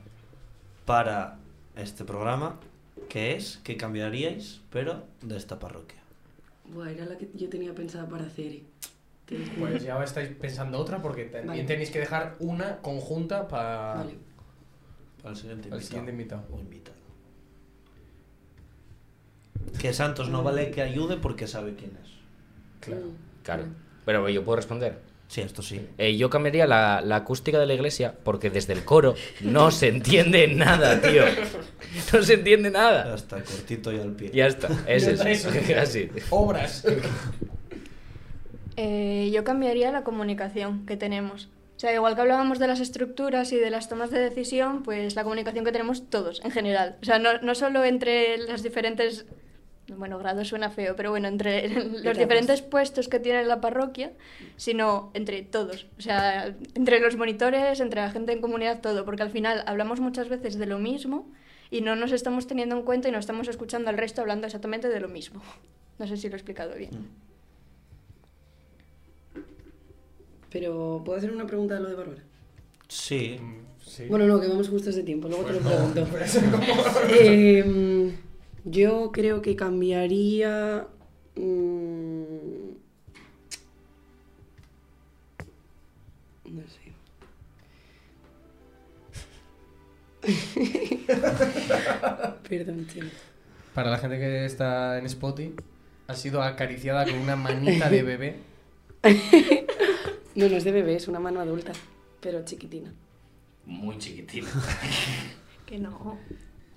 para 0.85 1.37
este 1.75 2.03
programa, 2.05 2.55
que 3.07 3.35
es, 3.35 3.59
¿qué 3.63 3.77
cambiaríais, 3.77 4.61
pero 4.71 5.03
de 5.21 5.37
esta 5.37 5.59
parroquia? 5.59 5.99
Buah, 6.65 6.91
era 6.91 7.05
la 7.05 7.17
que 7.17 7.29
yo 7.35 7.49
tenía 7.49 7.73
pensada 7.73 8.07
para 8.07 8.25
hacer. 8.25 8.61
Pues 9.59 9.83
ya 9.83 10.03
estáis 10.03 10.29
pensando 10.29 10.79
otra 10.79 11.01
porque 11.01 11.25
también 11.25 11.47
Vale. 11.47 11.63
tenéis 11.63 11.91
que 11.91 11.99
dejar 11.99 12.35
una 12.39 12.77
conjunta 12.77 13.47
para 13.47 13.95
Vale. 13.95 14.17
Para 15.21 15.31
el 15.31 15.35
siguiente 15.35 15.67
el 15.67 15.73
invitado. 15.73 15.81
siguiente 15.81 16.11
invitado. 16.11 16.43
Que 19.79 19.93
Santos 19.93 20.29
no 20.29 20.43
vale 20.43 20.71
que 20.71 20.81
ayude 20.81 21.17
porque 21.17 21.47
sabe 21.47 21.75
quién 21.75 21.91
es. 22.03 22.09
Claro. 22.79 23.05
Mm, 23.07 23.43
Claro. 23.43 23.63
Pero 24.05 24.29
yo 24.29 24.43
puedo 24.43 24.55
responder. 24.57 24.99
Sí, 25.27 25.41
esto 25.41 25.61
sí. 25.61 25.79
Eh, 25.99 26.17
yo 26.17 26.29
cambiaría 26.29 26.65
la, 26.65 27.01
la 27.01 27.17
acústica 27.17 27.59
de 27.59 27.67
la 27.67 27.73
iglesia 27.75 28.15
porque 28.23 28.49
desde 28.49 28.73
el 28.73 28.83
coro 28.83 29.13
no 29.41 29.69
se 29.69 29.87
entiende 29.89 30.47
nada, 30.47 30.99
tío. 31.01 31.23
No 32.13 32.23
se 32.23 32.33
entiende 32.35 32.71
Ya 32.71 32.77
nada. 32.79 33.15
está, 33.15 33.37
cortito 33.43 33.91
y 33.91 33.99
al 33.99 34.11
pie. 34.13 34.31
Ya 34.33 34.47
está, 34.47 34.67
es 34.87 35.05
Ya 35.05 35.11
eso. 35.11 35.49
está, 35.49 35.59
eso. 35.59 35.79
Así. 35.81 36.09
Obras. 36.31 36.83
Eh, 38.81 39.29
yo 39.33 39.43
cambiaría 39.43 39.91
la 39.91 40.03
comunicación 40.05 40.85
que 40.85 40.95
tenemos. 40.95 41.49
O 41.75 41.79
sea, 41.79 41.93
igual 41.93 42.15
que 42.15 42.21
hablábamos 42.21 42.59
de 42.59 42.67
las 42.67 42.79
estructuras 42.79 43.51
y 43.51 43.57
de 43.57 43.69
las 43.69 43.89
tomas 43.89 44.09
de 44.09 44.19
decisión, 44.19 44.83
pues 44.83 45.15
la 45.15 45.23
comunicación 45.23 45.65
que 45.65 45.71
tenemos 45.73 46.09
todos 46.09 46.41
en 46.43 46.51
general. 46.51 46.95
O 47.01 47.05
sea, 47.05 47.19
no, 47.19 47.39
no 47.41 47.55
solo 47.55 47.83
entre 47.83 48.37
los 48.37 48.63
diferentes, 48.63 49.25
bueno, 49.97 50.17
grados 50.19 50.47
suena 50.47 50.69
feo, 50.69 50.95
pero 50.95 51.09
bueno, 51.11 51.27
entre 51.27 51.67
los 51.69 52.17
diferentes 52.17 52.61
puestos 52.61 53.07
que 53.07 53.19
tiene 53.19 53.43
la 53.45 53.61
parroquia, 53.61 54.11
sino 54.57 55.11
entre 55.13 55.41
todos. 55.43 55.87
O 55.97 56.01
sea, 56.01 56.53
entre 56.75 56.99
los 56.99 57.15
monitores, 57.17 57.79
entre 57.79 58.01
la 58.01 58.11
gente 58.11 58.31
en 58.33 58.41
comunidad, 58.41 58.81
todo. 58.81 59.05
Porque 59.05 59.23
al 59.23 59.29
final 59.31 59.63
hablamos 59.65 59.99
muchas 59.99 60.29
veces 60.29 60.57
de 60.57 60.65
lo 60.65 60.79
mismo 60.79 61.27
y 61.71 61.81
no 61.81 61.95
nos 61.95 62.11
estamos 62.11 62.47
teniendo 62.47 62.75
en 62.75 62.83
cuenta 62.83 63.09
y 63.09 63.11
no 63.11 63.19
estamos 63.19 63.47
escuchando 63.47 63.89
al 63.89 63.97
resto 63.97 64.21
hablando 64.21 64.47
exactamente 64.47 64.89
de 64.89 64.99
lo 64.99 65.07
mismo. 65.07 65.41
No 65.99 66.07
sé 66.07 66.17
si 66.17 66.27
lo 66.29 66.35
he 66.35 66.37
explicado 66.37 66.75
bien. 66.75 66.91
Pero, 70.51 71.01
¿puedo 71.05 71.17
hacer 71.17 71.31
una 71.31 71.45
pregunta 71.45 71.75
de 71.75 71.81
lo 71.81 71.89
de 71.89 71.95
Bárbara? 71.95 72.21
Sí. 72.87 73.39
Sí. 73.85 74.05
Bueno, 74.07 74.25
no, 74.25 74.39
que 74.39 74.47
vamos 74.47 74.69
justos 74.69 74.95
de 74.95 75.03
tiempo, 75.03 75.27
luego 75.27 75.43
te 75.45 75.53
lo 75.53 75.59
Pues 75.59 75.73
no, 75.73 75.91
pregunto. 75.93 76.17
eso 76.23 76.39
como- 76.51 76.63
Em, 77.19 78.11
yo 78.65 79.11
creo 79.11 79.41
que 79.41 79.55
cambiaría. 79.55 80.87
mm, 81.35 82.69
no 86.45 86.63
sé. 86.67 86.93
Perdón, 92.49 92.87
Chema. 92.87 93.09
Para 93.73 93.91
la 93.91 93.97
gente 93.97 94.17
que 94.17 94.45
está 94.45 94.97
en 94.97 95.05
Spotify, 95.05 95.53
ha 96.07 96.15
sido 96.15 96.41
acariciada 96.41 97.05
con 97.05 97.15
una 97.19 97.35
manita 97.35 97.89
de 97.89 98.03
bebé. 98.03 98.35
No, 100.35 100.47
no 100.47 100.55
es 100.55 100.63
de 100.63 100.71
bebé, 100.71 100.95
es 100.95 101.07
una 101.09 101.19
mano 101.19 101.41
adulta, 101.41 101.73
pero 102.21 102.45
chiquitina. 102.45 102.93
Muy 103.65 103.97
chiquitito. 103.97 104.47
Que 105.65 105.77
no. 105.79 106.17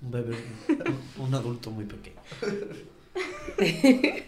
Un 0.03 0.11
bebé, 0.11 0.35
un, 1.17 1.33
adulto 1.33 1.71
muy 1.71 1.85
pequeño. 1.85 2.17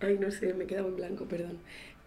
Ay, 0.00 0.18
no 0.18 0.30
sé, 0.30 0.52
me 0.54 0.64
he 0.64 0.66
quedado 0.66 0.88
en 0.88 0.96
blanco, 0.96 1.24
perdón. 1.26 1.58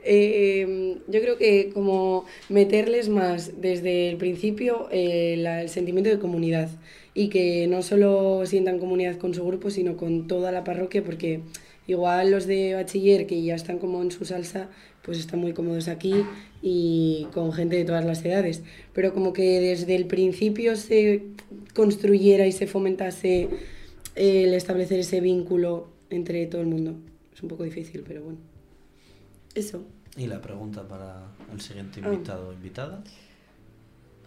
Eh, 0.03 0.97
yo 1.07 1.21
creo 1.21 1.37
que 1.37 1.71
como 1.73 2.25
meterles 2.49 3.09
más 3.09 3.59
desde 3.61 4.09
el 4.09 4.17
principio 4.17 4.87
eh, 4.91 5.33
el 5.33 5.69
sentimiento 5.69 6.09
de 6.09 6.19
comunidad 6.19 6.69
y 7.13 7.29
que 7.29 7.65
no 7.67 7.81
solo 7.81 8.45
sientan 8.45 8.77
comunidad 8.77 9.17
con 9.17 9.33
su 9.33 9.45
grupo, 9.45 9.71
sino 9.71 9.97
con 9.97 10.27
toda 10.27 10.51
la 10.51 10.63
parroquia, 10.63 11.03
porque 11.03 11.41
igual 11.87 12.29
los 12.29 12.45
de 12.45 12.75
bachiller 12.75 13.25
que 13.25 13.41
ya 13.41 13.55
están 13.55 13.79
como 13.79 14.01
en 14.01 14.11
su 14.11 14.23
salsa, 14.25 14.69
pues 15.07 15.17
están 15.17 15.39
muy 15.39 15.53
cómodos 15.53 15.87
aquí 15.87 16.13
y 16.61 17.25
con 17.33 17.51
gente 17.53 17.75
de 17.77 17.85
todas 17.85 18.05
las 18.05 18.23
edades. 18.23 18.61
Pero 18.93 19.11
como 19.13 19.33
que 19.33 19.59
desde 19.59 19.95
el 19.95 20.05
principio 20.05 20.75
se 20.75 21.23
construyera 21.73 22.45
y 22.45 22.51
se 22.51 22.67
fomentase 22.67 23.49
el 24.15 24.53
establecer 24.53 24.99
ese 24.99 25.19
vínculo 25.21 25.87
entre 26.11 26.45
todo 26.45 26.61
el 26.61 26.67
mundo. 26.67 26.93
Es 27.33 27.41
un 27.41 27.49
poco 27.49 27.63
difícil, 27.63 28.03
pero 28.07 28.21
bueno. 28.21 28.37
Eso. 29.55 29.83
Y 30.15 30.27
la 30.27 30.41
pregunta 30.41 30.87
para 30.87 31.31
el 31.53 31.61
siguiente 31.61 32.01
Ah. 32.03 32.11
invitado 32.13 32.49
o 32.49 32.53
invitada. 32.53 33.03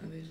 A 0.02 0.06
ver. 0.08 0.24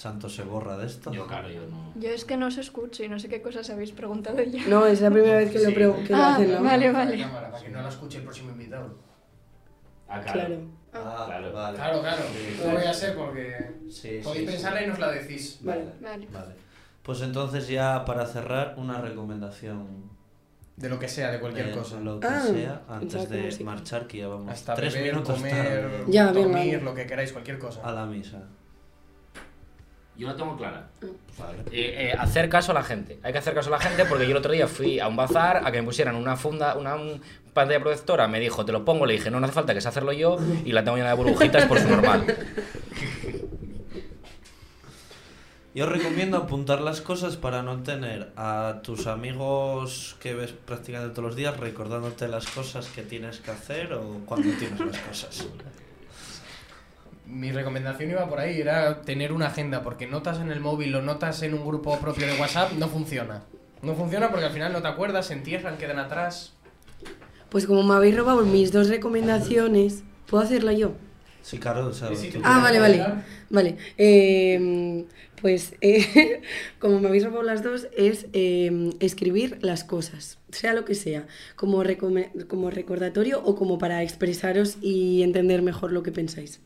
Santo 0.00 0.30
se 0.30 0.42
borra 0.44 0.78
de 0.78 0.86
esto. 0.86 1.12
Yo, 1.12 1.26
claro, 1.26 1.50
yo 1.50 1.60
no. 1.66 1.92
Yo 1.94 2.08
es 2.08 2.24
que 2.24 2.38
no 2.38 2.46
os 2.46 2.56
escucho 2.56 3.04
y 3.04 3.08
no 3.10 3.18
sé 3.18 3.28
qué 3.28 3.42
cosas 3.42 3.68
habéis 3.68 3.92
preguntado 3.92 4.42
ya. 4.42 4.64
No, 4.66 4.86
es 4.86 5.02
la 5.02 5.10
primera 5.10 5.36
vez 5.36 5.50
que 5.50 5.58
lo, 5.58 5.66
Sí. 5.68 5.74
pre- 5.74 5.92
que 6.06 6.12
lo 6.14 6.16
Ah, 6.16 6.34
hacen, 6.36 6.52
¿no? 6.52 6.62
vale, 6.62 6.90
vale. 6.90 7.16
la 7.18 7.26
cámara, 7.26 7.50
Para 7.50 7.62
que 7.62 7.68
no 7.70 7.82
la 7.82 7.88
escuche 7.90 8.16
el 8.18 8.24
próximo 8.24 8.50
invitado. 8.52 8.96
Ah, 10.08 10.20
Claro. 10.22 10.56
Ah, 10.94 11.24
Claro. 11.26 11.52
vale. 11.52 11.76
Claro, 11.76 12.00
claro. 12.00 12.22
Sí, 12.32 12.60
No 12.64 12.72
voy 12.72 12.82
a 12.84 12.94
sí. 12.94 13.00
ser 13.00 13.14
porque 13.14 13.70
Sí, 13.90 14.20
podéis 14.24 14.24
sí, 14.24 14.46
sí. 14.46 14.46
pensarla 14.46 14.82
y 14.82 14.86
nos 14.86 14.98
la 14.98 15.10
decís. 15.12 15.58
Vale. 15.62 15.84
Vale. 16.00 16.26
Vale. 16.32 16.54
Pues 17.02 17.20
entonces 17.20 17.68
ya 17.68 18.04
para 18.06 18.24
cerrar, 18.26 18.74
una 18.78 19.00
recomendación 19.02 20.08
De 20.76 20.88
lo 20.88 20.98
que 20.98 21.08
sea, 21.08 21.30
de 21.30 21.38
cualquier 21.40 21.66
de 21.66 21.72
cosa. 21.72 22.00
lo 22.00 22.18
que 22.20 22.26
Ah, 22.26 22.40
sea 22.40 22.82
antes 22.88 23.28
de 23.28 23.64
marchar, 23.64 24.06
que 24.06 24.16
ya 24.18 24.28
vamos 24.28 24.48
Hasta 24.50 24.74
tres 24.74 24.94
beber, 24.94 25.12
minutos 25.12 25.36
comer, 25.36 25.52
tarde 25.54 26.04
Ya, 26.08 26.32
bien, 26.32 26.44
dormir, 26.52 26.72
vale. 26.76 26.80
lo 26.84 26.94
que 26.94 27.06
queráis, 27.06 27.32
cualquier 27.32 27.58
cosa. 27.58 27.82
a 27.84 27.92
la 27.92 28.06
misa. 28.06 28.48
Yo 30.20 30.26
la 30.28 30.36
tengo 30.36 30.54
clara. 30.58 30.86
Vale. 31.38 31.58
Eh, 31.72 32.10
eh, 32.10 32.12
hacer 32.18 32.50
caso 32.50 32.72
a 32.72 32.74
la 32.74 32.82
gente. 32.82 33.18
Hay 33.22 33.32
que 33.32 33.38
hacer 33.38 33.54
caso 33.54 33.68
a 33.68 33.78
la 33.78 33.80
gente 33.80 34.04
porque 34.04 34.24
yo 34.26 34.32
el 34.32 34.36
otro 34.36 34.52
día 34.52 34.68
fui 34.68 35.00
a 35.00 35.08
un 35.08 35.16
bazar 35.16 35.62
a 35.64 35.72
que 35.72 35.80
me 35.80 35.84
pusieran 35.86 36.14
una 36.14 36.36
funda, 36.36 36.76
una 36.76 36.94
un- 36.96 37.22
pantalla 37.54 37.80
protectora. 37.80 38.28
Me 38.28 38.38
dijo, 38.38 38.66
te 38.66 38.70
lo 38.72 38.84
pongo. 38.84 39.06
Le 39.06 39.14
dije, 39.14 39.30
no, 39.30 39.40
no 39.40 39.46
hace 39.46 39.54
falta 39.54 39.72
que 39.72 39.80
sé 39.80 39.88
hacerlo 39.88 40.12
yo. 40.12 40.36
Y 40.66 40.72
la 40.72 40.84
tengo 40.84 40.98
llena 40.98 41.08
de 41.08 41.14
burbujitas 41.16 41.64
por 41.64 41.80
su 41.80 41.88
normal. 41.88 42.26
Yo 45.72 45.86
recomiendo 45.86 46.36
apuntar 46.36 46.80
las 46.80 47.00
cosas 47.00 47.36
para 47.36 47.62
no 47.62 47.82
tener 47.84 48.32
a 48.36 48.80
tus 48.82 49.06
amigos 49.06 50.16
que 50.18 50.34
ves 50.34 50.50
prácticamente 50.52 51.14
todos 51.14 51.28
los 51.28 51.36
días 51.36 51.56
recordándote 51.58 52.26
las 52.26 52.46
cosas 52.48 52.88
que 52.88 53.02
tienes 53.02 53.38
que 53.38 53.52
hacer 53.52 53.92
o 53.92 54.20
cuando 54.26 54.50
tienes 54.58 54.80
las 54.80 54.98
cosas. 54.98 55.46
Mi 57.30 57.52
recomendación 57.52 58.10
iba 58.10 58.28
por 58.28 58.40
ahí, 58.40 58.60
era 58.60 59.02
tener 59.02 59.32
una 59.32 59.46
agenda, 59.46 59.82
porque 59.82 60.06
notas 60.06 60.38
en 60.40 60.50
el 60.50 60.60
móvil 60.60 60.94
o 60.94 61.02
notas 61.02 61.42
en 61.42 61.54
un 61.54 61.66
grupo 61.66 61.96
propio 61.98 62.26
de 62.26 62.38
WhatsApp, 62.40 62.72
no 62.72 62.88
funciona. 62.88 63.42
No 63.82 63.94
funciona 63.94 64.30
porque 64.30 64.46
al 64.46 64.52
final 64.52 64.72
no 64.72 64.82
te 64.82 64.88
acuerdas, 64.88 65.26
se 65.26 65.34
entierran, 65.34 65.78
quedan 65.78 65.98
atrás. 65.98 66.52
Pues 67.48 67.66
como 67.66 67.82
me 67.82 67.94
habéis 67.94 68.16
robado 68.16 68.44
mis 68.44 68.72
dos 68.72 68.88
recomendaciones, 68.88 70.02
¿puedo 70.26 70.42
hacerla 70.42 70.72
yo? 70.72 70.92
Sí, 71.42 71.58
claro, 71.58 71.86
o 71.86 71.92
sea, 71.92 72.08
Sí, 72.08 72.30
sí, 72.30 72.38
Ah, 72.44 72.60
vale, 72.62 72.78
vale. 72.78 73.02
Vale. 73.48 73.76
eh, 73.96 75.04
pues 75.40 75.74
eh, 75.80 76.42
como 76.78 77.00
me 77.00 77.08
habéis 77.08 77.24
robado 77.24 77.42
las 77.42 77.62
dos, 77.62 77.88
es 77.96 78.26
eh, 78.34 78.90
escribir 79.00 79.58
las 79.62 79.84
cosas, 79.84 80.38
sea 80.50 80.74
lo 80.74 80.84
que 80.84 80.94
sea, 80.94 81.26
como, 81.56 81.82
como 82.48 82.70
recordatorio 82.70 83.42
o 83.42 83.56
como 83.56 83.78
para 83.78 84.02
expresaros 84.02 84.76
y 84.82 85.22
entender 85.22 85.62
mejor 85.62 85.92
lo 85.92 86.02
que 86.02 86.12
pensáis. 86.12 86.60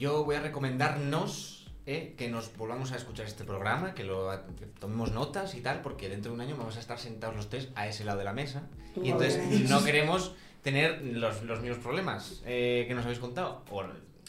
Yo 0.00 0.24
voy 0.24 0.36
a 0.36 0.40
recomendarnos 0.40 1.66
eh, 1.84 2.14
que 2.16 2.30
nos 2.30 2.56
volvamos 2.56 2.90
a 2.92 2.96
escuchar 2.96 3.26
este 3.26 3.44
programa, 3.44 3.94
que 3.94 4.02
lo 4.02 4.30
que 4.58 4.64
tomemos 4.64 5.12
notas 5.12 5.54
y 5.54 5.60
tal, 5.60 5.82
porque 5.82 6.08
dentro 6.08 6.30
de 6.32 6.36
un 6.36 6.40
año 6.40 6.56
vamos 6.56 6.78
a 6.78 6.80
estar 6.80 6.98
sentados 6.98 7.36
los 7.36 7.50
tres 7.50 7.68
a 7.74 7.86
ese 7.86 8.04
lado 8.04 8.18
de 8.18 8.24
la 8.24 8.32
mesa. 8.32 8.62
Y 8.96 9.10
entonces 9.10 9.68
no 9.68 9.84
queremos 9.84 10.34
tener 10.62 11.02
los, 11.04 11.42
los 11.42 11.60
mismos 11.60 11.78
problemas 11.80 12.40
eh, 12.46 12.86
que 12.88 12.94
nos 12.94 13.04
habéis 13.04 13.18
contado. 13.20 13.62
O, 13.70 13.82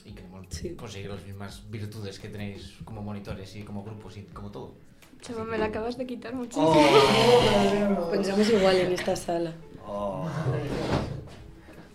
y 0.03 0.11
queremos 0.11 0.45
Sí. 0.49 0.75
conseguir 0.75 1.09
las 1.09 1.23
mismas 1.23 1.63
virtudes 1.71 2.19
que 2.19 2.27
tenéis 2.27 2.73
como 2.83 3.01
monitores 3.01 3.55
y 3.55 3.61
como 3.63 3.81
grupos 3.85 4.17
y 4.17 4.23
como 4.23 4.51
todo. 4.51 4.73
Chava, 5.21 5.45
me 5.45 5.57
la 5.57 5.67
acabas 5.67 5.97
de 5.97 6.05
quitar 6.05 6.33
muchísimo. 6.35 6.67
Oh. 6.67 8.09
Pensamos 8.11 8.49
igual 8.49 8.75
en 8.75 8.91
esta 8.91 9.15
sala. 9.15 9.53
Oh. 9.87 10.27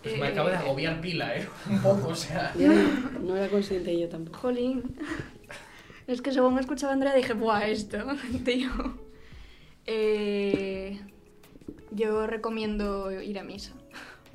Pues 0.09 0.19
me 0.19 0.27
acabo 0.27 0.49
de 0.49 0.55
agobiar 0.55 1.01
pila, 1.01 1.35
¿eh? 1.35 1.47
Un 1.69 1.79
poco, 1.81 2.07
o 2.09 2.15
sea... 2.15 2.51
Ya, 2.57 2.69
no 3.21 3.35
era 3.35 3.47
consciente 3.49 3.97
yo 3.99 4.07
tampoco. 4.09 4.39
Jolín. 4.39 4.83
Es 6.07 6.21
que 6.21 6.31
según 6.31 6.57
escuchaba 6.59 6.91
a 6.91 6.93
Andrea 6.93 7.13
dije, 7.13 7.33
¡buah, 7.33 7.67
esto, 7.67 7.97
tío! 8.45 8.69
Eh, 9.85 10.99
yo 11.91 12.27
recomiendo 12.27 13.11
ir 13.21 13.39
a 13.39 13.43
misa. 13.43 13.71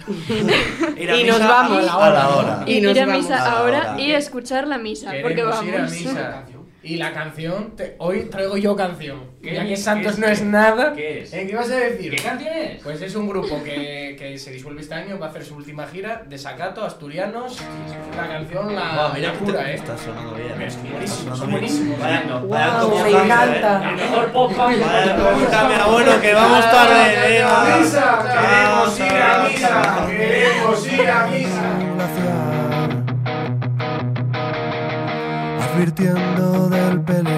Ir 0.97 1.11
a 1.11 1.17
Y 1.17 1.25
nos 1.25 1.37
misa 1.39 1.49
vamos. 1.49 1.79
a 1.79 1.83
la 2.11 2.29
hora. 2.31 2.65
Y 2.67 2.73
ir 2.79 2.83
nos 2.83 2.99
a 2.99 3.07
vamos. 3.07 3.23
misa 3.23 3.35
A 3.37 3.39
la 3.45 3.59
ahora 3.59 3.93
hora. 3.93 4.01
y 4.01 4.11
escuchar 4.13 4.67
la 4.67 4.79
misa, 4.79 5.13
porque 5.23 5.43
vamos. 5.45 5.65
ir 5.67 5.77
a 5.77 5.83
misa. 5.83 6.45
Y 6.85 6.97
la 6.97 7.13
canción, 7.13 7.77
te- 7.77 7.95
hoy 7.99 8.23
traigo 8.25 8.57
yo 8.57 8.75
canción. 8.75 9.21
¿Qué? 9.41 9.55
Ya 9.55 9.63
que 9.63 9.69
¿Qué 9.69 9.77
Santos 9.77 10.15
es? 10.15 10.19
no 10.19 10.27
es 10.27 10.43
nada. 10.43 10.93
¿Qué 10.95 11.21
es? 11.23 11.33
¿Eh? 11.33 11.47
¿Qué 11.49 11.55
vas 11.55 11.71
a 11.71 11.77
decir? 11.77 12.11
¿Qué 12.17 12.21
canción 12.23 12.53
es? 12.53 12.83
Pues 12.83 13.01
es 13.03 13.15
un 13.15 13.29
grupo 13.29 13.63
que, 13.63 14.17
que 14.19 14.37
se 14.37 14.51
disuelve 14.51 14.81
este 14.81 14.95
año, 14.95 15.17
va 15.17 15.27
a 15.27 15.31
hacer 15.31 15.45
su 15.45 15.55
última 15.55 15.87
gira, 15.87 16.25
Desacato, 16.29 16.85
Asturianos. 16.85 17.59
La 18.17 18.27
canción 18.27 18.75
La, 18.75 18.95
Buah, 18.95 19.13
mira 19.15 19.29
la 19.29 19.39
que 19.39 19.45
cura, 19.45 19.63
te- 19.65 19.71
¿eh? 19.71 19.75
está 19.75 19.97
sonando 19.97 20.35
bien. 20.35 20.61
Es 20.61 20.75
Está 20.75 20.89
buenísimo, 20.91 21.37
son 21.37 21.51
buenísimos. 21.53 22.01
Vaya, 22.01 22.23
Guau, 22.43 22.91
vaya 22.91 23.05
me 23.05 23.11
encanta. 23.25 23.91
¿eh? 23.91 23.95
mejor 23.95 24.33
pop 24.33 24.53
cambia, 24.57 25.87
bueno, 25.87 26.21
que 26.21 26.35
vamos 26.35 26.61
tarde. 26.71 27.29
venga. 27.29 27.65
Queremos 28.33 28.99
ir 28.99 29.13
a 29.23 29.49
misa, 29.49 30.07
queremos 30.09 30.87
ir 30.93 31.11
a 31.11 31.27
misa. 31.29 32.52
Advirtiendo 35.73 36.69
del 36.69 37.01
peligro. 37.01 37.33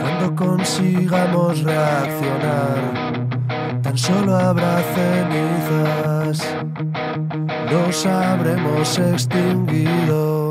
Cuando 0.00 0.34
consigamos 0.34 1.62
reaccionar, 1.62 3.20
tan 3.82 3.98
solo 3.98 4.36
habrá 4.36 4.82
cenizas, 4.94 6.56
nos 7.70 8.06
habremos 8.06 8.98
extinguido. 8.98 10.41